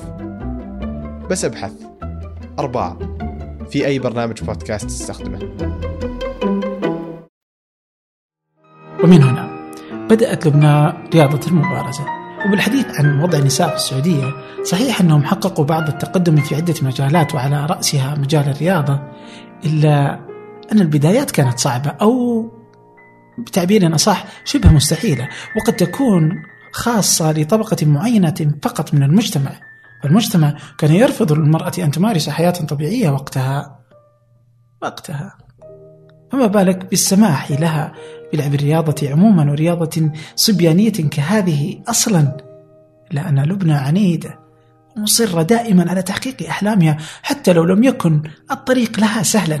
بس 1.30 1.44
أبحث. 1.44 1.72
أرباع. 2.58 2.96
في 3.70 3.86
أي 3.86 3.98
برنامج 3.98 4.42
بودكاست 4.42 4.86
تستخدمه. 4.86 5.38
ومن 9.04 9.22
هنا 9.22 9.70
بدأت 10.10 10.46
لبنى 10.46 10.92
رياضة 11.14 11.46
المبارزة. 11.46 12.04
وبالحديث 12.46 12.86
عن 12.86 13.20
وضع 13.22 13.38
النساء 13.38 13.68
في 13.68 13.74
السعودية 13.74 14.32
صحيح 14.62 15.00
أنهم 15.00 15.24
حققوا 15.24 15.64
بعض 15.64 15.88
التقدم 15.88 16.36
في 16.36 16.54
عدة 16.54 16.74
مجالات 16.82 17.34
وعلى 17.34 17.66
رأسها 17.66 18.14
مجال 18.14 18.48
الرياضة 18.48 19.00
إلا 19.64 20.20
أن 20.72 20.80
البدايات 20.80 21.30
كانت 21.30 21.58
صعبة 21.58 21.90
أو 21.90 22.44
بتعبير 23.38 23.94
أصح 23.94 24.24
شبه 24.44 24.72
مستحيلة 24.72 25.28
وقد 25.56 25.76
تكون 25.76 26.42
خاصة 26.72 27.32
لطبقة 27.32 27.86
معينة 27.86 28.54
فقط 28.62 28.94
من 28.94 29.02
المجتمع. 29.02 29.50
المجتمع 30.04 30.54
كان 30.78 30.92
يرفض 30.92 31.32
للمرأة 31.32 31.72
أن 31.78 31.90
تمارس 31.90 32.28
حياة 32.28 32.50
طبيعية 32.50 33.10
وقتها. 33.10 33.78
وقتها. 34.82 35.36
فما 36.32 36.46
بالك 36.46 36.90
بالسماح 36.90 37.50
لها 37.50 37.92
بلعب 38.32 38.54
الرياضة 38.54 39.10
عموما 39.10 39.50
ورياضة 39.50 40.10
صبيانية 40.36 40.92
كهذه 40.92 41.82
أصلا؟ 41.88 42.36
لأن 43.10 43.44
لبنى 43.44 43.74
عنيدة. 43.74 44.38
ومصرة 44.96 45.42
دائما 45.42 45.90
على 45.90 46.02
تحقيق 46.02 46.48
أحلامها 46.48 46.96
حتى 47.22 47.52
لو 47.52 47.64
لم 47.64 47.84
يكن 47.84 48.22
الطريق 48.50 49.00
لها 49.00 49.22
سهلا. 49.22 49.60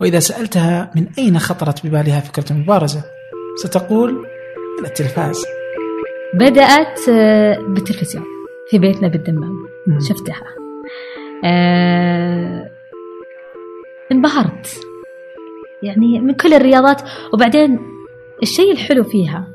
وإذا 0.00 0.18
سألتها 0.18 0.90
من 0.96 1.06
أين 1.18 1.38
خطرت 1.38 1.86
ببالها 1.86 2.20
فكرة 2.20 2.52
المبارزة 2.52 3.04
ستقول 3.56 4.12
من 4.80 4.86
التلفاز. 4.86 5.44
بدأت 6.34 7.08
آه، 7.08 7.58
بالتلفزيون 7.68 8.24
في 8.70 8.78
بيتنا 8.78 9.08
بالدمام. 9.08 9.69
شفتها 10.08 10.42
آه 11.44 12.70
انبهرت 14.12 14.80
يعني 15.82 16.20
من 16.20 16.34
كل 16.34 16.54
الرياضات 16.54 17.02
وبعدين 17.32 17.78
الشيء 18.42 18.72
الحلو 18.72 19.04
فيها 19.04 19.48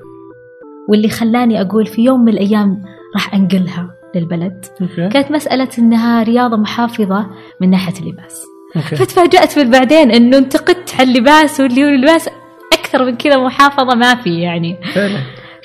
واللي 0.90 1.10
خلاني 1.10 1.62
أقول 1.62 1.86
في 1.86 2.04
يوم 2.04 2.22
من 2.22 2.34
الأيام 2.34 2.82
راح 3.16 3.34
أنقلها 3.34 3.96
للبلد 4.16 4.66
أوكي. 4.82 5.10
كانت 5.10 5.32
مسألة 5.32 5.70
إنها 5.80 6.24
رياضة 6.24 6.58
محافظة 6.58 7.28
من 7.62 7.70
ناحية 7.70 8.00
اللباس 8.02 8.46
أوكي. 8.76 8.96
فتفاجأت 8.96 9.60
من 9.60 9.72
بعدين 9.72 10.12
إنه 10.12 10.38
انتقدت 10.38 10.96
على 11.00 11.10
اللباس 11.12 11.60
واللي 11.60 11.84
هو 11.84 11.88
اللباس 11.88 12.30
أكثر 12.74 13.06
من 13.06 13.18
كذا 13.18 13.38
محافظة 13.38 13.96
ما 13.96 14.16
في 14.16 14.42
يعني 14.42 14.78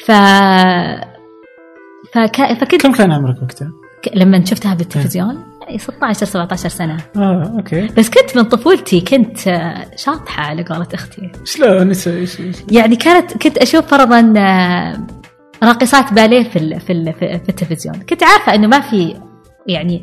ف 0.07 0.13
فك... 2.13 2.55
فكنت 2.61 2.83
كم 2.83 2.93
كان 2.93 3.13
عمرك 3.13 3.43
وقتها؟ 3.43 3.73
لما 4.15 4.45
شفتها 4.45 4.75
بالتلفزيون؟ 4.75 5.45
يعني 5.63 5.79
16 5.79 6.27
17 6.27 6.69
سنة. 6.69 6.97
آه 7.17 7.53
أوكي. 7.57 7.87
بس 7.87 8.11
كنت 8.11 8.37
من 8.37 8.43
طفولتي 8.43 9.01
كنت 9.01 9.49
آه، 9.49 9.87
شاطحة 9.97 10.43
على 10.43 10.63
قولة 10.65 10.87
أختي. 10.95 11.33
شلون 11.45 11.93
يعني 12.71 12.97
كانت 12.97 13.33
كنت 13.43 13.59
أشوف 13.59 13.87
فرضا 13.87 14.35
آه، 14.37 15.07
راقصات 15.63 16.13
باليه 16.13 16.43
في 16.49 16.57
ال- 16.59 16.81
في 16.81 16.93
ال- 16.93 17.13
في 17.15 17.49
التلفزيون. 17.49 17.95
كنت 17.95 18.23
عارفة 18.23 18.55
إنه 18.55 18.67
ما 18.67 18.81
في 18.81 19.17
يعني 19.67 20.03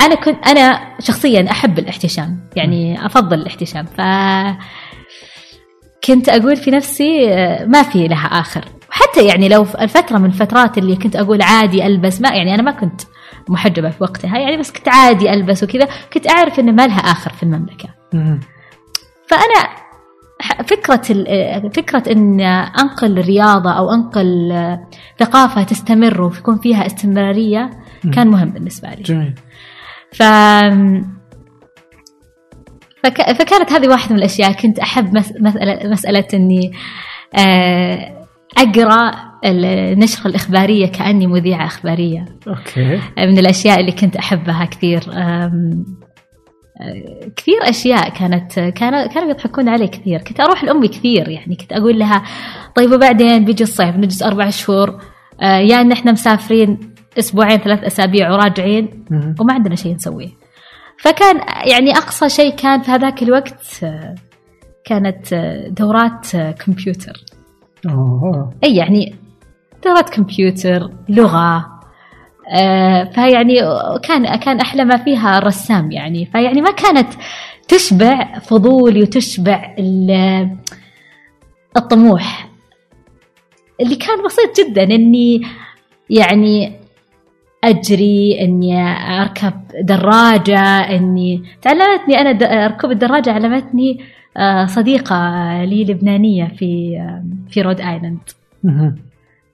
أنا 0.00 0.14
كنت 0.14 0.46
أنا 0.46 0.80
شخصيا 1.00 1.50
أحب 1.50 1.78
الاحتشام 1.78 2.40
يعني 2.56 3.06
أفضل 3.06 3.38
الاحتشام. 3.38 3.84
ف 3.86 4.00
كنت 6.04 6.28
أقول 6.28 6.56
في 6.56 6.70
نفسي 6.70 7.32
آه، 7.34 7.64
ما 7.64 7.82
في 7.82 8.08
لها 8.08 8.26
آخر. 8.26 8.64
وحتى 8.90 9.26
يعني 9.26 9.48
لو 9.48 9.66
الفترة 9.80 10.18
من 10.18 10.24
الفترات 10.26 10.78
اللي 10.78 10.96
كنت 10.96 11.16
أقول 11.16 11.42
عادي 11.42 11.86
ألبس 11.86 12.20
ما 12.20 12.28
يعني 12.28 12.54
أنا 12.54 12.62
ما 12.62 12.70
كنت 12.70 13.00
محجبة 13.48 13.90
في 13.90 14.02
وقتها 14.02 14.38
يعني 14.38 14.56
بس 14.56 14.70
كنت 14.72 14.88
عادي 14.88 15.32
ألبس 15.32 15.62
وكذا 15.62 15.88
كنت 16.12 16.30
أعرف 16.30 16.60
إنه 16.60 16.72
ما 16.72 16.86
لها 16.86 16.98
آخر 16.98 17.32
في 17.32 17.42
المملكة. 17.42 17.88
مم. 18.12 18.40
فأنا 19.28 19.68
فكرة 20.66 21.02
ال- 21.10 21.72
فكرة 21.74 22.12
إن 22.12 22.40
أنقل 22.80 23.20
رياضة 23.20 23.70
أو 23.72 23.90
أنقل 23.94 24.52
آه، 24.52 24.88
ثقافة 25.18 25.62
تستمر 25.62 26.22
ويكون 26.22 26.58
فيها 26.58 26.86
استمرارية 26.86 27.70
كان 28.14 28.28
مهم 28.28 28.50
بالنسبة 28.50 28.88
لي. 28.88 29.02
جميل. 29.02 29.34
ف 30.12 30.22
فك... 33.04 33.32
فكانت 33.32 33.72
هذه 33.72 33.88
واحدة 33.88 34.12
من 34.12 34.18
الأشياء. 34.18 34.52
كنت 34.52 34.78
أحب 34.78 35.14
مس... 35.16 35.32
مسألة 35.40 35.90
مسألة 35.90 36.24
إني 36.34 36.72
آه، 37.34 38.17
أقرأ 38.56 39.12
النشرة 39.44 40.28
الإخبارية 40.28 40.86
كأني 40.86 41.26
مذيعة 41.26 41.66
إخبارية. 41.66 42.24
أوكي. 42.48 43.00
من 43.18 43.38
الأشياء 43.38 43.80
اللي 43.80 43.92
كنت 43.92 44.16
أحبها 44.16 44.64
كثير 44.64 45.00
كثير 47.36 47.58
أشياء 47.62 48.08
كانت 48.08 48.60
كانوا 48.60 49.06
كانوا 49.06 49.30
يضحكون 49.30 49.68
علي 49.68 49.88
كثير. 49.88 50.22
كنت 50.22 50.40
أروح 50.40 50.64
لأمي 50.64 50.88
كثير 50.88 51.28
يعني 51.28 51.56
كنت 51.56 51.72
أقول 51.72 51.98
لها 51.98 52.22
طيب 52.74 52.92
وبعدين 52.92 53.44
بيجي 53.44 53.64
الصيف 53.64 53.96
نجلس 53.96 54.22
أربع 54.22 54.50
شهور 54.50 55.00
آه، 55.40 55.58
يا 55.58 55.80
إن 55.80 55.92
إحنا 55.92 56.12
مسافرين 56.12 56.94
أسبوعين 57.18 57.58
ثلاث 57.58 57.84
أسابيع 57.84 58.32
وراجعين. 58.32 59.04
وما 59.40 59.54
عندنا 59.54 59.76
شيء 59.76 59.94
نسويه. 59.94 60.28
فكان 60.98 61.40
يعني 61.64 61.92
أقصى 61.96 62.28
شيء 62.28 62.54
كان 62.54 62.82
في 62.82 62.90
هذاك 62.90 63.22
الوقت 63.22 63.62
آه، 63.82 64.14
كانت 64.84 65.32
آه، 65.32 65.68
دورات 65.68 66.26
كمبيوتر. 66.36 67.12
أي 68.64 68.76
يعني 68.76 69.14
دورات 69.84 70.10
كمبيوتر 70.10 70.90
لغة 71.08 71.78
آه، 72.52 73.04
فيعني 73.04 73.54
كان 74.02 74.36
كان 74.36 74.60
أحلى 74.60 74.84
ما 74.84 74.96
فيها 74.96 75.38
الرسام 75.38 75.90
يعني. 75.92 76.26
فيعني 76.26 76.60
ما 76.60 76.70
كانت 76.70 77.08
تشبع 77.68 78.38
فضولي 78.38 79.02
وتشبع 79.02 79.74
ال- 79.78 80.56
الطموح. 81.76 82.48
اللي 83.80 83.96
كان 83.96 84.24
بسيط 84.24 84.60
جدا 84.68 84.82
إني 84.82 85.42
يعني 86.10 86.72
أجري 87.64 88.40
إني 88.40 88.82
أركب 89.20 89.52
دراجة 89.82 90.60
إني 90.96 91.42
تعلمتني 91.62 92.20
أنا 92.20 92.66
ركوب 92.66 92.90
الدراجة 92.90 93.32
علمتني 93.32 94.00
آه، 94.36 94.66
صديقة 94.66 95.16
لي 95.64 95.84
لبنانيه 95.84 96.52
في 96.58 96.96
آه، 97.00 97.24
في 97.50 97.62
رود 97.62 97.80
آيلاند. 97.80 98.18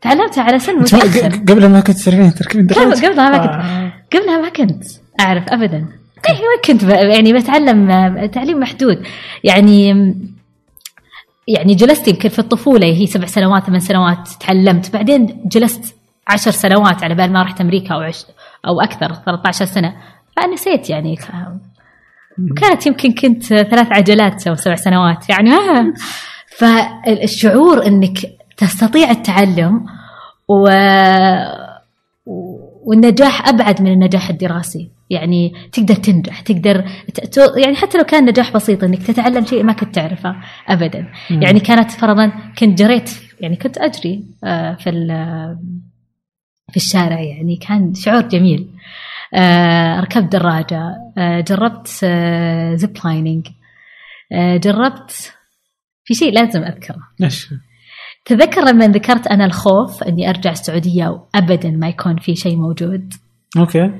تعلمتها 0.00 0.42
على 0.44 0.58
سن 0.58 0.84
ق- 0.84 1.50
قبل 1.50 1.66
ما 1.68 1.80
كنت 1.80 1.96
تسرين 1.96 2.34
تركبين 2.34 2.66
قبل 2.66 2.74
دراجة 3.00 3.06
قبلها 3.06 3.30
ما 3.30 3.38
كنت. 3.38 3.64
آه. 3.64 3.92
قبلها 4.18 4.40
ما 4.40 4.48
كنت. 4.48 4.84
أعرف 5.20 5.44
ابدا. 5.48 5.76
إيه، 6.28 6.34
ما 6.34 6.62
كنت 6.64 6.82
يعني 6.82 7.32
بتعلم 7.32 7.88
تعليم 8.26 8.60
محدود. 8.60 9.02
يعني 9.44 9.88
يعني 11.48 11.74
جلست 11.74 12.08
يمكن 12.08 12.28
في 12.28 12.38
الطفولة 12.38 12.86
هي 12.86 13.06
سبع 13.06 13.26
سنوات 13.26 13.64
ثمان 13.64 13.80
سنوات 13.80 14.28
تعلمت. 14.40 14.92
بعدين 14.92 15.42
جلست 15.46 15.96
عشر 16.28 16.50
سنوات 16.50 17.04
على 17.04 17.14
بال 17.14 17.32
ما 17.32 17.42
رحت 17.42 17.60
أمريكا 17.60 17.94
أو 17.94 18.00
عش 18.00 18.24
أو 18.66 18.80
أكثر 18.80 19.14
13 19.14 19.64
سنة. 19.64 19.94
فنسيت 20.36 20.90
يعني 20.90 21.16
ك- 22.56 22.60
كانت 22.60 22.86
يمكن 22.86 23.12
كنت 23.12 23.44
ثلاث 23.44 23.92
عجلات 23.92 24.46
أو 24.46 24.54
سبع 24.54 24.74
سنوات 24.74 25.28
يعني. 25.30 25.50
آه. 25.54 25.92
فالشعور 26.58 27.86
إنك 27.86 28.18
تستطيع 28.56 29.10
التعلم 29.10 29.86
و 30.48 30.68
والنجاح 32.86 33.48
أبعد 33.48 33.82
من 33.82 33.92
النجاح 33.92 34.30
الدراسي. 34.30 34.88
يعني 35.10 35.52
تقدر 35.72 35.94
تنجح 35.94 36.40
تقدر 36.40 36.84
ت- 37.14 37.52
يعني 37.56 37.76
حتى 37.76 37.98
لو 37.98 38.04
كان 38.04 38.24
نجاح 38.24 38.52
بسيط 38.52 38.84
إنك 38.84 39.02
تتعلم 39.02 39.44
شيء 39.46 39.62
ما 39.62 39.72
كنت 39.72 39.94
تعرفه 39.94 40.36
ابدا. 40.68 41.06
مم. 41.30 41.42
يعني 41.42 41.60
كانت 41.60 41.90
فرضا 41.90 42.32
كنت 42.58 42.78
جريت 42.78 43.10
يعني 43.40 43.56
كنت 43.56 43.78
أجري 43.78 44.24
آه، 44.44 44.74
في 44.74 44.90
في 46.70 46.76
الشارع 46.76 47.20
يعني. 47.20 47.56
كان 47.56 47.94
شعور 47.94 48.22
جميل. 48.22 48.68
ركبت 50.00 50.32
دراجة. 50.32 50.94
آه، 51.18 51.40
جربت 51.40 51.88
zip 52.74 52.96
lining 53.04 53.48
جربت 54.32 55.34
في 56.04 56.14
شيء 56.14 56.32
لازم 56.32 56.62
أذكره. 56.62 57.00
إيش؟ 57.22 57.54
تذكر 58.24 58.64
لما 58.64 58.86
ذكرت 58.88 59.26
أنا 59.26 59.44
الخوف 59.44 60.02
أني 60.02 60.28
أرجع 60.28 60.50
السعودية 60.50 61.08
وأبدا 61.08 61.70
ما 61.70 61.88
يكون 61.88 62.16
في 62.16 62.34
شيء 62.34 62.56
موجود؟ 62.56 63.12
أوكي. 63.58 63.90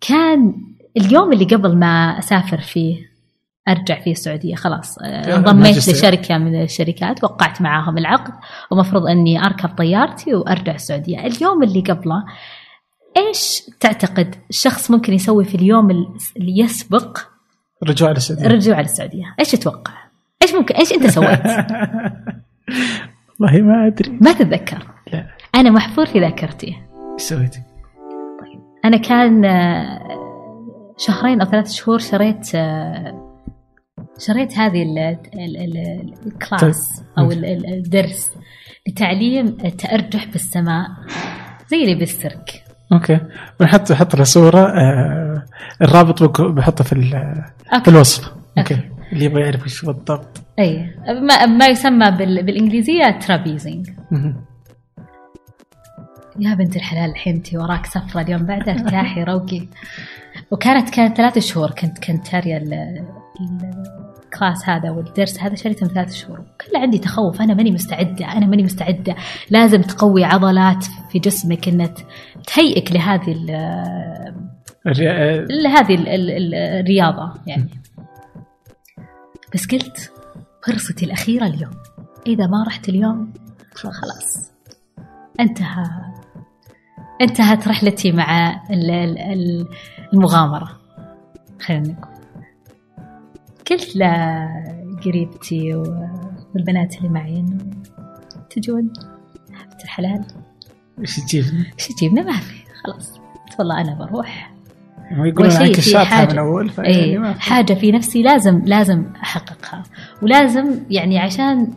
كان 0.00 0.54
اليوم 0.96 1.32
اللي 1.32 1.44
قبل 1.44 1.78
ما 1.78 2.18
أسافر 2.18 2.60
فيه 2.60 3.05
أرجع 3.68 4.00
فيه 4.00 4.12
السعودية. 4.12 4.54
خلاص 4.54 4.98
آه، 4.98 5.36
انضميت. 5.36 5.76
لشركة 5.76 6.38
من 6.38 6.62
الشركات 6.62 7.24
وقعت 7.24 7.62
معاهم 7.62 7.98
العقد 7.98 8.32
ومفروض 8.70 9.06
أني 9.06 9.44
أركب 9.44 9.68
طيارتي 9.68 10.34
وأرجع 10.34 10.74
السعودية. 10.74 11.26
اليوم 11.26 11.62
اللي 11.62 11.80
قبله 11.80 12.24
إيش 13.16 13.62
تعتقد 13.80 14.34
الشخص 14.50 14.90
ممكن 14.90 15.12
يسوي 15.12 15.44
في 15.44 15.54
اليوم 15.54 15.90
اللي 16.36 16.58
يسبق؟ 16.58 17.18
رجوع 17.88 18.10
للسعودية 18.10 18.46
الرجوع 18.46 18.80
للسعودية 18.80 19.34
إيش 19.40 19.50
تتوقع؟ 19.50 19.92
إيش 20.42 20.54
ممكن 20.54 20.74
إيش 20.74 20.92
أنت 20.92 21.06
سويت؟ 21.06 21.46
والله 23.40 23.62
ما 23.62 23.86
أدري. 23.86 24.18
ما 24.20 24.32
تتذكر؟ 24.32 24.86
لا. 25.12 25.26
أنا 25.54 25.70
محفور 25.70 26.06
في 26.06 26.20
ذاكرتي. 26.20 26.76
إيش 27.14 27.22
سويتي؟ 27.22 27.60
أنا 28.84 28.96
كان 28.96 29.44
آه، 29.44 30.00
شهرين 30.98 31.40
أو 31.40 31.46
ثلاث 31.46 31.72
شهور 31.72 31.98
شريت 31.98 32.54
آه، 32.54 33.25
شريت 34.18 34.58
هذه 34.58 34.82
ال- 34.82 34.98
ال- 35.34 35.56
ال- 35.56 36.14
ال 36.26 36.39
class 36.39 37.02
أو 37.18 37.30
ال- 37.32 37.44
ال- 37.44 37.74
الدرس 37.74 38.30
لتعليم 38.88 39.46
التأرجح 39.64 40.26
بالسماء 40.26 40.88
زي 41.70 41.82
اللي 41.82 41.94
بالسيرك. 41.94 42.62
أوكي. 42.92 43.20
بنحط 43.60 43.92
بحط 43.92 44.16
له 44.16 44.24
صوره 44.24 44.72
الرابط 45.82 46.40
بحطه 46.40 46.84
في. 46.84 46.94
في 47.84 47.88
الوصف. 47.88 48.32
أوكي. 48.58 48.80
اللي 49.12 49.24
يبغى 49.24 49.42
يعرف 49.42 49.64
إيش 49.64 49.84
بالضبط. 49.84 50.42
أي. 50.58 50.94
ما, 51.08 51.46
ما 51.46 51.66
يسمى 51.66 52.10
بال- 52.10 52.42
بالإنجليزية 52.42 53.10
trapezing. 53.26 53.88
يا 56.38 56.54
بنت 56.54 56.76
الحلال 56.76 57.10
الحين 57.10 57.34
انت 57.36 57.54
وراك 57.54 57.86
سفرة 57.86 58.20
اليوم 58.20 58.42
بعد 58.46 58.68
ارتاحي 58.68 59.22
روقي. 59.24 59.68
وكانت 60.50 60.90
كانت 60.90 61.16
ثلاث 61.16 61.38
شهور 61.38 61.70
كنت 61.70 61.98
كنت 62.04 62.34
ال- 62.34 63.04
الكلاس 64.36 64.68
هذا 64.68 64.90
والدرس 64.90 65.40
هذا 65.40 65.54
شريته 65.54 65.86
من 65.86 65.92
ثلاث 65.92 66.14
شهور. 66.14 66.38
كله 66.38 66.80
عندي 66.80 66.98
تخوف. 66.98 67.42
أنا 67.42 67.54
ماني 67.54 67.70
مستعدة. 67.70 68.32
أنا 68.32 68.46
ماني 68.46 68.62
مستعدة. 68.62 69.14
لازم 69.50 69.82
تقوي 69.82 70.24
عضلات 70.24 70.84
في 71.10 71.18
جسمك 71.18 71.68
ت- 71.68 72.06
تهيئك 72.46 72.92
لهذه 72.92 73.32
ال- 73.32 73.50
الري- 74.86 75.10
آه، 75.10 75.46
لهذه 75.50 75.94
ال- 75.94 76.08
ال- 76.08 76.30
ال- 76.30 76.54
الرياضة 76.54 77.32
يعني. 77.46 77.68
بس 79.54 79.66
قلت 79.66 80.12
فرصتي 80.66 81.04
الأخيرة 81.06 81.46
اليوم. 81.46 81.72
إذا 82.26 82.46
ما 82.46 82.64
رحت 82.66 82.88
اليوم 82.88 83.32
خلاص. 83.74 84.52
انتهى. 85.40 85.84
انتهت 87.20 87.68
رحلتي 87.68 88.12
مع 88.12 88.48
ال- 88.70 88.90
ال- 88.90 89.18
ال- 89.18 89.68
المغامرة. 90.14 90.68
خلينا 91.60 91.88
نقول. 91.88 92.15
قلت 93.70 93.96
لقريبتي 93.96 95.74
والبنات 96.54 96.96
اللي 96.96 97.08
معي 97.08 97.40
إنه 97.40 97.58
تجون؟ 98.50 98.92
حبة 99.52 99.84
الحلال؟ 99.84 100.24
إيش 101.00 101.16
تجيبني؟ 101.16 101.64
إيش 101.78 101.88
تجيبنا؟ 101.88 102.22
ما 102.22 102.32
في. 102.32 102.56
خلاص. 102.84 103.12
قلت 103.12 103.58
والله 103.58 103.80
أنا 103.80 103.94
بروح. 103.94 104.52
هم 105.10 105.24
يقولون 105.26 105.52
وشيء 105.52 105.66
عنك 105.66 105.78
الشاطحة 105.78 106.26
من 106.26 106.38
أول 106.38 106.70
اي 106.78 107.18
ما 107.18 107.32
في. 107.32 107.40
حاجة 107.40 107.74
في 107.74 107.92
نفسي 107.92 108.22
لازم 108.22 108.62
لازم 108.64 109.04
أحققها. 109.22 109.82
ولازم 110.22 110.80
يعني 110.90 111.18
عشان 111.18 111.72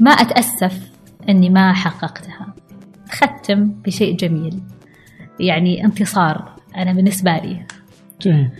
ما 0.00 0.10
أتأسف 0.10 0.90
أني 1.28 1.50
ما 1.50 1.72
حققتها. 1.72 2.54
ختم 3.10 3.64
بشيء 3.64 4.16
جميل. 4.16 4.60
يعني 5.40 5.84
انتصار 5.84 6.52
أنا 6.76 6.92
بالنسبة 6.92 7.36
لي. 7.36 7.66
جميل. 8.20 8.50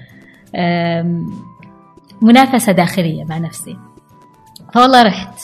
منافسة 2.23 2.73
داخلية 2.73 3.25
مع 3.25 3.39
نفسي 3.39 3.79
فوالله 4.75 5.03
رحت 5.03 5.41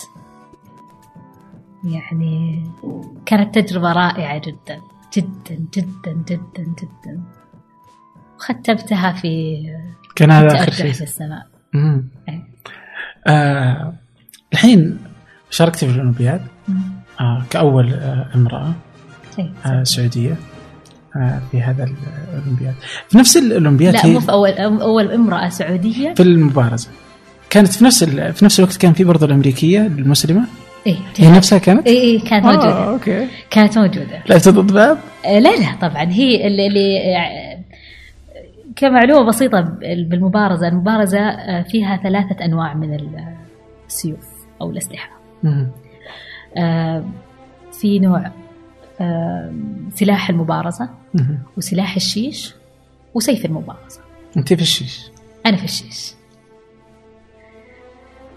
يعني 1.85 2.65
كانت 3.27 3.59
تجربة 3.59 3.93
رائعة 3.93 4.39
جدا 4.39 4.81
جدا 5.17 5.67
جدا 5.77 6.13
جدا 6.29 6.75
جدا 6.83 7.23
وختمتها 8.37 9.13
في 9.13 9.57
كان 10.17 10.31
هذا 10.31 10.55
آخر 10.63 10.73
شيء. 10.73 10.93
في 10.93 11.03
السماء. 11.03 11.47
إيه. 12.29 12.45
آه 13.27 13.95
الحين 14.53 14.99
شاركتي 15.51 15.87
في 15.87 15.93
الأولمبياد. 15.93 16.47
آه 17.21 17.45
كأول 17.51 17.93
آه 17.93 18.29
امرأة 18.35 18.73
إيه. 19.39 19.53
آه 19.67 19.83
سعودية 19.83 20.37
في 21.51 21.63
هذا 21.63 21.85
الأولمبياد. 21.85 22.75
في 23.09 23.19
نفس 23.19 23.37
الأولمبياد 23.37 23.95
لا 23.95 24.07
مو 24.07 24.21
في 24.21 24.33
أول 24.33 24.51
أول 24.81 25.13
امرأة 25.13 25.49
سعودية. 25.49 26.15
في 26.15 26.23
المبارزة. 26.23 26.89
كانت 27.51 27.69
في 27.69 27.85
نفس. 27.85 28.05
في 28.05 28.45
نفس 28.45 28.59
الوقت 28.61 28.77
كان 28.77 28.93
في 28.93 29.05
برضه 29.05 29.27
الأمريكية 29.27 29.87
المسلمة. 29.87 30.45
إيه 30.87 30.97
هي 31.17 31.31
نفسها 31.31 31.59
كانت؟ 31.59 31.87
إيه 31.87 32.01
إيه 32.01 32.25
كانت 32.25 32.47
آه، 32.47 32.51
موجودة. 32.53 32.91
أوكي. 32.91 33.27
كانت 33.51 33.79
موجودة. 33.79 34.23
لعبت 34.29 34.49
ضد 34.49 34.73
بعض؟ 34.73 34.97
آه، 35.27 35.39
لا 35.39 35.49
لا 35.57 35.89
طبعا. 35.89 36.05
هي 36.05 36.47
اللي, 36.47 36.67
اللي 36.67 37.17
آه، 37.17 37.59
كمعلومة 38.77 39.29
بسيطة 39.29 39.61
بالمبارزة. 39.81 40.69
المبارزة 40.69 41.19
آه، 41.21 41.63
فيها 41.63 41.97
ثلاثة 42.03 42.45
أنواع 42.45 42.75
من 42.75 42.99
السيوف 43.89 44.27
أو 44.61 44.71
الأسلحة. 44.71 45.11
آه، 46.57 47.05
في 47.81 47.99
نوع 47.99 48.19
آه، 48.27 48.33
سلاح 49.95 50.31
المبارزة. 50.31 50.89
وسلاح 51.57 51.97
الشيش 51.97 52.55
وسيف 53.15 53.45
المبارزة. 53.45 54.01
أنت 54.37 54.53
في 54.53 54.63
الشيش. 54.63 55.11
أنا 55.47 55.57
في 55.57 55.65
الشيش. 55.65 56.13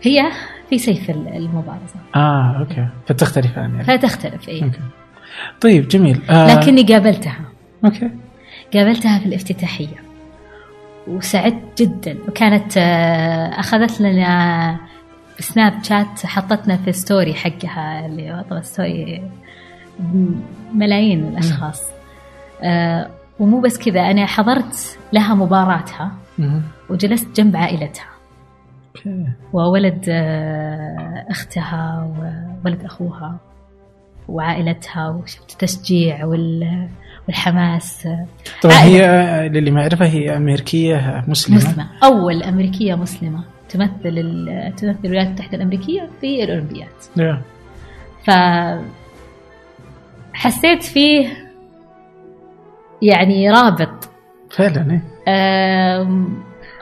هي 0.01 0.31
في 0.69 0.77
سيف 0.77 1.09
المبارزة. 1.09 1.95
آه 2.15 2.57
أوكي. 2.59 2.87
فتختلفان 3.07 3.75
يعني. 3.75 3.83
فتختلف 3.83 4.49
إيه. 4.49 4.63
أوكي. 4.63 4.79
طيب 5.61 5.87
جميل. 5.87 6.21
آه 6.29 6.55
لكني 6.55 6.83
قابلتها. 6.83 7.39
أوكي. 7.85 8.09
قابلتها 8.73 9.19
في 9.19 9.25
الافتتاحية. 9.25 9.95
وسعدت 11.07 11.81
جدا. 11.81 12.17
وكانت 12.27 12.77
آه، 12.77 13.59
أخذت 13.59 14.01
لنا 14.01 14.77
Snapchat 15.39 16.25
حطتنا 16.25 16.77
في 16.77 16.91
story 16.91 17.33
حقها 17.33 18.05
اللي 18.05 18.31
هو 18.31 18.41
طبعا 18.49 18.61
story 18.61 19.31
ملايين 20.73 21.27
الأشخاص. 21.27 21.81
آه، 22.63 23.09
ومو 23.39 23.59
بس 23.61 23.77
كذا 23.77 24.01
أنا 24.01 24.25
حضرت 24.25 24.97
لها 25.13 25.35
مباراتها. 25.35 26.11
وجلست 26.89 27.27
جنب 27.35 27.55
عائلتها. 27.55 28.05
وولد 29.53 30.05
آه، 30.09 31.25
أختها 31.29 32.09
وولد 32.63 32.83
أخوها 32.85 33.37
وعائلتها 34.27 35.09
وشفت 35.09 35.51
التشجيع 35.51 36.25
وال- 36.25 36.87
والحماس. 37.27 38.07
طبعا. 38.61 38.75
هي 38.75 39.01
للي 39.49 39.71
ما 39.71 39.81
يعرفها 39.81 40.07
هي 40.07 40.37
أمريكية 40.37 41.23
مسلمة. 41.27 41.57
مسلمة. 41.57 41.87
أول 42.03 42.43
أمريكية 42.43 42.95
مسلمة. 42.95 43.43
تمثل 43.69 43.91
تمثل 44.77 44.99
الولايات 45.05 45.27
المتحدة 45.27 45.57
الأمريكية 45.57 46.09
في 46.21 46.43
الأولمبياد 46.43 46.87
yeah. 47.19 47.35
ف 48.25 48.29
حسيت 50.37 50.83
فيه 50.83 51.27
يعني 53.01 53.51
رابط 53.51 54.09
فعلا 54.51 55.01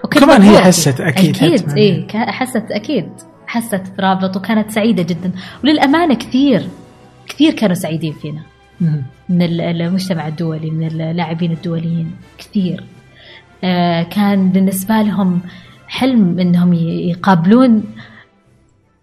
وكنت 0.04 0.24
كمان 0.24 0.42
هي. 0.42 0.58
حست 0.58 1.02
حتماً. 1.02 1.78
إيه 1.78 2.08
كا- 2.08 2.32
حست 2.32 2.72
أكيد 2.72 3.10
حست 3.48 3.82
برابط 3.98 4.38
وكانت 4.38 4.72
سعيدة 4.72 5.04
جدا 5.04 5.32
وللأمانة 5.64 6.16
كثير 6.16 6.68
كثير 7.28 7.54
كانوا 7.54 7.76
سعيدين 7.76 8.14
فينا 8.14 8.42
مم. 8.82 9.04
من 9.30 9.42
ال- 9.42 9.62
المجتمع 9.62 10.28
الدولي 10.28 10.70
من 10.72 10.88
اللاعبين 10.88 11.52
الدوليين 11.52 12.12
كثير 12.38 12.84
آه، 13.64 14.04
كان 14.04 14.50
بالنسبة 14.50 15.02
لهم 15.02 15.40
حلم 15.88 16.40
إنهم 16.40 16.74
يقابلون 16.74 17.84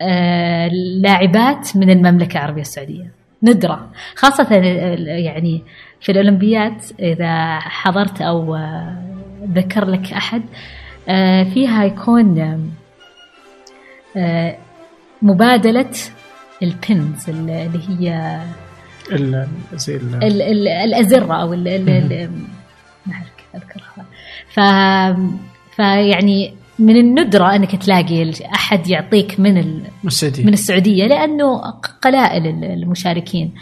آه، 0.01 0.69
لاعبات 1.03 1.77
من 1.77 1.91
المملكة 1.91 2.33
العربية 2.39 2.61
السعودية 2.63 3.13
ندرة 3.43 3.91
خاصة 4.17 4.55
يعني 5.07 5.63
في 6.01 6.13
الأولمبياد 6.13 6.75
إذا 7.01 7.59
حضرت 7.61 8.23
أو 8.23 8.55
آه، 8.55 9.03
ذكر 9.55 9.85
لك 9.85 10.13
أحد 10.13 10.43
آه، 11.09 11.43
فيها 11.45 11.85
يكون 11.85 12.39
آه، 14.17 14.57
مبادلة 15.23 15.91
البنز 16.63 17.29
اللي 17.31 17.71
هي 17.89 18.39
ال- 19.13 19.49
زي 19.75 19.97
ال- 19.97 20.15
ال 20.25 20.43
ال 20.43 20.69
الأزرة 20.69 21.35
أو 21.35 21.55
ال 21.55 21.69
ال 21.69 21.89
ال 21.89 22.31
ما 23.07 23.15
أعرف 23.15 23.27
كيف 23.37 23.63
أذكرها. 23.63 24.05
ف 24.49 24.61
فيعني 25.77 26.55
من 26.83 26.97
الندرة 26.97 27.55
أنك 27.55 27.77
تلاقي 27.77 28.33
أحد 28.55 28.89
يعطيك 28.89 29.41
من 29.41 29.59
ال 29.59 29.83
السعودية. 30.07 30.45
من 30.45 30.53
السعودية 30.53 31.07
لأنه 31.07 31.61
قلائل 32.03 32.47
ال- 32.47 32.65
المشاركين. 32.65 33.53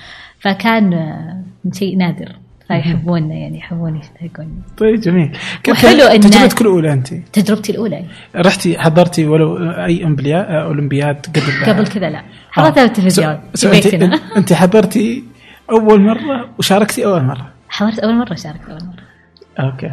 فكان 0.40 0.92
آه، 0.92 1.42
شيء 1.72 1.96
نادر. 1.96 2.36
فيحبوننا 2.68 3.34
يعني 3.34 3.58
يحبون 3.58 3.96
يشتركون. 3.96 4.62
طيب 4.78 5.00
جميل. 5.00 5.36
وحلو 5.68 6.08
إن- 6.08 6.20
تجربتك 6.20 6.60
الأولى 6.60 6.92
أنت؟ 6.92 7.14
تجربتي 7.32 7.72
الأولى. 7.72 8.04
رحتي 8.36 8.78
حضرتي 8.78 9.26
ولو 9.26 9.56
أي 9.70 10.02
أولمبياد 10.04 10.44
أولمبياد 10.50 11.26
قبل 11.26 11.72
قبل 11.72 11.86
كذا 11.86 12.10
لا. 12.10 12.22
حضرتها 12.50 12.84
بالتلفزيون 12.86 13.38
سو- 13.54 13.70
في 13.70 13.80
بيتنا 13.90 14.20
أنت 14.36 14.52
حضرتي 14.52 15.24
أول 15.70 16.00
مرة 16.00 16.48
وشاركتي 16.58 17.04
أول 17.06 17.22
مرة؟ 17.24 17.48
حضرت 17.68 17.98
أول 17.98 18.14
مرة 18.14 18.34
شاركت 18.34 18.68
أول 18.68 18.80
مرة. 18.84 19.64
أوكي. 19.66 19.90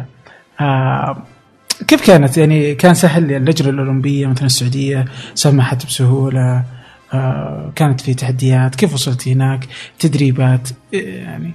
آه 0.60 1.22
كيف 1.86 2.06
كانت؟ 2.06 2.38
يعني 2.38 2.74
كان 2.74 2.94
سهل 2.94 3.32
اللجنه 3.32 3.68
الأولمبية 3.70 4.26
مثلا 4.26 4.46
السعودية 4.46 5.04
سمحت 5.34 5.86
بسهولة 5.86 6.64
آه 7.14 7.72
كانت 7.76 8.00
في 8.00 8.14
تحديات 8.14 8.74
كيف 8.74 8.94
وصلتي 8.94 9.32
هناك؟ 9.32 9.66
تدريبات 9.98 10.68
إيه 10.94 11.18
يعني 11.18 11.54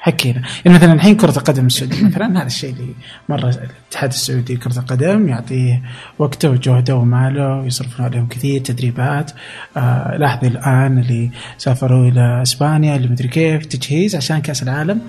حكينا. 0.00 0.42
يعني 0.64 0.78
مثلا 0.78 0.92
الحين 0.92 1.16
كرة 1.16 1.38
القدم 1.38 1.66
السعودية 1.66 2.04
مثلا 2.04 2.38
هذا 2.38 2.46
الشيء 2.46 2.70
اللي 2.72 2.94
مرة 3.28 3.48
الاتحاد 3.48 4.10
السعودي 4.10 4.56
كرة 4.56 4.78
القدم 4.78 5.28
يعطيه 5.28 5.82
وقته 6.18 6.50
وجهده 6.50 6.96
وماله 6.96 7.60
ويصرفون 7.60 8.06
عليهم 8.06 8.26
كثير 8.28 8.60
تدريبات. 8.60 9.32
آه 9.76 10.16
لاحظي 10.16 10.46
الآن 10.46 10.98
اللي 10.98 11.30
سافروا 11.58 12.08
إلى 12.08 12.42
إسبانيا 12.42 12.96
اللي 12.96 13.08
مدري 13.08 13.28
كيف 13.28 13.66
تجهيز 13.66 14.16
عشان 14.16 14.38
كأس 14.38 14.62
العالم 14.62 15.00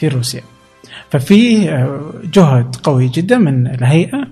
في 0.00 0.08
روسيا. 0.08 0.42
ففي 1.10 1.70
آه، 1.70 2.12
جهد 2.24 2.76
قوي 2.76 3.08
جدا 3.08 3.38
من 3.38 3.66
الهيئة 3.66 4.28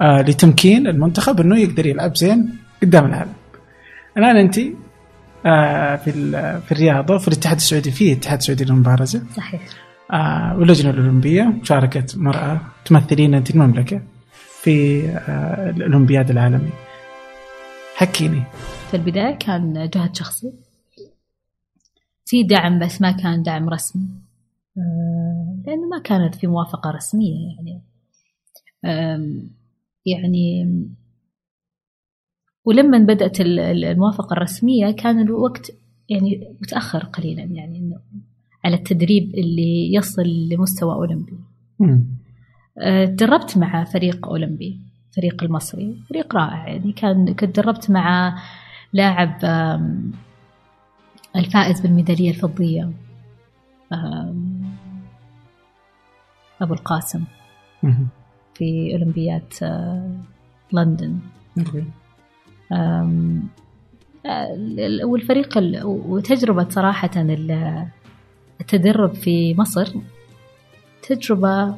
آه 0.00 0.22
لتمكين 0.22 0.86
المنتخب 0.86 1.40
إنه 1.40 1.58
يقدر 1.58 1.86
يلعب 1.86 2.16
زين 2.16 2.58
قدام 2.82 3.06
العالم. 3.06 3.32
الآن 4.18 4.36
أنت 4.36 4.58
آه 5.46 5.96
في 5.96 6.12
في 6.60 6.72
الرياضة 6.72 7.14
وفي 7.14 7.28
الاتحاد 7.28 7.56
السعودي 7.56 7.90
في 7.90 8.12
اتحاد 8.12 8.42
سعودي 8.42 8.64
للمبارزة. 8.64 9.22
صحيح. 9.36 9.60
واللجنة 10.56 10.90
الأولمبية 10.90 11.42
مشاركه 11.42 12.04
مرأة 12.16 12.60
تمثلين 12.84 13.34
انت 13.34 13.50
المملكة 13.50 14.00
في 14.62 15.00
الأولمبياد 15.76 16.30
العالمي. 16.30 16.70
حكيني. 17.96 18.42
في 18.90 18.96
البداية 18.96 19.34
كان 19.34 19.90
جهد 19.94 20.16
شخصي. 20.16 20.52
في 22.26 22.42
دعم 22.42 22.78
بس 22.78 23.00
ما 23.00 23.10
كان 23.10 23.42
دعم 23.42 23.68
رسمي. 23.68 24.25
آه، 24.78 25.56
لأنه 25.66 25.88
ما 25.88 25.98
كانت 25.98 26.34
في 26.34 26.46
موافقة 26.46 26.90
رسمية 26.90 27.54
يعني. 27.56 27.82
يعني 30.06 30.66
ولما 32.64 32.98
بدأت 32.98 33.40
ال- 33.40 33.58
ال- 33.58 33.84
الموافقة 33.84 34.32
الرسمية 34.32 34.90
كان 34.90 35.20
الوقت 35.20 35.70
يعني 36.08 36.56
متأخر 36.62 37.04
قليلا 37.04 37.42
يعني 37.42 37.78
إنه 37.78 38.00
على 38.64 38.76
التدريب 38.76 39.34
اللي 39.34 39.94
يصل 39.94 40.22
لمستوى 40.50 40.94
أولمبي. 40.94 41.38
آه، 42.78 43.04
تدربت 43.04 43.58
مع 43.58 43.84
فريق 43.84 44.26
أولمبي 44.26 44.80
فريق 45.16 45.44
المصري 45.44 45.96
فريق 46.08 46.36
رائع 46.36 46.68
يعني. 46.68 46.92
كان 46.92 47.34
كنت 47.34 47.56
دربت 47.60 47.90
مع 47.90 48.38
لاعب 48.92 49.38
الفائز 51.36 51.80
بالميدالية 51.80 52.30
الفضية. 52.30 52.92
أبو 56.62 56.74
القاسم. 56.74 57.24
في 58.54 58.92
أولمبياد 58.92 59.52
آه، 59.62 60.10
لندن. 60.72 61.18
آه، 62.72 63.10
ال- 64.26 65.04
والفريق 65.04 65.58
ال- 65.58 65.80
وتجربة 65.84 66.68
صراحة 66.68 67.10
ال- 67.16 67.86
التدرب 68.60 69.14
في 69.14 69.54
مصر 69.54 69.92
تجربة 71.08 71.74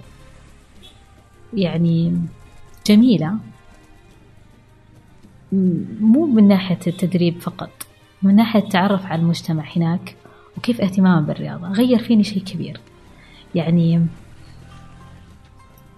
يعني 1.55 2.18
جميلة. 2.87 3.35
مو 6.01 6.26
من 6.26 6.49
ناحية 6.49 6.79
التدريب 6.87 7.41
فقط 7.41 7.70
من 8.22 8.37
ناحية 8.37 8.61
التعرف 8.61 9.07
على 9.07 9.22
المجتمع 9.22 9.64
هناك 9.76 10.14
وكيف 10.57 10.81
اهتمامه 10.81 11.26
بالرياضة. 11.26 11.68
غير 11.68 11.99
فيني 11.99 12.24
شيء 12.24 12.43
كبير. 12.43 12.81
يعني 13.55 14.07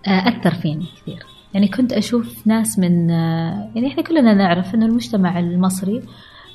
أثر 0.06 0.54
فيني 0.54 0.86
كثير. 1.02 1.26
يعني 1.54 1.68
كنت 1.68 1.92
أشوف 1.92 2.46
ناس 2.46 2.78
من 2.78 3.10
آه، 3.10 3.70
يعني 3.74 3.88
إحنا 3.88 4.02
كلنا 4.02 4.34
نعرف 4.34 4.74
أن 4.74 4.82
المجتمع 4.82 5.38
المصري 5.38 6.02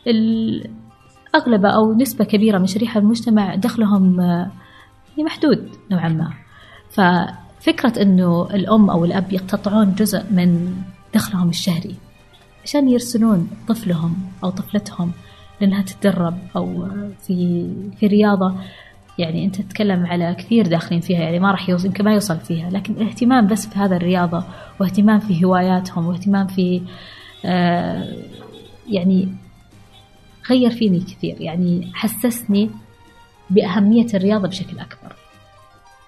ال- 0.07 0.69
أغلبه 1.35 1.69
أو 1.69 1.93
نسبة 1.93 2.25
كبيرة 2.25 2.57
من 2.57 2.65
شريحة 2.67 2.99
المجتمع 2.99 3.55
دخلهم 3.55 4.19
آه، 4.19 4.51
يعني 5.11 5.23
محدود 5.23 5.69
نوعا 5.91 6.09
ما. 6.09 6.33
ففكرة 6.89 8.01
أنه 8.01 8.47
الأم 8.53 8.89
أو 8.89 9.05
الأب 9.05 9.33
يقتطعون 9.33 9.95
جزء 9.95 10.23
من 10.31 10.75
دخلهم 11.13 11.49
الشهري 11.49 11.95
عشان 12.63 12.89
يرسلون 12.89 13.47
طفلهم 13.67 14.15
أو 14.43 14.49
طفلتهم 14.49 15.11
لأنها 15.61 15.81
تتدرب 15.81 16.37
أو 16.55 16.87
في 17.27 17.67
في 17.99 18.07
رياضة 18.07 18.55
يعني 19.17 19.45
أنت 19.45 19.61
تتكلم 19.61 20.05
على 20.05 20.35
كثير 20.35 20.67
داخلين 20.67 21.01
فيها 21.01 21.19
يعني 21.19 21.39
ما 21.39 21.51
راح 21.51 21.69
يوصل 21.69 21.85
يمكن 21.85 22.03
ما 22.03 22.13
يوصل 22.13 22.39
فيها 22.39 22.69
لكن 22.69 22.93
الاهتمام 22.93 23.47
بس 23.47 23.67
في 23.67 23.79
هذا 23.79 23.95
الرياضة 23.95 24.43
واهتمام 24.79 25.19
في 25.19 25.45
هواياتهم 25.45 26.05
واهتمام 26.05 26.47
في 26.47 26.81
آه 27.45 28.13
يعني 28.89 29.29
غير 30.49 30.71
فيني 30.71 30.99
كثير 30.99 31.41
يعني 31.41 31.91
حسسني 31.93 32.69
بأهمية 33.49 34.07
الرياضة 34.13 34.47
بشكل 34.47 34.79
أكبر. 34.79 35.15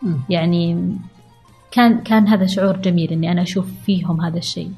مم. 0.02 0.20
يعني 0.30 0.96
كان 1.72 2.00
كان 2.00 2.28
هذا 2.28 2.46
شعور 2.46 2.78
جميل 2.78 3.12
إني 3.12 3.32
أنا 3.32 3.42
أشوف 3.42 3.68
فيهم 3.86 4.22
هذا 4.22 4.38
الشيء. 4.38 4.72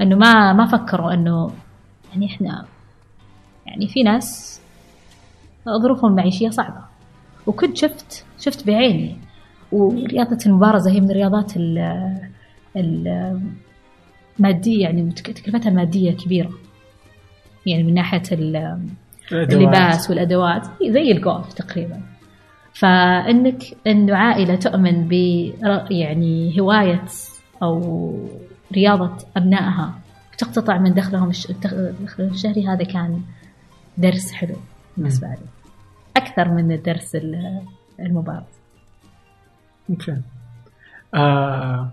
إنه 0.00 0.16
ما 0.16 0.52
ما 0.52 0.66
فكروا 0.66 1.14
إنه 1.14 1.50
يعني 2.12 2.26
إحنا 2.26 2.64
يعني 3.66 3.88
في 3.88 4.02
ناس 4.02 4.60
ظروفهم 5.82 6.10
المعيشيه 6.10 6.50
صعبة. 6.50 6.91
وكنت 7.46 7.76
شفت 7.76 8.24
شفت 8.38 8.66
بعيني. 8.66 9.16
ورياضة 9.72 10.38
المبارزة 10.46 10.90
هي 10.90 11.00
من 11.00 11.10
الرياضات 11.10 11.56
ال- 11.56 12.18
ال- 12.76 13.40
الماديه 14.38 14.82
يعني 14.82 15.10
تكلفتها 15.12 15.68
المادية 15.70 16.12
كبيرة. 16.12 16.50
يعني 17.66 17.82
من 17.82 17.98
الأدوات. 19.32 19.52
اللباس 19.52 20.10
والأدوات. 20.10 20.62
زي 20.88 21.12
الجولف 21.12 21.52
تقريبا. 21.52 22.00
فإنك 22.74 23.62
انه 23.86 24.16
عائلة 24.16 24.54
تؤمن 24.54 25.08
ب 25.08 25.12
يعني 25.90 26.60
هواية 26.60 27.04
أو 27.62 28.16
رياضة 28.72 29.16
أبنائها 29.36 29.94
وتقتطع 30.34 30.78
من 30.78 30.94
دخلهم 30.94 31.30
الش- 31.30 31.50
دخلهم 31.50 31.94
الشهري 32.32 32.66
هذا 32.66 32.84
كان 32.84 33.20
درس 33.98 34.32
حلو 34.32 34.56
بالنسبة 34.96 35.26
لي. 35.28 35.36
أكثر 36.16 36.48
من 36.48 36.72
الدرس 36.72 37.14
ال- 37.16 37.62
المبارز 38.00 38.44
أوكي. 39.90 40.16
آه 41.14 41.92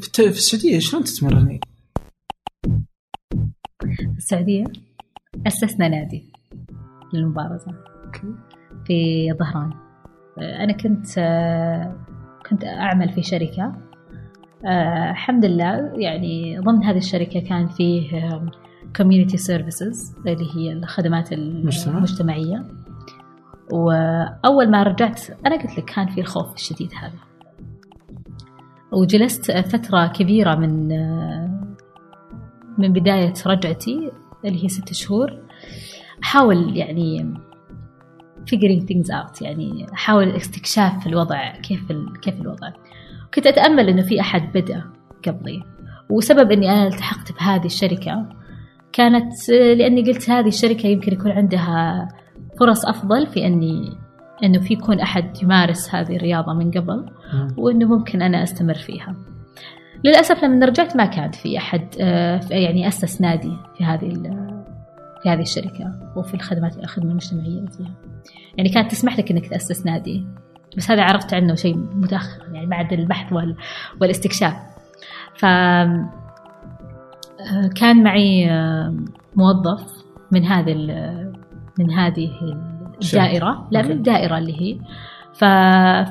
في 0.12 0.20
السعودية 0.28 0.78
شلون 0.78 1.04
تتمرنين؟ 1.04 1.60
في 3.80 4.16
السعودية 4.16 4.64
أسسنا 5.46 5.88
نادي 5.88 6.24
للمبارزة. 7.12 7.74
في 8.86 9.32
ظهران. 9.32 9.72
أنا 10.38 10.72
كنت 10.72 11.06
كنت 12.50 12.64
أعمل 12.64 13.08
في 13.12 13.22
شركة. 13.22 13.76
آه، 14.66 15.10
الحمد 15.10 15.44
لله 15.44 15.92
يعني 16.00 16.58
ضمن 16.58 16.84
هذه 16.84 16.96
الشركة 16.98 17.40
كان 17.40 17.68
فيه 17.68 18.28
community 18.96 19.36
services 19.36 20.14
اللي 20.26 20.46
هي 20.56 20.72
الخدمات 20.72 21.34
مجتمع. 21.34 21.96
المجتمعية. 21.96 22.64
وأول 23.72 24.70
ما 24.70 24.82
رجعت 24.82 25.20
أنا 25.46 25.56
قلت 25.56 25.78
لك 25.78 25.84
كان 25.84 26.06
في 26.06 26.20
الخوف 26.20 26.54
الشديد 26.54 26.92
هذا. 26.94 27.18
وجلست 28.92 29.50
فترة 29.50 30.06
كبيرة 30.06 30.54
من 30.54 30.88
من 32.78 32.92
بداية 32.92 33.34
رجعتي 33.46 34.10
اللي 34.44 34.64
هي 34.64 34.68
ست 34.68 34.92
شهور. 34.92 35.38
أحاول 36.22 36.76
يعني 36.76 37.34
figuring 38.50 38.82
things 38.82 39.06
out 39.06 39.42
يعني 39.42 39.86
أحاول 39.92 40.30
استكشاف 40.30 41.06
الوضع 41.06 41.52
كيف 41.52 41.90
ال... 41.90 42.20
كيف 42.20 42.40
الوضع. 42.40 42.72
كنت 43.34 43.46
أتأمل 43.46 43.88
إنه 43.88 44.02
في 44.02 44.20
أحد 44.20 44.52
بدأ 44.54 44.84
قبلي. 45.26 45.62
وسبب 46.10 46.52
إني 46.52 46.72
أنا 46.72 46.86
التحقت 46.86 47.32
بهذه 47.32 47.66
الشركة 47.66 48.37
كانت 48.98 49.48
لأني 49.48 50.02
قلت 50.02 50.30
هذه 50.30 50.48
الشركة 50.48 50.86
يمكن 50.86 51.12
يكون 51.12 51.30
عندها 51.30 52.08
فرص 52.60 52.86
أفضل 52.86 53.26
في 53.26 53.46
أني 53.46 53.98
أنه 54.44 54.60
في 54.60 54.74
يكون 54.74 55.00
أحد 55.00 55.42
يمارس 55.42 55.94
هذه 55.94 56.16
الرياضة 56.16 56.52
من 56.54 56.70
قبل 56.70 57.10
وأنه 57.56 57.86
ممكن 57.86 58.22
أنا 58.22 58.42
أستمر 58.42 58.74
فيها. 58.74 59.14
للأسف 60.04 60.44
لما 60.44 60.66
رجعت 60.66 60.96
ما 60.96 61.06
كان 61.06 61.30
في 61.30 61.58
أحد 61.58 61.88
آه، 62.00 62.40
يعني 62.50 62.88
أسس 62.88 63.20
نادي 63.20 63.52
في 63.78 63.84
هذه 63.84 64.12
في 65.22 65.28
هذه 65.28 65.42
الشركة 65.42 66.12
وفي 66.16 66.34
الخدمات 66.34 66.76
الخدمة 66.78 67.10
المجتمعية 67.10 67.66
فيها 67.66 67.94
يعني 68.56 68.68
كانت 68.68 68.90
تسمح 68.90 69.18
لك 69.18 69.30
إنك 69.30 69.46
تأسس 69.46 69.86
نادي 69.86 70.26
بس 70.76 70.90
هذا 70.90 71.02
عرفت 71.02 71.34
عنه 71.34 71.54
شيء 71.54 71.76
متأخر 71.76 72.42
يعني 72.52 72.66
بعد 72.66 72.92
البحث 72.92 73.32
وال... 73.32 73.56
والاستكشاف. 74.00 74.54
ف 75.34 75.44
كان 77.80 78.02
معي 78.02 78.50
موظف 79.36 80.04
من 80.32 80.44
هذه 80.44 80.74
من 81.78 81.90
هذه 81.90 82.30
الدائرة 83.02 83.68
لا 83.70 83.82
من 83.82 83.84
أوكي. 83.86 83.92
الدائرة 83.92 84.38
اللي 84.38 84.60
هي. 84.60 84.78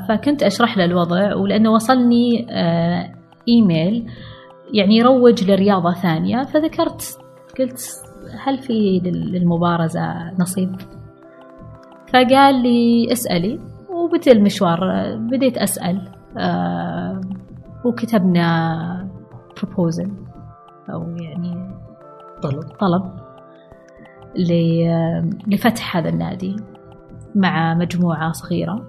فكنت 0.07 0.43
أشرح 0.43 0.77
له 0.77 0.85
الوضع 0.85 1.35
ولأنه 1.35 1.69
وصلني 1.71 2.47
آه، 2.49 3.11
إيميل 3.47 4.07
يعني 4.73 4.97
يروج 4.97 5.51
لرياضة 5.51 5.93
ثانية 5.93 6.43
فذكرت 6.43 7.17
قلت 7.59 7.81
هل 8.43 8.57
في 8.57 9.01
لل- 9.05 9.31
للمبارزة 9.31 10.31
نصيب 10.39 10.75
فقال 12.13 12.55
لي 12.63 13.11
اسألي 13.11 13.59
وبدأ 13.89 14.31
المشوار 14.31 14.79
بديت 15.17 15.57
أسأل 15.57 16.01
آه، 16.37 17.21
وكتبنا 17.85 19.07
proposal 19.59 20.09
أو 20.93 21.15
يعني 21.17 21.69
طلب 22.41 22.63
طلب 22.79 23.03
ل- 24.35 25.29
لفتح 25.47 25.97
هذا 25.97 26.09
النادي 26.09 26.55
مع 27.35 27.73
مجموعة 27.73 28.31
صغيرة. 28.31 28.81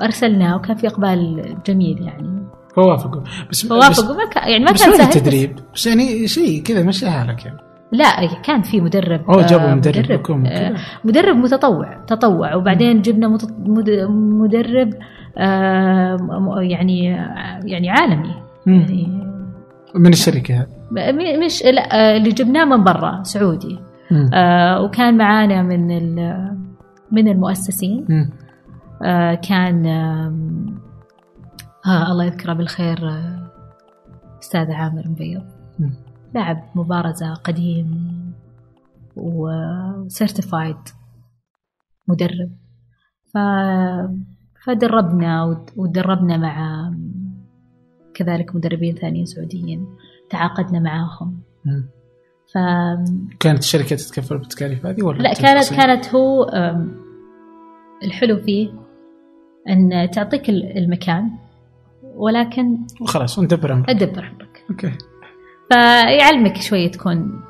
وأرسلناه 0.00 0.56
وكان 0.56 0.76
في 0.76 0.86
إقبال 0.86 1.54
جميل 1.66 2.02
يعني. 2.02 2.42
فوافقوا. 2.76 3.20
بس 3.50 3.66
فوافقوا. 3.66 3.90
بس, 3.90 4.16
ما 4.16 4.28
كان 4.30 4.50
يعني 4.50 4.64
ما 4.64 4.72
بس 4.72 4.84
كان 4.84 4.94
سهل. 4.94 5.06
التدريب؟ 5.06 5.58
بس 5.74 5.86
يعني 5.86 6.28
شيء 6.28 6.62
كذا 6.62 6.82
مشي 6.82 7.10
حالك 7.10 7.44
يعني. 7.44 7.58
لا 7.92 8.26
كان 8.42 8.62
في 8.62 8.80
مدرب 8.80 9.30
أوه، 9.30 9.46
جابوا 9.46 9.70
آه، 9.70 9.74
مدرب 9.74 10.04
لكم 10.12 10.46
آه،. 10.46 10.76
مدرب 11.04 11.36
متطوع 11.36 12.04
تطوع. 12.06 12.54
وبعدين 12.54 13.02
جبنا 13.02 13.38
مدرب 14.08 14.94
آه، 15.38 16.16
يعني 16.60 17.04
يعني 17.64 17.90
عالمي. 17.90 18.34
يعني 18.66 19.26
من 19.94 20.12
الشركة 20.12 20.66
هذه 20.98 21.44
مش 21.44 21.62
لا 21.62 21.94
آه، 22.14 22.16
اللي 22.16 22.30
جبناه 22.30 22.64
من 22.64 22.84
برا 22.84 23.22
سعودي 23.22 23.78
مم. 24.10 24.30
آه، 24.34 24.82
وكان 24.82 25.16
معانا 25.16 25.62
من 25.62 25.90
ال- 25.90 26.58
من 27.12 27.28
المؤسسين 27.28 28.06
مم. 28.08 28.30
آه، 29.02 29.34
كان 29.34 29.86
آه 31.86 32.12
الله 32.12 32.24
يذكره 32.24 32.52
بالخير 32.52 33.08
آه، 33.08 33.50
أستاذ 34.42 34.70
عامر 34.72 35.08
مبيض. 35.08 35.42
لاعب 36.34 36.62
مبارزة 36.74 37.34
قديم 37.34 38.10
وسيرتيفايد 39.16 40.76
مدرب 42.08 42.50
ف... 43.34 43.38
فدربنا 44.66 45.44
ود- 45.44 45.70
ودربنا 45.76 46.36
مع 46.36 46.90
كذلك 48.24 48.56
مدربين 48.56 48.94
ثانيين 48.94 49.24
سعوديين 49.24 49.86
تعاقدنا 50.30 50.80
معاهم. 50.80 51.40
مم. 51.64 51.84
ف 52.54 52.58
كانت 53.40 53.58
الشركة 53.58 53.96
تتكفل 53.96 54.38
بالتكاليف 54.38 54.86
هذه 54.86 55.02
ولا 55.02 55.18
لا 55.22 55.32
كانت 55.34 55.74
كانت 55.74 56.14
هو 56.14 56.46
الحلو 58.04 58.36
فيه 58.36 58.68
أن 59.68 60.10
تعطيك 60.10 60.48
ال- 60.50 60.78
المكان 60.78 61.30
ولكن 62.14 62.78
وخلاص 63.00 63.38
وندبر 63.38 63.72
أمرك. 63.72 63.90
ادبر 63.90 64.28
أمرك. 64.28 64.64
أوكي. 64.70 64.92
فيعلمك 65.72 66.56
شوي 66.56 66.88
تكون 66.88 67.40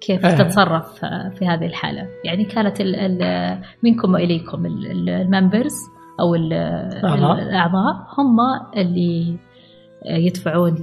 كيف 0.00 0.26
آه. 0.26 0.38
تتصرف 0.38 1.04
في 1.38 1.46
هذه 1.46 1.66
الحالة. 1.66 2.08
يعني 2.24 2.44
كانت 2.44 2.80
ال 2.80 2.96
ال 2.96 3.62
منكم 3.82 4.16
ال- 4.16 5.08
الممبرز 5.08 5.74
أو 6.20 6.34
ال- 6.34 6.52
الأعضاء. 6.52 8.06
هم 8.18 8.36
اللي 8.76 9.36
يدفعون 10.06 10.74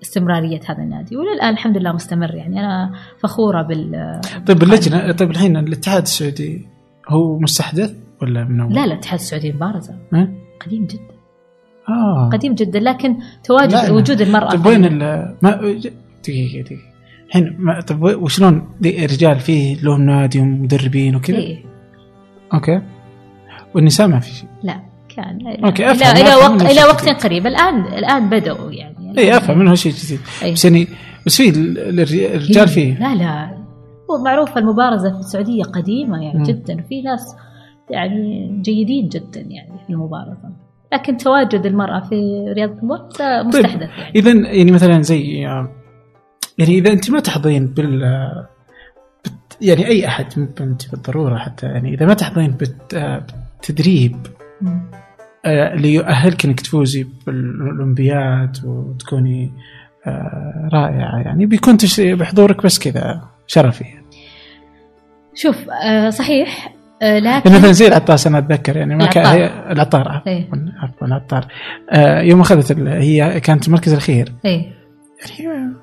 لاستمرارية 0.00 0.60
هذا 0.68 0.78
النادي 0.82 1.16
وللآن 1.16 1.52
الحمد 1.52 1.76
لله 1.76 1.92
مستمر 1.92 2.34
يعني 2.34 2.60
أنا 2.60 2.92
فخورة 3.18 3.62
بال 3.62 4.20
طيب 4.46 4.62
اللجنة 4.62 5.12
طيب 5.12 5.30
الحين 5.30 5.56
الاتحاد 5.56 6.02
السعودي 6.02 6.66
هو 7.08 7.38
مستحدث 7.38 7.94
ولا 8.22 8.44
من 8.44 8.60
أول؟ 8.60 8.70
لا 8.74 8.78
لا 8.80 8.84
الاتحاد 8.84 9.18
السعودي 9.18 9.52
مبارزة؟ 9.52 9.94
قديم 10.66 10.86
جدا 10.86 11.16
آه 11.88 12.28
قديم 12.32 12.54
جدا 12.54 12.80
لكن 12.80 13.16
تواجد 13.44 13.72
لا. 13.72 13.90
وجود 13.92 14.20
المرأة 14.20 14.50
طيب 14.50 14.66
وين 14.66 14.98
ما 14.98 15.30
دقيقة 15.42 16.62
دقيقة 16.62 16.76
الحين 17.28 17.56
طيب 17.88 18.02
وشلون 18.22 18.68
دي- 18.80 19.06
رجال 19.06 19.40
فيه 19.40 19.76
لهم 19.82 20.02
نادي 20.02 20.40
ومدربين 20.40 21.16
وكذا؟ 21.16 21.36
إيه. 21.36 21.64
أوكي 22.54 22.82
والنساء 23.76 24.06
ما 24.08 24.20
في 24.20 24.30
شيء. 24.34 24.48
لا 24.62 24.80
كان 25.16 25.64
أوكي، 25.64 25.82
إلى 25.90 25.92
أفهم، 25.92 26.16
إلى 26.16 26.34
وقت 26.34 26.62
إلى 26.62 26.84
وقت. 26.84 27.08
قريب. 27.24 27.46
الان 27.46 27.80
الآن 27.84 28.28
بدأوا 28.30 28.72
يعني. 28.72 29.18
إي 29.18 29.36
أفهم 29.36 29.60
انه 29.60 29.74
شيء 29.74 29.92
جديد. 29.92 30.20
أي. 30.42 30.52
بس 30.52 30.64
يعني 30.64 30.88
بس 31.26 31.36
في 31.36 31.48
ال- 31.48 31.78
ال- 31.78 32.00
الرجال 32.34 32.68
فيه. 32.68 32.98
لا 32.98 33.14
لا. 33.14 33.56
هو 34.10 34.24
معروف 34.24 34.58
المبارزة 34.58 35.12
في 35.12 35.18
السعودية 35.18 35.62
قديمة 35.62 36.22
يعني 36.22 36.38
مم. 36.38 36.44
جدا. 36.44 36.82
في 36.88 37.02
ناس 37.02 37.36
يعني 37.90 38.50
جيدين 38.62 39.08
جدا 39.08 39.40
يعني 39.40 39.72
في 39.86 39.92
المبارزة. 39.92 40.50
لكن 40.92 41.16
تواجد 41.16 41.66
المرأة 41.66 42.00
في 42.00 42.44
رياضة 42.56 42.72
المبارزه 42.82 43.42
مستحدث 43.42 43.82
يعني. 43.98 44.12
اذا 44.16 44.30
يعني 44.56 44.70
مثلا 44.72 45.02
زي 45.02 45.32
يعني 46.58 46.78
إذا 46.78 46.92
أنت 46.92 47.10
ما 47.10 47.20
تحظين 47.20 47.66
بال 47.66 48.00
بت- 49.24 49.56
يعني 49.60 49.86
أي 49.86 50.06
أحد 50.06 50.26
مو 50.36 50.46
انت 50.60 50.90
بالضروره 50.90 51.36
حتى 51.38 51.66
يعني 51.66 51.94
إذا 51.94 52.06
ما 52.06 52.14
تحظين 52.14 52.50
بالت- 52.50 53.22
بالتدريب 53.56 54.16
مم. 54.60 54.90
آه، 55.44 55.74
اللي 55.74 55.94
يؤهلك 55.94 56.44
إنك 56.44 56.60
تفوزي 56.60 57.06
بالأولمبياد 57.26 58.56
وتكوني 58.64 59.52
آه، 60.06 60.68
رائعة 60.72 61.18
يعني. 61.18 61.46
بيكون 61.46 61.76
بحضورك 61.98 62.62
بس 62.62 62.78
كذا 62.78 63.22
شرفي. 63.46 63.84
شوف 65.34 65.56
آه 65.70 66.10
صحيح 66.10 66.72
لكن 67.02 67.52
مثلا 67.52 67.72
زي 67.72 67.86
العطاس 67.86 68.26
أنا 68.26 68.38
أتذكر 68.38 68.76
يعني. 68.76 68.96
ما 68.96 69.06
كان 69.06 69.24
العطار. 69.24 69.42
هي 69.42 69.72
العطار 69.72 70.08
عفوا 70.08 70.32
إيه. 70.32 70.48
عفوا 70.82 71.06
العطار. 71.06 71.46
يوم 72.22 72.40
أخذت 72.40 72.78
هي 72.78 73.40
كانت 73.40 73.66
المركز 73.66 73.92
الأخير. 73.92 74.32
إيه. 74.44 74.72
يعني 75.40 75.74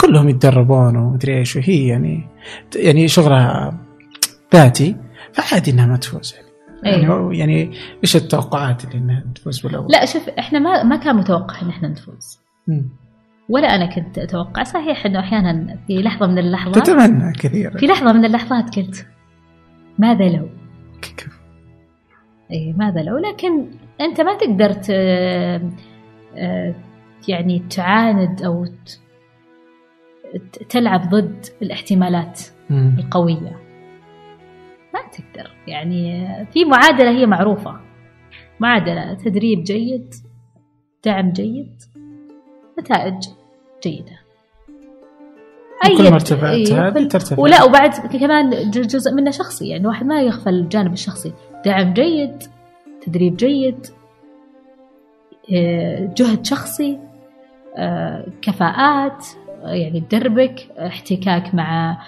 كلهم 0.00 0.28
يتدربون 0.28 0.96
ومدري 0.96 1.38
إيش 1.38 1.56
وهي 1.56 1.86
يعني 1.86 2.26
يعني 2.76 3.08
شغلها 3.08 3.78
ذاتي 4.54 4.96
فعادي 5.32 5.70
إنها 5.70 5.86
ما 5.86 5.96
تفوز. 5.96 6.34
يعني 6.34 6.47
إيه. 6.86 6.92
يعني, 6.92 7.38
يعني 7.38 7.72
إيش 8.04 8.16
التوقعات 8.16 8.84
اللي 8.84 8.98
إنها 8.98 9.24
تفوز 9.34 9.60
بالأول؟ 9.60 9.86
لا 9.92 10.04
شوف 10.04 10.28
إحنا 10.28 10.58
ما 10.58 10.82
ما 10.82 10.96
كان 10.96 11.16
متوقع 11.16 11.62
إن 11.62 11.68
إحنا 11.68 11.88
نفوز 11.88 12.38
مم. 12.68 12.88
ولا 13.48 13.74
أنا 13.74 13.86
كنت 13.86 14.18
أتوقع 14.18 14.62
صحيح 14.62 15.06
إنه 15.06 15.18
أحيانا 15.18 15.78
في 15.86 16.02
لحظة 16.02 16.26
من 16.26 16.38
اللحظات 16.38 16.86
تتمنى 16.86 17.32
كثيرا 17.32 17.78
في 17.78 17.86
لحظة 17.86 18.12
من 18.12 18.24
اللحظات 18.24 18.76
قلت 18.76 19.06
ماذا 19.98 20.28
لو؟ 20.28 20.48
إيه 22.50 22.72
ماذا 22.72 23.02
لو؟ 23.02 23.16
لكن 23.18 23.66
أنت 24.00 24.20
ما 24.20 24.34
تقدر 24.34 24.72
ت... 24.72 24.90
آه، 24.90 26.74
يعني 27.28 27.58
تعاند. 27.58 28.42
ت- 30.52 30.62
تلعب 30.68 31.10
ضد 31.10 31.46
الاحتمالات 31.62 32.40
مم. 32.70 32.96
القوية 32.98 33.56
ما 34.94 35.00
تقدر. 35.12 35.50
يعني 35.66 36.26
في 36.52 36.64
معادلة 36.64 37.10
هي 37.10 37.26
معروفة. 37.26 37.80
معادلة 38.60 39.14
تدريب 39.14 39.64
جيد 39.64 40.14
دعم 41.04 41.32
جيد 41.32 41.72
نتائج 42.80 43.14
جيدة. 43.84 44.18
كل 45.82 45.96
أي- 45.98 46.00
ما 46.10 46.14
ارتفعت 46.14 46.72
هذه 46.72 46.94
كل- 46.94 47.08
ترتفع. 47.08 47.42
ولا 47.42 47.64
وبعد 47.64 47.90
كمان 48.20 48.70
جزء 48.70 49.12
منه 49.14 49.30
شخصي. 49.30 49.68
يعني 49.68 49.82
الواحد 49.82 50.06
ما 50.06 50.22
يغفل 50.22 50.54
الجانب 50.54 50.92
الشخصي. 50.92 51.32
دعم 51.64 51.92
جيد 51.92 52.42
تدريب 53.06 53.36
جيد 53.36 53.86
آه، 55.54 56.14
جهد 56.16 56.46
شخصي 56.46 56.98
آه، 57.76 58.26
كفاءات 58.42 59.26
يعني 59.64 60.00
تدربك 60.00 60.68
احتكاك 60.78 61.54
مع 61.54 61.98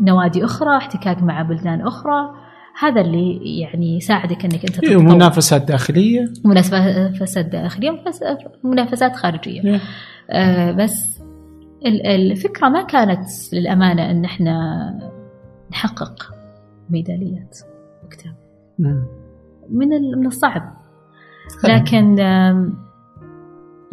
نوادي 0.00 0.44
أخرى 0.44 0.76
احتكاك 0.76 1.22
مع 1.22 1.42
بلدان 1.42 1.80
أخرى. 1.80 2.34
هذا 2.80 3.00
اللي 3.00 3.60
يعني 3.60 3.96
يساعدك 3.96 4.44
إنك 4.44 4.54
أنت 4.54 4.78
إيه، 4.84 4.90
تتطور. 4.90 4.96
ومنافسات 5.12 5.62
داخلية. 5.62 6.24
منافسات 6.44 7.46
داخلية 7.46 7.90
منافسات 8.64 9.16
خارجية. 9.16 9.64
إيه. 9.64 9.80
آه، 10.30 10.72
بس 10.72 11.22
ال- 11.86 12.06
الفكرة 12.06 12.68
ما 12.68 12.82
كانت 12.82 13.26
للأمانة 13.52 14.10
أن 14.10 14.24
إحنا 14.24 14.54
نحقق 15.70 16.34
ميداليات 16.90 17.58
وقتها 18.04 18.34
مم. 18.78 19.04
من 19.70 19.88
من 20.18 20.26
الصعب. 20.26 20.76
لكن 21.64 22.16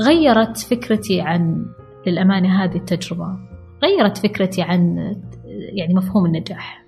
غيرت 0.01 0.57
فكرتي 0.57 1.21
عن 1.21 1.65
للأمانة 2.07 2.63
هذه 2.63 2.75
التجربة. 2.77 3.37
غيرت 3.85 4.17
فكرتي 4.17 4.61
عن 4.61 4.97
يعني 5.73 5.93
مفهوم 5.93 6.25
النجاح. 6.25 6.85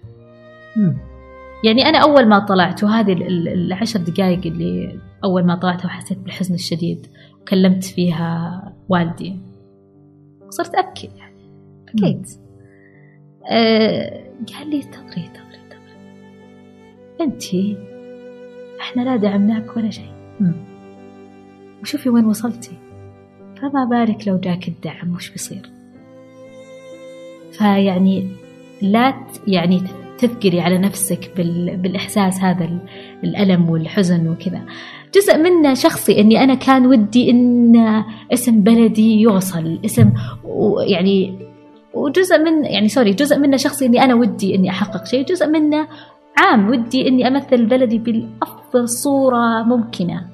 يعني 1.64 1.86
أنا 1.86 1.98
أول 1.98 2.26
ما 2.26 2.40
طلعت 2.40 2.84
وهذه 2.84 3.14
ال- 3.14 3.28
ال- 3.28 3.48
العشر 3.48 4.00
دقائق 4.00 4.46
اللي 4.46 5.00
أول 5.24 5.46
ما 5.46 5.56
طلعت 5.56 5.86
وحسيت 5.86 6.18
بالحزن 6.18 6.54
الشديد 6.54 7.08
وكلمت 7.42 7.84
فيها 7.84 8.64
والدي. 8.90 9.40
صرت 10.50 10.76
أبكي 10.76 11.10
يعني 11.18 11.50
بكيت 11.94 12.30
آه 13.52 14.24
قال 14.54 14.70
لي 14.70 14.82
تدري 14.82 15.30
تدري 15.34 15.60
تدري 15.70 15.96
أنت 17.22 17.44
إحنا 18.82 19.02
لا 19.02 19.16
دعمناك 19.16 19.78
ولا 19.78 19.90
شيء. 19.90 20.12
وشوفي 21.82 22.10
وين 22.10 22.26
وصلتي. 22.26 22.78
فما 23.62 23.86
بالك 23.86 24.28
لو 24.28 24.38
جاك 24.38 24.68
الدعم 24.68 25.16
وش 25.16 25.30
بيصير؟ 25.30 25.70
فيعني 27.58 28.28
لا 28.82 29.14
يعني 29.48 29.82
تثقلي 30.18 30.62
على 30.62 30.78
نفسك 30.78 31.32
بال... 31.38 31.78
بالإحساس 31.78 32.40
هذا 32.42 32.66
ال- 32.66 32.80
الألم 33.24 33.70
والحزن 33.70 34.28
وكذا. 34.28 34.62
جزء 35.16 35.38
منه 35.38 35.74
شخصي 35.74 36.22
أني 36.22 36.44
أنا 36.44 36.54
كان 36.56 36.86
ودي 36.86 37.32
أن 37.32 38.04
اسم 38.34 38.62
بلدي 38.62 39.22
يوصل 39.22 39.80
اسم 39.86 40.12
يعني 40.88 41.40
وجزء 41.94 42.38
من 42.38 42.66
يعني 42.66 42.88
سوري 42.88 43.12
جزء 43.12 43.40
منه 43.40 43.58
شخصي 43.58 43.86
إني 43.86 44.04
أنا 44.04 44.16
ودي 44.16 44.56
إني 44.56 44.70
أحقق 44.70 45.06
شيء 45.06 45.26
جزء 45.26 45.48
منه 45.48 45.88
عام 46.38 46.70
ودي 46.70 47.08
إني 47.08 47.28
أمثل 47.28 47.66
بلدي 47.66 47.98
بأفضل 47.98 48.90
صورة 48.90 49.64
ممكنة. 49.64 50.28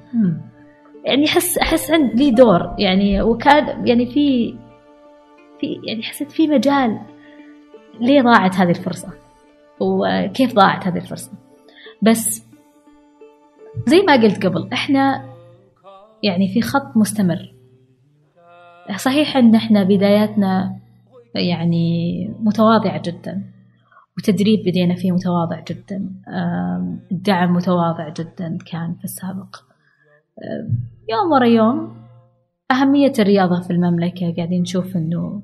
يعني 1.06 1.26
احس 1.26 1.58
أحس 1.58 1.92
عندي 1.92 2.16
لي 2.26 2.32
دور 2.32 2.76
يعني 2.80 3.22
وكان 3.22 3.88
يعني 3.88 4.06
في 4.06 4.54
في 5.60 5.80
يعني 5.88 6.04
حسيت 6.04 6.32
في 6.32 6.48
مجال 6.48 7.00
ليه 8.00 8.22
ضاعت 8.22 8.56
هذه 8.56 8.70
الفرصة؟ 8.70 9.14
وكيف 9.80 10.54
ضاعت 10.56 10.88
هذه 10.88 10.98
الفرصة؟ 10.98 11.32
بس 12.02 12.46
زي 13.88 14.02
ما 14.08 14.14
قلت 14.14 14.46
قبل 14.46 14.70
إحنا 14.74 15.26
يعني 16.24 16.54
في 16.54 16.62
خط 16.62 16.98
مستمر. 16.98 17.54
صحيح 18.96 19.38
إن 19.38 19.56
إحنا 19.56 19.84
بداياتنا 19.84 20.80
يعني 21.36 22.28
متواضعة 22.40 23.02
جدا 23.02 23.44
وتدريب 24.18 24.60
بدينا 24.66 24.96
فيه 24.96 25.12
متواضع 25.12 25.60
جدا. 25.60 26.10
الدعم 27.12 27.54
متواضع 27.54 28.10
جدا 28.10 28.58
كان 28.72 28.96
في 28.96 29.04
السابق. 29.04 29.56
يوم 31.10 31.32
ورا 31.32 31.46
يوم 31.46 31.98
أهمية 32.72 33.14
الرياضة 33.20 33.62
في 33.62 33.74
المملكة 33.74 34.34
قاعدين 34.38 34.62
نشوف 34.62 34.98
أنه 34.98 35.42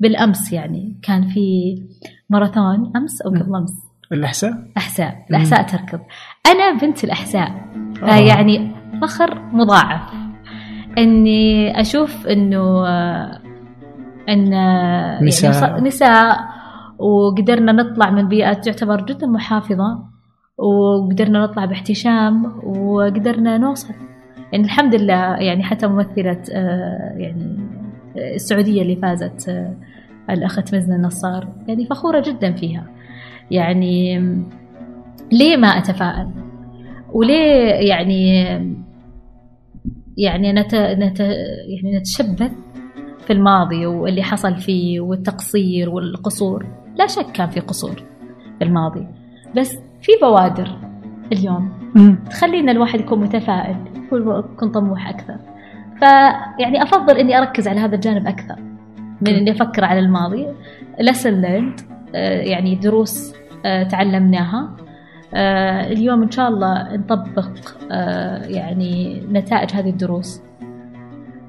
بالأمس 0.00 0.52
يعني. 0.52 0.96
كان 1.02 1.28
في 1.28 1.74
ماراثون 2.30 2.92
أمس 2.96 3.22
أو 3.22 3.30
قبل 3.30 3.54
أمس. 3.56 3.72
الإحساء؟ 4.12 4.52
أحساء. 4.76 5.26
الأحساء 5.30 5.62
تركض. 5.62 6.00
أنا 6.46 6.78
بنت 6.80 7.04
الأحساء. 7.04 7.52
فيعني 7.94 8.70
فخر 9.02 9.42
مضاعف. 9.52 10.00
إني 10.98 11.80
أشوف 11.80 12.26
إنه 12.26 12.86
آه، 12.86 13.40
إن 14.28 14.52
آه، 14.54 15.22
نساء. 15.24 15.52
يعني 15.70 15.80
ص- 15.80 15.82
نساء. 15.94 16.38
وقدرنا 16.98 17.72
نطلع 17.72 18.10
من 18.10 18.28
بيئات 18.28 18.64
تعتبر 18.64 19.00
جدا 19.04 19.26
محافظة. 19.26 19.98
وقدرنا 20.58 21.42
نطلع 21.42 21.64
باحتشام. 21.64 22.52
وقدرنا 22.64 23.58
نوصل. 23.58 23.94
يعني 24.52 24.64
الحمد 24.64 24.94
لله 24.94 25.36
يعني 25.36 25.62
حتى 25.62 25.86
ممثلة 25.86 26.42
آه، 26.52 27.14
يعني 27.16 27.58
آه، 27.74 27.79
السعودية 28.16 28.82
اللي 28.82 28.96
فازت 28.96 29.48
آه، 29.48 29.76
الأخت 30.30 30.74
مزنة 30.74 30.96
النصار. 30.96 31.48
يعني 31.68 31.86
فخورة 31.86 32.20
جدا 32.26 32.52
فيها. 32.52 32.86
يعني 33.50 34.18
ليه 35.32 35.56
ما 35.56 35.68
أتفائل؟ 35.68 36.30
وليه 37.12 37.88
يعني 37.88 38.44
يعني 40.18 40.52
نت... 40.52 40.74
نت... 40.74 41.20
يعني 41.20 41.98
نتشبث 41.98 42.52
في 43.26 43.32
الماضي 43.32 43.86
واللي 43.86 44.22
حصل 44.22 44.56
فيه 44.56 45.00
والتقصير 45.00 45.90
والقصور؟ 45.90 46.66
لا 46.96 47.06
شك 47.06 47.32
كان 47.32 47.50
في 47.50 47.60
قصور 47.60 48.02
في 48.58 48.64
الماضي. 48.64 49.06
بس 49.56 49.72
في 50.02 50.12
بوادر 50.22 50.78
اليوم 51.32 51.72
تخلينا 52.30 52.72
الواحد 52.72 53.00
يكون 53.00 53.20
متفائل. 53.20 53.76
ويكون 54.12 54.70
طموح 54.70 55.08
أكثر. 55.08 55.49
فيعني 56.00 56.82
أفضل 56.82 57.18
إني 57.18 57.38
أركز 57.38 57.68
على 57.68 57.80
هذا 57.80 57.94
الجانب 57.94 58.26
أكثر 58.26 58.56
من 59.20 59.34
إني 59.34 59.50
أفكر 59.50 59.84
على 59.84 59.98
الماضي. 59.98 60.46
Lesson 61.00 61.44
learned 61.44 61.90
آه، 62.14 62.40
يعني 62.40 62.74
دروس 62.74 63.34
آه، 63.64 63.82
تعلمناها. 63.82 64.76
آه، 65.34 65.86
اليوم 65.86 66.22
إن 66.22 66.30
شاء 66.30 66.48
الله 66.48 66.96
نطبق 66.96 67.50
يعني 68.50 69.22
نتائج 69.32 69.70
هذه 69.72 69.90
الدروس. 69.90 70.42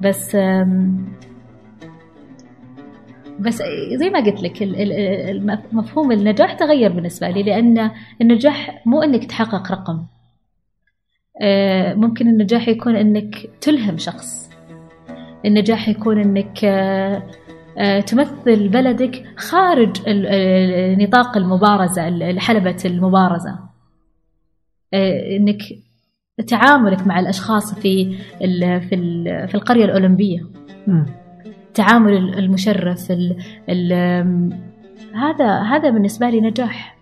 بس 0.00 0.36
بس 3.40 3.62
زي 3.94 4.10
ما 4.10 4.20
قلت 4.20 4.42
لك 4.42 4.62
مفهوم 5.72 6.12
النجاح 6.12 6.52
تغير 6.52 6.92
بالنسبة 6.92 7.30
لي 7.30 7.42
لأن 7.42 7.90
النجاح 8.20 8.82
مو 8.86 9.02
أنك 9.02 9.24
تحقق 9.24 9.72
رقم. 9.72 10.06
ممكن 11.96 12.28
النجاح 12.28 12.68
يكون 12.68 12.96
أنك 12.96 13.34
تلهم 13.60 13.98
شخص. 13.98 14.41
النجاح 15.44 15.88
يكون 15.88 16.18
أنك 16.18 16.64
آه، 16.64 17.22
آه، 17.78 18.00
تمثل 18.00 18.68
بلدك 18.68 19.24
خارج 19.36 19.96
ال- 20.06 20.98
نطاق 21.02 21.36
المبارزة 21.36 22.08
ال- 22.08 22.40
حلبة 22.40 22.76
المبارزة. 22.84 23.58
آه، 24.94 25.36
إنك 25.36 25.58
تعاملك 26.46 27.06
مع 27.06 27.20
الأشخاص 27.20 27.74
في 27.74 28.16
في 28.80 28.94
ال 28.94 29.48
في 29.48 29.54
القرية 29.54 29.84
الأولمبية. 29.84 30.40
تعامل 31.74 32.38
المشرف 32.38 33.10
ال 33.10 33.36
ال 33.68 33.92
هذا 35.14 35.60
هذا 35.62 35.90
بالنسبة 35.90 36.30
لي 36.30 36.40
نجاح. 36.40 36.96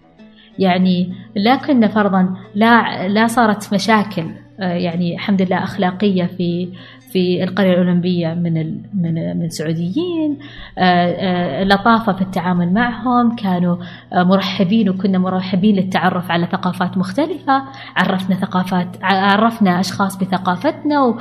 يعني 0.59 1.13
لكن 1.37 1.89
فرضا 1.89 2.35
لا 2.55 3.09
لا 3.09 3.27
صارت 3.27 3.75
مشاكل. 3.75 4.23
آه، 4.23 4.31
يعني 4.67 5.15
الحمد 5.15 5.43
لله 5.43 5.65
أخلاقية 5.65 6.25
في 6.25 6.69
في 7.13 7.45
القرية 7.45 7.71
الأولمبية 7.73 8.35
من 8.35 8.55
من 8.95 9.39
من 9.39 9.49
سعوديين 9.49 10.39
آه، 10.79 10.83
آه، 10.83 11.65
لطافة 11.65 12.13
في 12.13 12.23
التعامل 12.23 12.73
معهم 12.73 13.37
كانوا 13.37 13.77
آه، 14.13 14.23
مرحبين 14.23 14.89
وكنا 14.89 15.19
مرحبين 15.19 15.77
للتعرف 15.77 16.31
على 16.31 16.47
ثقافات 16.47 16.99
مختلفة. 16.99 17.63
عرفنا 17.97 18.37
ثقافات 18.37 18.87
عرفنا 19.03 19.81
أشخاص 19.81 20.17
بثقافتنا 20.19 21.03
وب- 21.05 21.19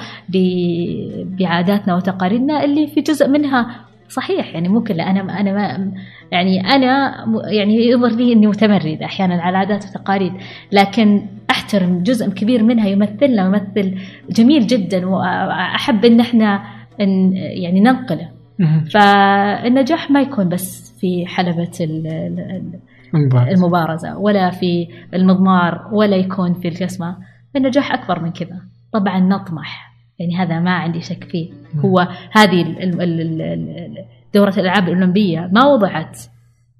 بعاداتنا 1.40 1.96
وتقاليدنا 1.96 2.64
اللي 2.66 2.88
في 2.88 3.02
جزء 3.02 3.28
منها 3.30 3.68
صحيح 4.10 4.54
يعني 4.54 4.70
ممكن 4.70 4.96
لا 4.96 5.10
أنا 5.10 5.40
أنا 5.40 5.54
ما 5.54 5.92
يعني 6.32 6.62
أنا 6.62 7.16
يعني 7.52 7.88
يظهر 7.88 8.12
لي 8.12 8.34
إني 8.34 8.48
متمرده 8.48 9.06
أحيانا 9.06 9.34
على 9.42 9.50
العادات 9.50 9.84
والتقاليد 9.86 10.34
لكن 10.72 11.26
أحترم 11.50 12.04
جزء 12.04 12.30
كبير 12.30 12.64
منها 12.64 12.88
يمثلنا 12.88 13.44
ويمثل 13.44 13.98
جميل 14.30 14.68
جدا 14.68 15.06
وأحب 15.08 16.06
إن 16.06 16.20
إحنا 16.20 16.64
إن 17.02 17.34
يعني 17.34 17.80
ننقله. 17.80 18.30
فالنجاح 18.94 20.12
ما 20.12 20.22
يكون 20.22 20.50
بس 20.50 20.98
في 21.00 21.26
حلبة 21.28 21.72
ال- 21.82 22.08
ال- 22.08 22.40
ال- 22.40 22.80
المبارزة 23.58 24.18
ولا 24.18 24.50
في 24.50 24.88
المضمار 25.14 25.90
ولا 25.94 26.16
يكون 26.16 26.54
في 26.54 26.68
الجسمة 26.68 27.18
النجاح 27.56 27.92
أكبر 27.94 28.24
من 28.24 28.32
كذا. 28.32 28.62
طبعا 28.94 29.20
نطمح. 29.20 29.89
يعني 30.20 30.38
هذا 30.38 30.60
ما 30.60 30.72
عندي 30.72 31.02
شك 31.02 31.24
فيه. 31.24 31.50
هو 31.86 32.08
هذه 32.32 32.62
دورة 34.34 34.50
الألعاب 34.50 34.84
الأولمبية 34.84 35.50
ما 35.54 35.66
وضعت 35.66 36.20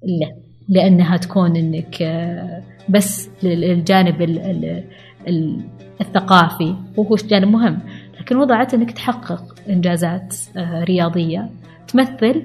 إلا 0.04 0.36
لأنها 0.68 1.16
تكون 1.16 1.56
إنك 1.56 2.02
آه، 2.02 2.62
بس 2.88 3.30
للجانب 3.42 4.22
ال- 4.22 4.38
ال- 4.38 4.84
ال- 5.28 5.60
الثقافي 6.00 6.74
وهو 6.96 7.16
جانب 7.16 7.48
مهم. 7.48 7.78
لكن 8.20 8.36
وضعت 8.36 8.74
إنك 8.74 8.90
تحقق 8.90 9.54
إنجازات 9.68 10.36
آه، 10.56 10.84
رياضية 10.84 11.50
تمثل 11.88 12.42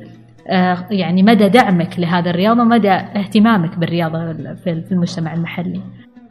آه، 0.50 0.86
يعني 0.92 1.24
مدى 1.24 1.50
دعمك 1.50 2.00
لهذا 2.00 2.30
الرياضة 2.30 2.64
مدى 2.64 2.92
اهتمامك 2.92 3.78
بالرياضة 3.80 4.34
في 4.54 4.84
المجتمع 4.92 5.34
المحلي. 5.34 5.82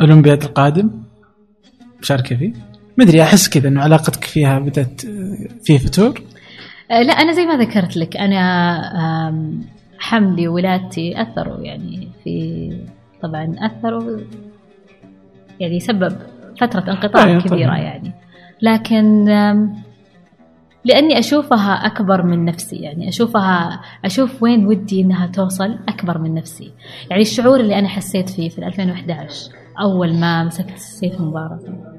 الاولمبياد 0.00 0.42
القادم 0.42 0.90
مشاركه 2.02 2.36
فيه؟ 2.36 2.52
ما 2.98 3.04
ادري 3.04 3.22
أحس 3.22 3.48
كذا 3.48 3.68
إنه 3.68 3.80
علاقتك 3.82 4.24
فيها 4.24 4.58
بدأت 4.58 5.04
آه، 5.04 5.36
فيه 5.64 5.78
فتور؟ 5.78 6.22
آه، 6.90 7.02
لا 7.02 7.12
أنا 7.12 7.32
زي 7.32 7.46
ما 7.46 7.56
ذكرت 7.56 7.96
لك 7.96 8.16
أنا 8.16 8.38
آم، 9.28 9.60
حملي 9.98 10.48
وولادتي 10.48 11.22
أثروا 11.22 11.60
يعني 11.60 12.08
في 12.24 12.70
طبعا 13.22 13.54
أثروا 13.58 14.18
يعني 15.60 15.80
سبب 15.80 16.16
فترة 16.60 16.90
انقطاع 16.92 17.24
أيوة 17.24 17.40
كبيرة 17.42 17.66
طبعاً. 17.68 17.78
يعني. 17.78 18.12
لكن 18.62 19.28
آم، 19.28 19.74
لأني 20.84 21.18
أشوفها 21.18 21.72
أكبر 21.86 22.22
من 22.22 22.44
نفسي 22.44 22.76
يعني 22.76 23.08
أشوفها 23.08 23.80
أشوف 24.04 24.42
وين 24.42 24.66
ودي 24.66 25.00
إنها 25.00 25.26
توصل 25.26 25.78
أكبر 25.88 26.18
من 26.18 26.34
نفسي. 26.34 26.72
يعني 27.10 27.22
الشعور 27.22 27.60
اللي 27.60 27.78
أنا 27.78 27.88
حسيت 27.88 28.28
فيه 28.30 28.48
في 28.48 28.66
2011 28.66 29.52
أول 29.80 30.14
ما 30.14 30.44
مسكت 30.44 30.78
سيف 30.78 31.20
المبارزة 31.20 31.93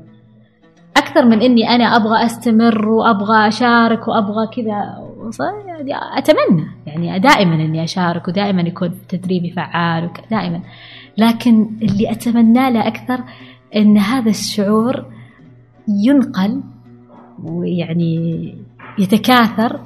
أكثر 0.97 1.25
من 1.25 1.41
إني 1.41 1.69
أنا 1.69 1.95
أبغى 1.95 2.25
أستمر 2.25 2.89
وأبغى 2.89 3.47
أشارك 3.47 4.07
وأبغى 4.07 4.47
كذا. 4.55 5.05
يعني 5.67 6.17
أتمنى 6.17 6.65
يعني 6.87 7.19
دائما 7.19 7.55
إني 7.55 7.83
أشارك 7.83 8.27
ودائما 8.27 8.61
يكون 8.61 8.91
تدريبي 9.09 9.51
فعال 9.51 10.09
دائما. 10.31 10.61
لكن 11.17 11.69
اللي 11.81 12.11
اتمناه 12.11 12.69
له 12.69 12.87
أكثر 12.87 13.19
إن 13.75 13.97
هذا 13.97 14.29
الشعور 14.29 15.05
ينقل 15.87 16.61
ويعني 17.43 18.55
يتكاثر 18.99 19.79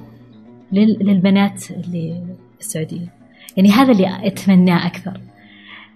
لل- 0.71 0.97
للبنات 1.01 1.71
اللي 1.71 2.21
في 2.53 2.59
السعودية. 2.59 3.07
يعني 3.57 3.71
هذا 3.71 3.91
اللي 3.91 4.27
أتمناه 4.27 4.87
أكثر 4.87 5.19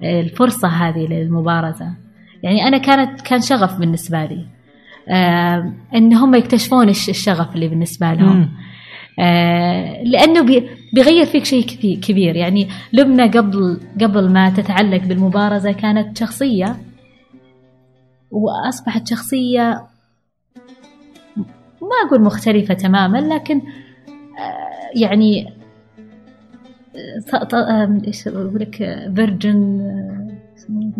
الفرصة 0.03 0.67
هذه 0.67 1.07
للمبارزة. 1.07 1.93
يعني 2.43 2.67
أنا 2.67 2.77
كانت 2.77 3.21
كان 3.21 3.41
شغف 3.41 3.79
بالنسبة 3.79 4.25
لي. 4.25 4.45
آه 5.09 5.73
إن 5.95 6.13
هم 6.13 6.35
يكتشفون 6.35 6.89
الش- 6.89 7.09
الشغف 7.09 7.55
اللي 7.55 7.67
بالنسبة 7.67 8.13
لهم 8.13 8.37
مم. 8.37 8.49
آه 9.19 10.03
لأنه 10.03 10.41
بي- 10.41 10.69
بيغير 10.93 11.25
فيك 11.25 11.45
شيء 11.45 11.65
كبير 12.01 12.35
يعني 12.35 12.67
لبنى 12.93 13.23
قبل 13.27 13.79
قبل 14.01 14.29
ما 14.29 14.49
تتعلق 14.49 15.03
بالمبارزة 15.03 15.71
كانت 15.71 16.17
شخصية 16.17 16.75
وأصبحت 18.31 19.07
شخصية 19.07 19.87
ما 21.81 22.07
أقول 22.07 22.21
مختلفة 22.21 22.73
تماما 22.73 23.17
لكن 23.17 23.61
آه، 24.39 24.99
يعني 25.01 25.53
إيش 28.07 28.27
أقول 28.27 28.59
لك 28.59 28.75
فيرجن 29.15 29.81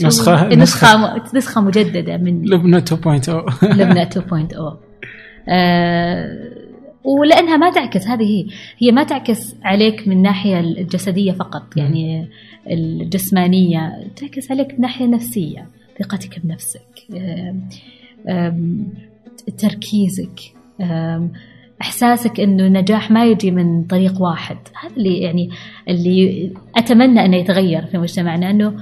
نسخة- 0.02 0.54
نسخة 0.58 0.98
م- 0.98 1.22
نسخة 1.38 1.62
مجددة 1.62 2.18
من 2.18 2.46
لبنى 2.46 2.78
2.0 2.78 3.64
لبنى 3.64 4.02
2.0 4.10 4.78
آه، 5.50 6.40
ولأنها 7.04 7.58
ما 7.58 7.72
تعكس 7.72 8.08
هذه 8.08 8.24
هي 8.24 8.46
هي 8.78 8.92
ما 8.92 9.04
تعكس 9.04 9.56
عليك 9.64 10.08
من 10.08 10.18
الناحيه 10.18 10.60
الجسدية 10.60 11.32
فقط. 11.32 11.78
يعني 11.78 12.28
الجسمانية 12.72 14.08
تعكس 14.16 14.52
عليك 14.52 14.68
من 14.70 14.76
الناحيه 14.76 15.06
النفسيه 15.06 15.68
ثقتك 16.00 16.40
بنفسك 16.44 16.82
تركيزك 19.58 20.40
إحساسك 21.82 22.40
إنه 22.40 22.66
النجاح 22.68 23.12
ما 23.12 23.26
يجي 23.26 23.52
من 23.52 23.84
طريق 23.84 24.22
واحد. 24.22 24.58
هذا 24.84 24.96
اللي 24.98 25.18
يعني 25.18 25.50
اللي 25.90 26.52
أتمنى 26.76 27.26
انه 27.26 27.38
يتغير 27.38 27.86
في 27.86 27.98
مجتمعنا 27.98 28.50
إنه 28.50 28.74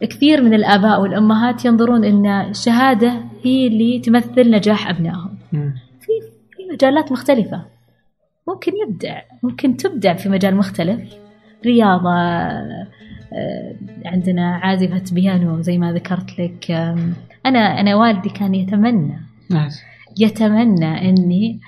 كثير 0.00 0.42
من 0.42 0.54
الآباء 0.54 1.00
والأمهات 1.00 1.64
ينظرون 1.64 2.04
إن 2.04 2.26
الشهادة 2.26 3.20
هي 3.44 3.66
اللي 3.66 3.98
تمثل 3.98 4.50
نجاح 4.50 4.88
أبنائهم. 4.88 5.38
مم. 5.52 5.74
في 6.00 6.12
في 6.56 6.72
مجالات 6.72 7.12
مختلفة. 7.12 7.64
ممكن 8.48 8.72
يبدع 8.86 9.20
ممكن 9.42 9.76
تبدع 9.76 10.14
في 10.14 10.28
مجال 10.28 10.56
مختلف. 10.56 11.14
رياضة 11.66 12.14
آه، 13.32 13.74
عندنا 14.04 14.56
عازفة 14.56 15.02
بيانو 15.12 15.60
زي 15.60 15.78
ما 15.78 15.92
ذكرت 15.92 16.38
لك. 16.40 16.70
أنا 17.46 17.80
أنا 17.80 17.94
والدي 17.96 18.28
كان 18.28 18.54
يتمنى 18.54 19.20
نايس. 19.50 19.82
يتمنى 20.18 21.08
إني 21.08 21.60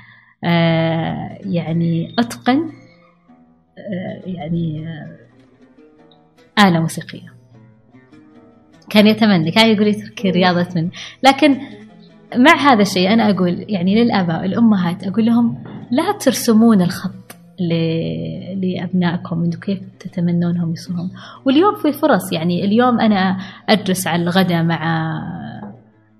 آه، 0.44 1.38
يعني 1.40 2.14
أتقن 2.18 2.70
آه، 3.78 4.22
يعني 4.26 4.88
آلة 6.58 6.80
موسيقية. 6.80 7.39
كان 8.90 9.06
يتمنى 9.06 9.50
كان 9.50 9.72
يقول 9.72 9.86
يترك 9.86 10.26
رياضة 10.26 10.66
من 10.76 10.88
لكن 11.22 11.56
مع 12.36 12.54
هذا 12.56 12.82
الشيء 12.82 13.12
أنا 13.12 13.30
أقول 13.30 13.64
يعني 13.68 14.04
للآباء 14.04 14.42
والأمهات 14.42 15.04
أقول 15.04 15.26
لهم 15.26 15.64
لا 15.90 16.12
ترسمون 16.12 16.82
الخط 16.82 17.36
لأبنائكم 18.56 19.44
إنه 19.44 19.56
كيف 19.56 19.78
تتمنونهم 20.00 20.72
يصيرون 20.72 21.10
واليوم 21.44 21.74
في 21.74 21.92
فرص 21.92 22.32
يعني 22.32 22.64
اليوم 22.64 23.00
أنا 23.00 23.38
أجلس 23.68 24.06
على 24.06 24.22
الغداء 24.22 24.62
مع 24.62 25.12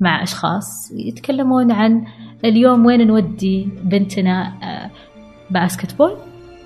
مع 0.01 0.23
أشخاص 0.23 0.93
يتكلمون 0.93 1.73
عن 1.73 2.05
اليوم 2.45 2.87
وين 2.87 3.07
نودي 3.07 3.69
بنتنا 3.85 4.53
آه، 4.63 4.91
باسكت 5.51 5.99
بول 5.99 6.17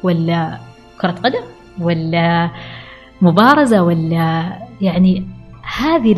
ولا 0.03 0.59
كرة 1.01 1.11
قدم 1.11 1.45
ولا 1.81 2.51
مبارزة 3.23 3.83
ولا 3.83 4.53
يعني 4.81 5.27
هذه 5.79 6.15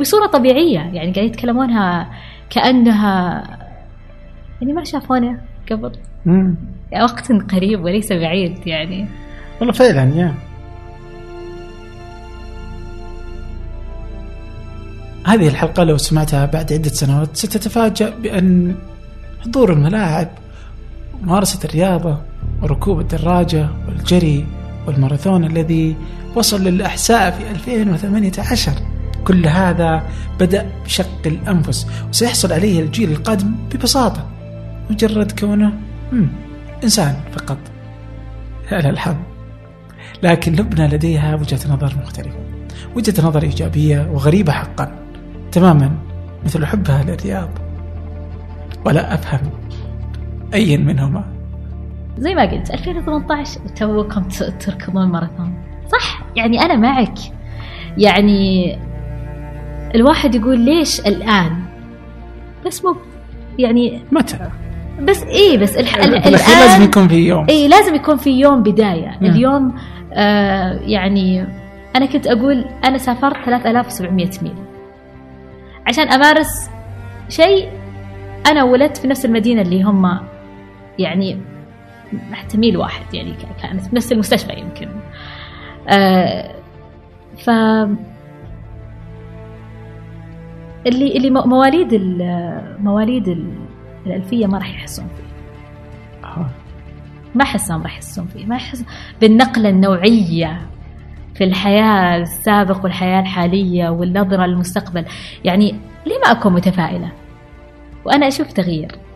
بصورة 0.00 0.26
طبيعية 0.26 0.78
يعني 0.78 1.12
قاعد 1.12 1.26
يتكلمونها 1.26 2.10
كأنها 2.50 3.42
يعني 4.60 4.72
ما 4.72 4.84
شافونا 4.84 5.40
قبل. 5.70 5.92
وقت 7.02 7.32
قريب 7.32 7.84
وليس 7.84 8.12
بعيد 8.12 8.66
يعني. 8.66 9.08
والله 9.60 9.72
فعلا 9.72 10.14
يا. 10.14 10.34
هذه 15.26 15.48
الحلقة 15.48 15.84
لو 15.84 15.96
سمعتها 15.96 16.46
بعد 16.46 16.72
عدة 16.72 16.88
سنوات 16.88 17.36
ستتفاجأ 17.36 18.14
بأن 18.22 18.74
حضور 19.40 19.72
الملاعب 19.72 20.28
ممارسة 21.22 21.58
الرياضة 21.64 22.18
وركوب 22.62 23.00
الدراجة 23.00 23.68
والجري 23.88 24.46
والماراثون 24.90 25.44
الذي 25.44 25.96
وصل 26.36 26.64
للأحساء 26.64 27.30
في 27.30 27.50
2018 27.50 28.72
كل 29.24 29.46
هذا 29.46 30.02
بدأ 30.40 30.66
بشق 30.84 31.26
الأنفس 31.26 31.86
وسيحصل 32.08 32.52
عليه 32.52 32.80
الجيل 32.80 33.10
القادم 33.10 33.54
ببساطة 33.72 34.26
مجرد 34.90 35.32
كونه 35.40 35.72
إنسان 36.84 37.14
فقط. 37.32 37.58
على 38.72 38.90
الحظ. 38.90 39.16
لكن 40.22 40.52
لبنى 40.52 40.88
لديها 40.88 41.34
وجهة 41.34 41.60
نظر 41.68 41.96
مختلفة 42.02 42.38
وجهة 42.96 43.26
نظر 43.26 43.42
إيجابية 43.42 44.10
وغريبة 44.12 44.52
حقا 44.52 44.92
تماما 45.52 45.98
مثل 46.44 46.66
حبها 46.66 47.02
للرياض. 47.02 47.48
ولا 48.84 49.14
أفهم 49.14 49.50
أي 50.54 50.76
منهما. 50.76 51.39
زي 52.20 52.34
ما 52.34 52.42
قلت 52.42 52.70
2018 52.70 53.60
توكم 53.76 54.22
تركضون 54.60 55.06
ماراثون. 55.08 55.54
صح؟ 55.92 56.22
يعني 56.36 56.62
أنا 56.62 56.76
معك. 56.76 57.18
يعني 57.98 58.76
الواحد 59.94 60.34
يقول 60.34 60.58
ليش 60.60 61.00
الآن؟ 61.00 61.62
بس 62.66 62.84
مو 62.84 62.96
يعني 63.58 64.00
متى؟ 64.12 64.38
بس 65.02 65.22
إيه 65.22 65.58
بس 65.58 65.76
الح... 65.76 65.96
ال- 65.96 66.22
في 66.22 66.28
الأخير 66.28 66.56
لازم 66.58 66.82
يكون 66.84 67.08
في 67.08 67.14
يوم. 67.28 67.46
إي 67.48 67.68
لازم 67.68 67.94
يكون 67.94 68.16
في 68.16 68.30
يوم 68.30 68.62
بداية. 68.62 69.18
نعم. 69.20 69.24
اليوم 69.30 69.74
آه 70.12 70.72
يعني 70.82 71.46
أنا 71.96 72.06
كنت 72.06 72.26
أقول 72.26 72.64
أنا 72.84 72.98
سافرت 72.98 73.36
3700 73.44 74.26
ميل. 74.42 74.54
عشان 75.86 76.08
أمارس 76.08 76.70
شيء 77.28 77.68
أنا 78.50 78.64
ولدت 78.64 78.96
في 78.96 79.08
نفس 79.08 79.24
المدينة 79.24 79.62
اللي 79.62 79.82
هم 79.82 80.18
يعني 80.98 81.40
حتى 82.32 82.58
ميل 82.58 82.76
واحد 82.76 83.14
يعني 83.14 83.34
كانت 83.62 83.80
في 83.80 83.96
نفس 83.96 84.12
المستشفى 84.12 84.52
يمكن. 84.52 84.88
آه 85.88 86.54
ف 87.38 87.50
اللي 90.86 91.16
اللي 91.16 91.30
مو- 91.30 91.42
مواليد 91.46 91.92
ال- 91.92 92.76
مواليد 92.80 93.28
ال- 93.28 93.54
الألفية 94.06 94.46
ما 94.46 94.58
راح 94.58 94.70
يحسون 94.74 95.08
فيه. 95.16 95.30
ما 97.34 97.42
أحسهم 97.44 97.82
راح 97.82 97.94
يحسون 97.94 98.26
فيه 98.26 98.46
ما 98.46 98.56
يحس 98.56 98.84
بالنقلة 99.20 99.68
النوعية 99.68 100.60
في 101.34 101.44
الحياة 101.44 102.16
السابق 102.16 102.84
والحياة 102.84 103.20
الحالية 103.20 103.88
والنظرة 103.88 104.46
للمستقبل. 104.46 105.04
يعني 105.44 105.70
ليه 106.06 106.18
ما 106.24 106.30
أكون 106.30 106.52
متفائلة؟ 106.52 107.08
وأنا 108.04 108.28
أشوف 108.28 108.52
تغيير. 108.52 108.92
آه، 108.92 109.09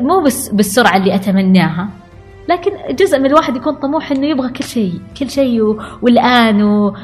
مو 0.00 0.20
بس 0.20 0.48
بالسرعة 0.48 0.96
اللي 0.96 1.14
أتمناها 1.14 1.88
لكن 2.48 2.70
جزء 2.90 3.18
من 3.18 3.26
الواحد 3.26 3.56
يكون 3.56 3.74
طموح 3.74 4.12
إنه 4.12 4.26
يبغى 4.26 4.48
كل 4.48 4.64
شيء 4.64 5.00
كل 5.18 5.30
شيء. 5.30 5.78
والآن 6.02 6.62
و... 6.62 6.96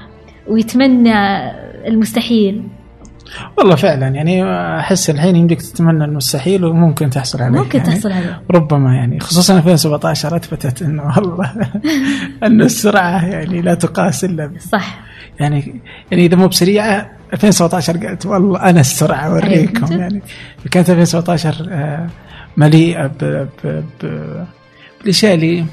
ويتمنى 0.48 1.50
المستحيل 1.88 2.62
والله 3.58 3.74
فعلا 3.74 4.08
يعني 4.08 4.44
أحس 4.78 5.10
الحين 5.10 5.36
يمديك 5.36 5.62
تتمنى 5.62 6.04
المستحيل 6.04 6.64
وممكن 6.64 7.10
تحصل 7.10 7.42
عليه 7.42 7.58
ممكن 7.58 7.78
يعني 7.78 7.92
تحصل 7.92 8.12
عليه 8.12 8.42
ربما 8.50 8.94
يعني 8.94 9.20
خصوصا 9.20 9.56
2017 9.56 10.36
أثبتت 10.36 10.82
إنه 10.82 11.12
والله 11.16 11.52
إن 12.46 12.60
السرعة 12.60 13.26
يعني 13.26 13.62
لا 13.62 13.74
تقاس 13.74 14.24
إلا 14.24 14.50
صح 14.72 14.98
يعني 15.40 15.80
يعني 16.10 16.26
إذا 16.26 16.36
مو 16.36 16.48
بسريعه 16.48 17.10
2017 17.32 18.06
قالت 18.06 18.26
والله 18.26 18.70
أنا 18.70 18.80
السرعة 18.80 19.26
أوريكم 19.26 19.86
أيوة. 19.86 20.00
يعني 20.00 20.22
كانت 20.70 20.90
2017 20.90 21.68
آه، 21.70 22.06
مليئة 22.56 23.06
ب- 23.06 23.48
ب- 23.64 23.84
ب- 24.02 24.44
بالأشياء 25.00 25.34
اللي 25.34 25.64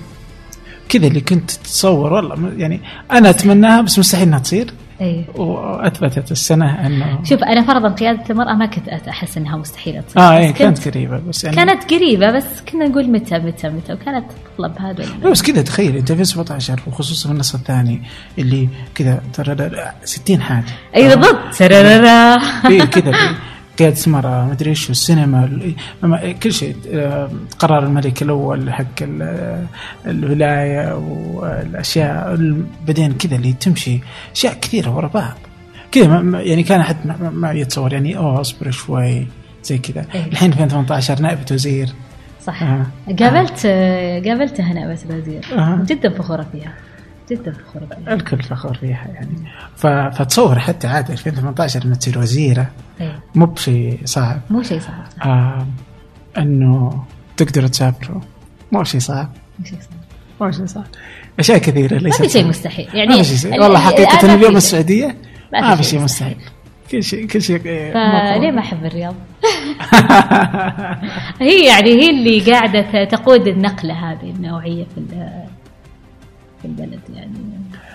كذا 0.89 1.07
اللي 1.07 1.21
كنت 1.21 1.51
تتصور. 1.51 2.13
والله 2.13 2.53
يعني 2.57 2.81
أنا 3.11 3.29
أتمناها 3.29 3.81
بس 3.81 3.99
مستحيل 3.99 4.27
إنها 4.27 4.39
تصير. 4.39 4.73
إيه 5.01 5.25
وأثبتت 5.35 6.31
السنة 6.31 6.87
انه 6.87 7.19
شوف 7.23 7.43
أنا 7.43 7.61
فرضا 7.61 7.89
قيادة 7.89 8.23
المرأة 8.29 8.53
ما 8.53 8.65
كنت 8.65 8.89
أحس 8.89 9.37
إنها 9.37 9.57
مستحيلة 9.57 10.01
تصير 10.01 10.21
آه 10.21 10.37
إيه 10.37 10.47
كنت- 10.51 10.57
كانت 10.57 10.87
قريبة 10.87 11.17
بس 11.29 11.43
يعني 11.43 11.55
كانت 11.55 11.93
قريبة 11.93 12.31
بس 12.31 12.43
كنا 12.71 12.87
نقول 12.87 13.09
متى 13.11 13.39
متى 13.39 13.69
متى 13.69 13.93
وكانت 13.93 14.25
تطلب 14.55 14.77
هذا 14.79 15.05
بس 15.31 15.41
كذا 15.41 15.61
تخيل 15.61 15.95
أنت 15.97 16.11
في 16.11 16.23
17 16.23 16.79
وخصوصا 16.87 17.27
في 17.29 17.33
النص 17.33 17.55
الثاني 17.55 18.01
اللي 18.39 18.69
كذا 18.95 19.21
ترى 19.33 19.69
60 20.03 20.41
حاجة. 20.41 20.65
إي 20.95 21.03
بالضبط. 21.15 21.53
في 22.67 22.85
كذا. 22.87 23.11
قيادة 23.79 23.97
مرة 24.07 24.45
مدري 24.45 24.69
إيش 24.69 24.89
والسينما 24.89 25.43
ال- 25.45 25.75
ما- 26.03 26.31
كل 26.31 26.53
شيء. 26.53 26.75
آه، 26.93 27.29
قرار 27.59 27.83
الملك 27.83 28.21
الأول 28.21 28.73
حق 28.73 28.85
ال- 29.01 29.65
الولاية 30.07 30.95
والأشياء 30.95 32.33
ال- 32.33 32.65
بعدين 32.87 33.13
كذا 33.13 33.35
اللي 33.35 33.53
تمشي. 33.53 33.99
أشياء 34.35 34.53
كثيرة 34.53 34.95
ورا 34.95 35.07
بعض. 35.07 35.37
كذا 35.91 36.21
يعني 36.33 36.63
كان 36.63 36.79
أحد 36.79 36.95
ما, 37.33 37.51
يتصور 37.51 37.93
يعني 37.93 38.17
أوه 38.17 38.41
أصبر 38.41 38.71
شوي 38.71 39.27
زي 39.63 39.77
كذا. 39.77 40.05
إيه. 40.15 40.25
الحين 40.25 40.51
2018 40.51 41.21
نائبة 41.21 41.45
وزير 41.51 41.89
صح. 42.45 42.63
آه. 42.63 42.85
قابلت 43.19 43.65
قابلتها 44.27 44.73
نائبة 44.73 44.99
الوزير. 45.09 45.41
آه. 45.57 45.83
جدا 45.87 46.09
فخورة 46.09 46.45
فيها. 46.51 46.73
جدا 47.31 47.51
فخورة 47.51 47.85
فيها 47.85 48.13
الكل 48.13 48.43
فخور 48.43 48.73
فيها 48.73 49.07
يعني 49.13 49.37
فتصور 50.11 50.59
حتى 50.59 50.87
عاد 50.87 51.11
2018 51.11 51.83
لما 51.85 51.95
تصير 51.95 52.19
وزيرة 52.19 52.67
إيه. 53.01 53.19
مو 53.35 53.45
بشيء 53.45 53.99
صعب. 54.05 54.41
مو 54.49 54.63
شيء 54.63 54.79
صعب. 54.79 55.29
آه 55.31 55.67
إنه 56.37 57.03
تقدروا 57.37 57.67
تسافروا. 57.67 58.21
مو 58.71 58.83
شيء 58.83 58.99
صعب. 59.01 59.29
مو 59.59 59.65
شيء 59.65 59.77
صعب. 59.79 59.99
مو 60.41 60.51
شيء 60.51 60.65
صعب. 60.65 60.85
أشياء 61.39 61.57
كثيرة 61.57 61.93
ما 61.93 61.99
ليست 61.99 62.21
في 62.21 62.29
شيء. 62.29 62.47
مستحيل. 62.47 62.87
يعني 62.93 63.09
ما 63.17 63.23
في 63.23 63.37
شيء 63.37 63.55
ال- 63.55 63.61
والله 63.61 63.79
ال- 63.79 63.83
حقيقه 63.93 64.27
ما 64.27 64.33
اليوم 64.33 64.55
السعودية؟ 64.57 65.15
ما 65.53 65.61
في 65.61 65.75
ما 65.75 65.81
شيء 65.81 65.99
مستحيل. 66.01 66.37
كل 66.91 67.03
شيء 67.03 67.27
كل 67.27 67.41
شيء 67.41 67.59
فليه 67.59 67.93
مو- 68.49 68.51
ما 68.51 68.59
أحب 68.59 68.85
الرياض؟ 68.85 69.15
هي 71.41 71.65
يعني 71.67 71.89
هي 71.91 72.09
اللي 72.09 72.51
قاعدة 72.51 73.03
تقود 73.05 73.47
النقلة 73.47 73.93
هذه 74.11 74.29
النوعية 74.29 74.83
في 74.95 74.97
في 76.63 76.67
البلد 76.69 76.99
يعني 77.15 77.31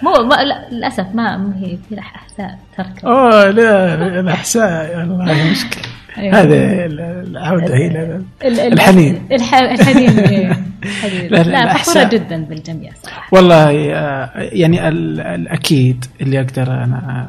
مو 0.03 0.13
ما 0.13 0.35
لا 0.35 0.69
للأسف 0.73 1.07
ما 1.15 1.55
هي 1.57 1.79
في 1.89 1.99
أحساء 1.99 2.59
ترك 2.77 3.05
اوه 3.05 3.51
لا 3.51 3.95
الأحساء 4.21 4.99
والله 4.99 5.51
مشكلة 5.51 5.83
أيوة. 6.19 6.41
هذا 6.41 6.55
ال- 6.87 7.01
العودة 7.01 7.77
ال- 7.77 8.61
الحنين 8.61 9.27
الح- 9.33 9.55
الحنين 9.55 10.19
إيه. 10.19 10.51
الحنين. 10.85 11.27
لا، 11.31 11.43
لا، 11.43 11.75
فخورة. 11.77 12.05
جدا 12.09 12.45
بالجميع 12.45 12.93
صراحة 13.03 13.29
والله 13.33 13.93
آه، 13.95 14.31
يعني 14.35 14.89
ال- 14.89 15.21
الأكيد 15.21 16.05
اللي 16.21 16.41
أقدر 16.41 16.73
أنا 16.73 17.29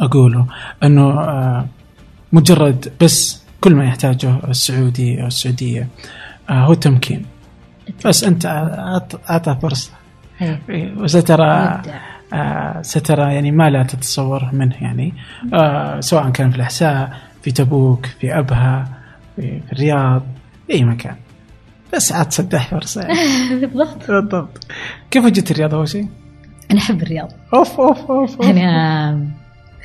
أقوله 0.00 0.46
أنه 0.82 1.10
آه، 1.20 1.66
مجرد 2.32 2.92
بس 3.00 3.42
كل 3.60 3.74
ما 3.74 3.84
يحتاجه 3.84 4.34
السعودي 4.48 5.22
أو 5.22 5.26
السعودية 5.26 5.88
آه، 6.50 6.52
هو 6.52 6.72
التمكين 6.72 7.22
بس 8.04 8.24
أنت 8.24 8.46
أعطى 9.30 9.58
فرصة 9.62 9.90
وسترى 10.98 11.74
يبدع. 11.78 11.98
آه، 12.32 12.82
سترى 12.82 13.34
يعني 13.34 13.50
ما 13.50 13.70
لا 13.70 13.82
تتصور 13.82 14.48
منه 14.52 14.74
يعني. 14.80 15.12
آه، 15.54 16.00
سواء 16.00 16.30
كان 16.30 16.50
في 16.50 16.56
الأحساء 16.56 17.12
في 17.42 17.50
تبوك 17.50 18.06
في 18.06 18.38
أبها 18.38 18.88
في, 19.36 19.60
في 19.66 19.72
الرياض 19.72 20.22
في 20.66 20.72
أي 20.72 20.84
مكان. 20.84 21.14
بس 21.94 22.12
عاد 22.12 22.32
سدح 22.32 22.68
فرصه 22.68 23.00
يعني. 23.02 23.66
بالضبط. 23.66 24.10
بالضبط. 24.10 24.66
كيف 25.10 25.24
وجدت 25.24 25.50
الرياض 25.50 25.74
أول 25.74 25.88
شيء؟ 25.88 26.06
أنا 26.70 26.78
أحب 26.80 27.02
الرياض. 27.02 27.28
أوف 27.54 27.80
أوف 27.80 27.98
أوف, 28.10 28.36
أوف. 28.36 28.42
أنا 28.42 29.20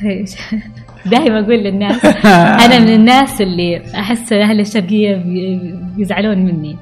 دائما 1.06 1.40
أقول 1.40 1.56
للناس 1.64 2.06
أنا 2.66 2.80
من 2.80 2.90
الناس 2.94 3.42
اللي 3.42 3.84
أحس 4.00 4.34
أهل 4.34 4.60
الشرقية 4.60 5.16
بي- 5.16 5.74
بيزعلون 5.96 6.38
مني. 6.38 6.78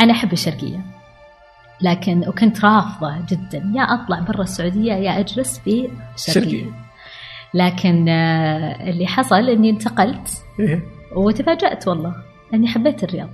أنا 0.00 0.12
أحب 0.12 0.32
الشرقية. 0.32 0.78
لكن 1.82 2.28
وكنت 2.28 2.64
رافضة 2.64 3.14
جدا 3.28 3.72
يا 3.76 3.82
أطلع 3.82 4.20
برا 4.20 4.42
السعودية 4.42 4.92
يا 4.92 5.18
أجلس 5.20 5.58
في 5.58 5.88
شرقية. 6.16 6.64
لكن 7.54 8.08
آه، 8.08 8.90
اللي 8.90 9.06
حصل 9.06 9.48
إني 9.48 9.70
انتقلت 9.70 10.44
إيه. 10.60 10.82
وتفاجأت 11.16 11.88
والله 11.88 12.14
إني 12.54 12.68
حبيت 12.68 13.04
الرياض 13.04 13.28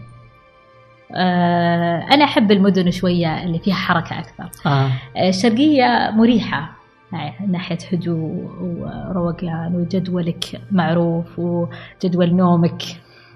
آه، 1.15 2.07
أنا 2.13 2.25
أحب 2.25 2.53
المدن 2.53 2.91
شوية 2.91 3.45
اللي 3.45 3.59
فيها 3.59 3.75
حركة 3.75 4.19
أكثر 4.19 4.51
آه. 4.67 4.91
الشرقية 5.29 6.11
مريحة 6.15 6.77
من 7.13 7.53
ناحية 7.53 7.79
هدوء 7.93 8.47
وروقان 8.61 9.75
وجدولك 9.75 10.61
معروف 10.71 11.39
وجدول 11.39 12.35
نومك 12.35 12.83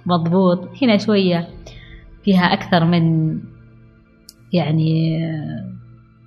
مضبوط 0.06 0.68
هنا 0.82 0.98
شوية 0.98 1.48
فيها 2.24 2.52
أكثر 2.52 2.84
من 2.84 3.38
يعني 4.52 5.20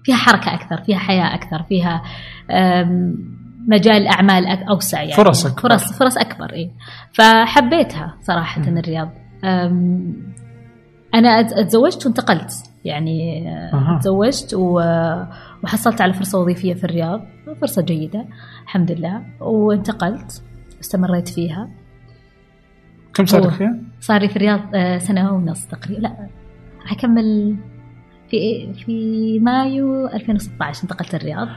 فيها 0.03 0.15
حركة 0.15 0.53
أكثر 0.53 0.77
فيها 0.83 0.97
حياة 0.97 1.35
أكثر 1.35 1.63
فيها 1.63 2.01
مجال 3.67 4.07
أعمال 4.07 4.45
أوسع 4.47 5.01
يعني. 5.01 5.13
فرص 5.13 5.45
أكبر. 5.45 5.61
فرص 5.69 5.93
فرص 5.93 6.17
أكبر 6.17 6.53
إيه. 6.53 6.71
فحبيتها 7.13 8.17
صراحة 8.21 8.61
الرياض. 8.61 9.09
أم، 9.43 10.13
أنا 11.13 11.39
أتزوجت 11.39 12.05
وانتقلت 12.05 12.51
يعني 12.85 13.49
أها. 13.49 13.99
تزوجت 14.01 14.53
وحصلت 14.53 16.01
على 16.01 16.13
فرصة 16.13 16.39
وظيفية 16.39 16.73
في 16.73 16.83
الرياض. 16.83 17.21
فرصة 17.61 17.81
جيدة 17.81 18.25
الحمد 18.63 18.91
لله. 18.91 19.21
وانتقلت 19.39 20.43
استمريت 20.81 21.27
فيها. 21.27 21.69
كم 23.13 23.25
صار 23.25 23.49
فيها؟ 23.49 23.79
صار 23.99 24.21
لي 24.21 24.27
في 24.27 24.35
الرياض 24.35 24.59
آه، 24.75 24.97
سنة 24.97 25.33
ونص 25.33 25.65
تقريبا. 25.67 26.01
لا 26.01 26.27
راح 26.81 26.91
أكمل 26.91 27.55
في 28.33 28.73
في 28.85 29.39
مايو 29.39 30.07
2016 30.07 30.83
انتقلت 30.83 31.15
الرياض 31.15 31.47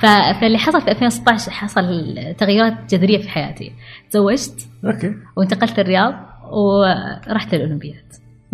ف- 0.00 0.38
فاللي 0.40 0.58
حصل 0.58 0.80
في 0.80 0.90
2016 0.90 1.50
حصل 1.50 2.14
تغيرات 2.38 2.74
جذرية 2.94 3.18
في 3.18 3.28
حياتي. 3.28 3.72
تزوجت 4.10 4.68
أوكي. 4.84 5.14
وانتقلت 5.36 5.78
الرياض 5.78 6.14
ورحت 6.52 7.54
الأولمبياد 7.54 8.04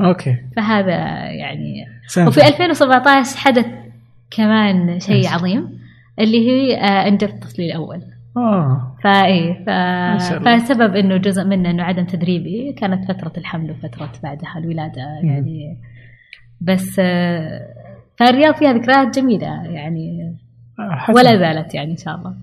أوكي. 0.01 0.36
فهذا 0.56 0.93
يعني 1.30 1.86
سنة. 2.06 2.28
وفي 2.28 2.48
2017 2.48 3.36
حدث 3.38 3.66
كمان 4.30 5.01
شيء؟ 5.01 5.28
عظيم 5.28 5.78
اللي 6.20 6.48
هي 6.51 6.76
آه، 6.76 7.09
انجبت 7.09 7.43
طفلي 7.43 7.66
الأول. 7.66 8.01
آه. 8.36 8.97
فايه 9.05 9.64
ف... 9.64 9.68
الله. 9.68 10.59
فسبب 10.59 10.97
إنه 10.97 11.16
جزء 11.16 11.44
منه 11.44 11.70
إنه 11.70 11.82
عدم 11.82 12.05
تدريبي 12.05 12.72
كانت 12.72 13.12
فترة 13.12 13.32
الحمل 13.38 13.70
وفترة 13.70 14.12
بعدها 14.22 14.55
الولادة 14.59 15.01
يعني 15.22 15.76
بس 16.61 16.97
آه، 16.99 17.74
فالرياض 18.19 18.55
فيها 18.55 18.73
ذكريات 18.73 19.19
جميلة 19.19 19.65
يعني. 19.65 20.37
ولا 21.09 21.37
زالت 21.39 21.74
يعني 21.74 21.93
إن 21.93 21.97
شاء 21.97 22.16
الله. 22.16 22.35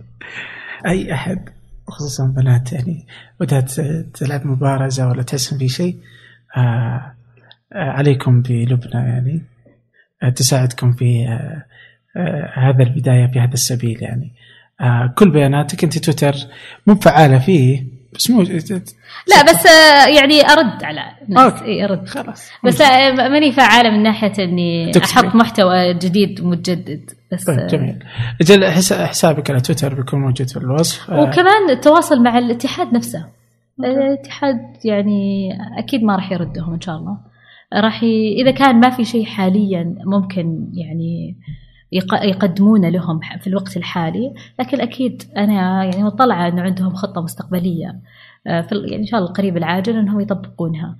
أي 0.85 1.13
احد 1.13 1.49
خصوصا 1.87 2.25
بنات 2.25 2.73
يعني 2.73 3.05
بدات 3.39 3.71
تلعب 4.13 4.47
مبارزه 4.47 5.07
ولا 5.07 5.23
تحسن 5.23 5.57
في 5.57 5.67
شيء 5.69 5.97
آه 6.57 7.13
آه 7.73 7.89
عليكم 7.89 8.41
بلبنى 8.41 9.09
يعني. 9.09 9.41
تساعدكم 10.35 10.93
في 10.93 11.27
آه 11.27 11.65
آه 12.17 12.51
هذا 12.53 12.83
البداية 12.83 13.27
في 13.27 13.39
هذا 13.39 13.53
السبيل 13.53 14.03
يعني. 14.03 14.31
كل 15.15 15.31
بياناتك 15.31 15.83
أنت 15.83 15.97
تويتر 15.97 16.35
مو 16.87 16.95
فعاله 16.95 17.39
فيه. 17.39 17.92
بس 18.15 18.29
مو 18.29 18.41
لا 18.41 19.43
بس 19.43 19.65
آه، 19.65 20.07
يعني 20.07 20.41
أرد 20.51 20.83
على 20.83 21.01
الناس. 21.29 21.53
أوكي. 21.53 21.65
اي 21.65 21.83
أرد. 21.85 22.07
خلاص. 22.07 22.49
بس 22.63 22.81
لا 22.81 23.29
ماني 23.29 23.51
فعالة 23.51 23.89
من 23.89 24.03
ناحية 24.03 24.43
إني. 24.43 24.91
أحط 24.97 25.35
محتوى 25.35 25.93
جديد 25.93 26.41
ومتجدد 26.41 27.09
بس 27.31 27.43
طيب 27.43 27.59
آه، 27.59 27.67
جميل. 27.67 27.99
إجل 28.41 28.65
حس- 28.71 28.93
حسابك 28.93 29.51
على 29.51 29.61
تويتر 29.61 29.93
بيكون 29.93 30.19
موجود 30.21 30.49
في 30.49 30.57
الوصف. 30.57 31.11
آه، 31.11 31.19
وكمان 31.21 31.69
التواصل 31.69 32.23
مع 32.23 32.37
الاتحاد 32.37 32.93
نفسه. 32.93 33.25
الاتحاد 33.79 34.57
يعني 34.85 35.49
أكيد 35.77 36.03
ما 36.03 36.15
راح 36.15 36.31
يردهم 36.31 36.73
إن 36.73 36.81
شاء 36.81 36.95
الله. 36.95 37.17
راح 37.73 38.03
ي... 38.03 38.35
إذا 38.41 38.51
كان 38.51 38.79
ما 38.79 38.89
في 38.89 39.05
شيء 39.05 39.25
حاليا 39.25 39.95
ممكن 40.05 40.67
يعني. 40.73 41.35
يقدمونه 42.23 42.89
لهم 42.89 43.19
في 43.41 43.47
الوقت 43.47 43.77
الحالي. 43.77 44.33
لكن 44.59 44.81
أكيد 44.81 45.23
أنا 45.37 45.83
يعني 45.83 46.03
مطلعة 46.03 46.47
إنه 46.47 46.61
عندهم 46.61 46.93
خطة 46.93 47.21
مستقبلية. 47.21 47.99
آه، 48.47 48.61
في 48.61 48.75
يعني 48.75 48.95
إن 48.95 49.05
شاء 49.05 49.19
الله 49.19 49.29
القريب 49.31 49.57
العاجل 49.57 49.97
إنهم 49.97 50.19
يطبقونها. 50.19 50.97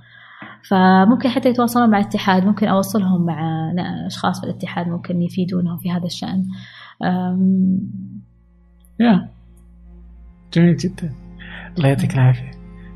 فممكن 0.70 1.30
حتى 1.30 1.50
يتواصلون 1.50 1.90
مع 1.90 1.98
الاتحاد. 1.98 2.46
ممكن 2.46 2.68
أوصلهم 2.68 3.26
مع 3.26 3.72
أشخاص 4.06 4.40
في 4.40 4.46
الاتحاد 4.46 4.88
ممكن 4.88 5.22
يفيدونهم 5.22 5.78
في 5.78 5.92
هذا 5.92 6.06
الشأن. 6.06 6.46
أم، 7.04 7.80
يا. 9.00 9.30
جميل 10.54 10.78
جدا. 10.78 11.14
الله 11.78 11.90
يعطيك 11.90 12.14
العافية. 12.14 12.52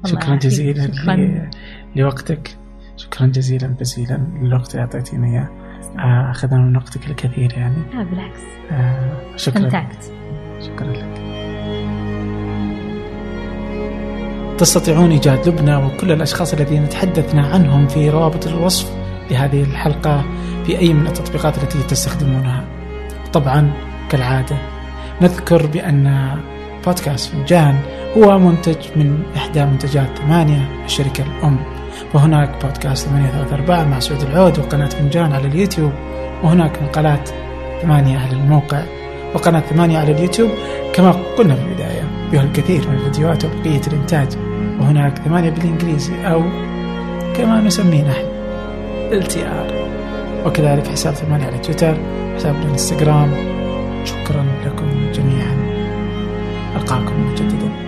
الله 0.05 0.21
شكرا. 0.21 0.35
جزيلا 0.35 0.91
شكراً. 0.91 1.49
لوقتك. 1.95 2.57
شكرا 2.97 3.27
جزيلا 3.27 3.67
جزيلا 3.79 4.27
للوقت 4.41 4.71
اللي 4.71 4.81
اعطيتينا 4.81 5.27
إياه. 5.27 5.66
آه، 5.99 6.31
أخذنا 6.31 6.57
من 6.59 6.77
وقتك 6.77 7.09
الكثير 7.09 7.53
يعني. 7.57 7.75
لا 7.93 8.03
بالعكس. 8.03 8.39
آه، 8.71 9.11
شكرا. 9.35 9.57
استمتعت 9.57 10.05
شكرا 10.61 10.87
لك. 10.87 11.21
تستطيعون 14.57 15.11
إيجاد 15.11 15.47
لبنى 15.49 15.75
وكل 15.75 16.11
الأشخاص 16.11 16.53
الذين 16.53 16.89
تحدثنا 16.89 17.47
عنهم 17.47 17.87
في 17.87 18.09
روابط 18.09 18.47
الوصف 18.47 18.91
لهذه 19.31 19.61
الحلقة 19.63 20.25
في 20.65 20.79
أي 20.79 20.93
من 20.93 21.07
التطبيقات 21.07 21.63
التي 21.63 21.83
تستخدمونها. 21.83 22.63
طبعا 23.33 23.73
كالعادة 24.09 24.57
نذكر 25.21 25.65
بأن 25.65 26.35
بودكاست 26.85 27.29
فنجان 27.29 27.79
هو 28.17 28.39
منتج 28.39 28.77
من 28.95 29.23
إحدى 29.35 29.65
منتجات 29.65 30.17
ثمانية 30.17 30.85
الشركة 30.85 31.23
الأم. 31.23 31.76
وهناك 32.13 32.65
بودكاست 32.65 33.07
834 33.07 33.87
مع 33.87 33.99
سعود 33.99 34.21
العود 34.21 34.59
وقناة 34.59 34.87
فنجان 34.87 35.33
على 35.33 35.47
اليوتيوب 35.47 35.91
وهناك 36.43 36.83
مقالات 36.83 37.29
ثمانية 37.81 38.19
على 38.19 38.31
الموقع 38.31 38.81
وقناة 39.33 39.59
ثمانية 39.59 39.97
على 39.97 40.11
اليوتيوب 40.11 40.49
كما 40.93 41.11
قلنا 41.11 41.55
في 41.55 41.61
البداية 41.61 42.03
بها 42.31 42.43
الكثير 42.43 42.89
من 42.89 42.95
الفيديوهات 42.95 43.45
وبقية 43.45 43.81
الإنتاج. 43.87 44.27
وهناك 44.79 45.17
ثمانية 45.17 45.49
بالإنجليزي 45.49 46.27
أو 46.27 46.41
كما 47.35 47.61
نسميه 47.61 48.03
نحن 48.03 48.25
LTR 49.11 49.73
وكذلك 50.45 50.87
حساب 50.87 51.13
ثمانية 51.13 51.45
على 51.45 51.57
تويتر 51.57 51.97
حساب 52.35 52.55
الانستغرام 52.55 53.31
شكرا 54.05 54.45
لكم 54.65 55.11
جميعا. 55.13 55.57
ألقاكم 56.75 57.31
مجددا. 57.31 57.86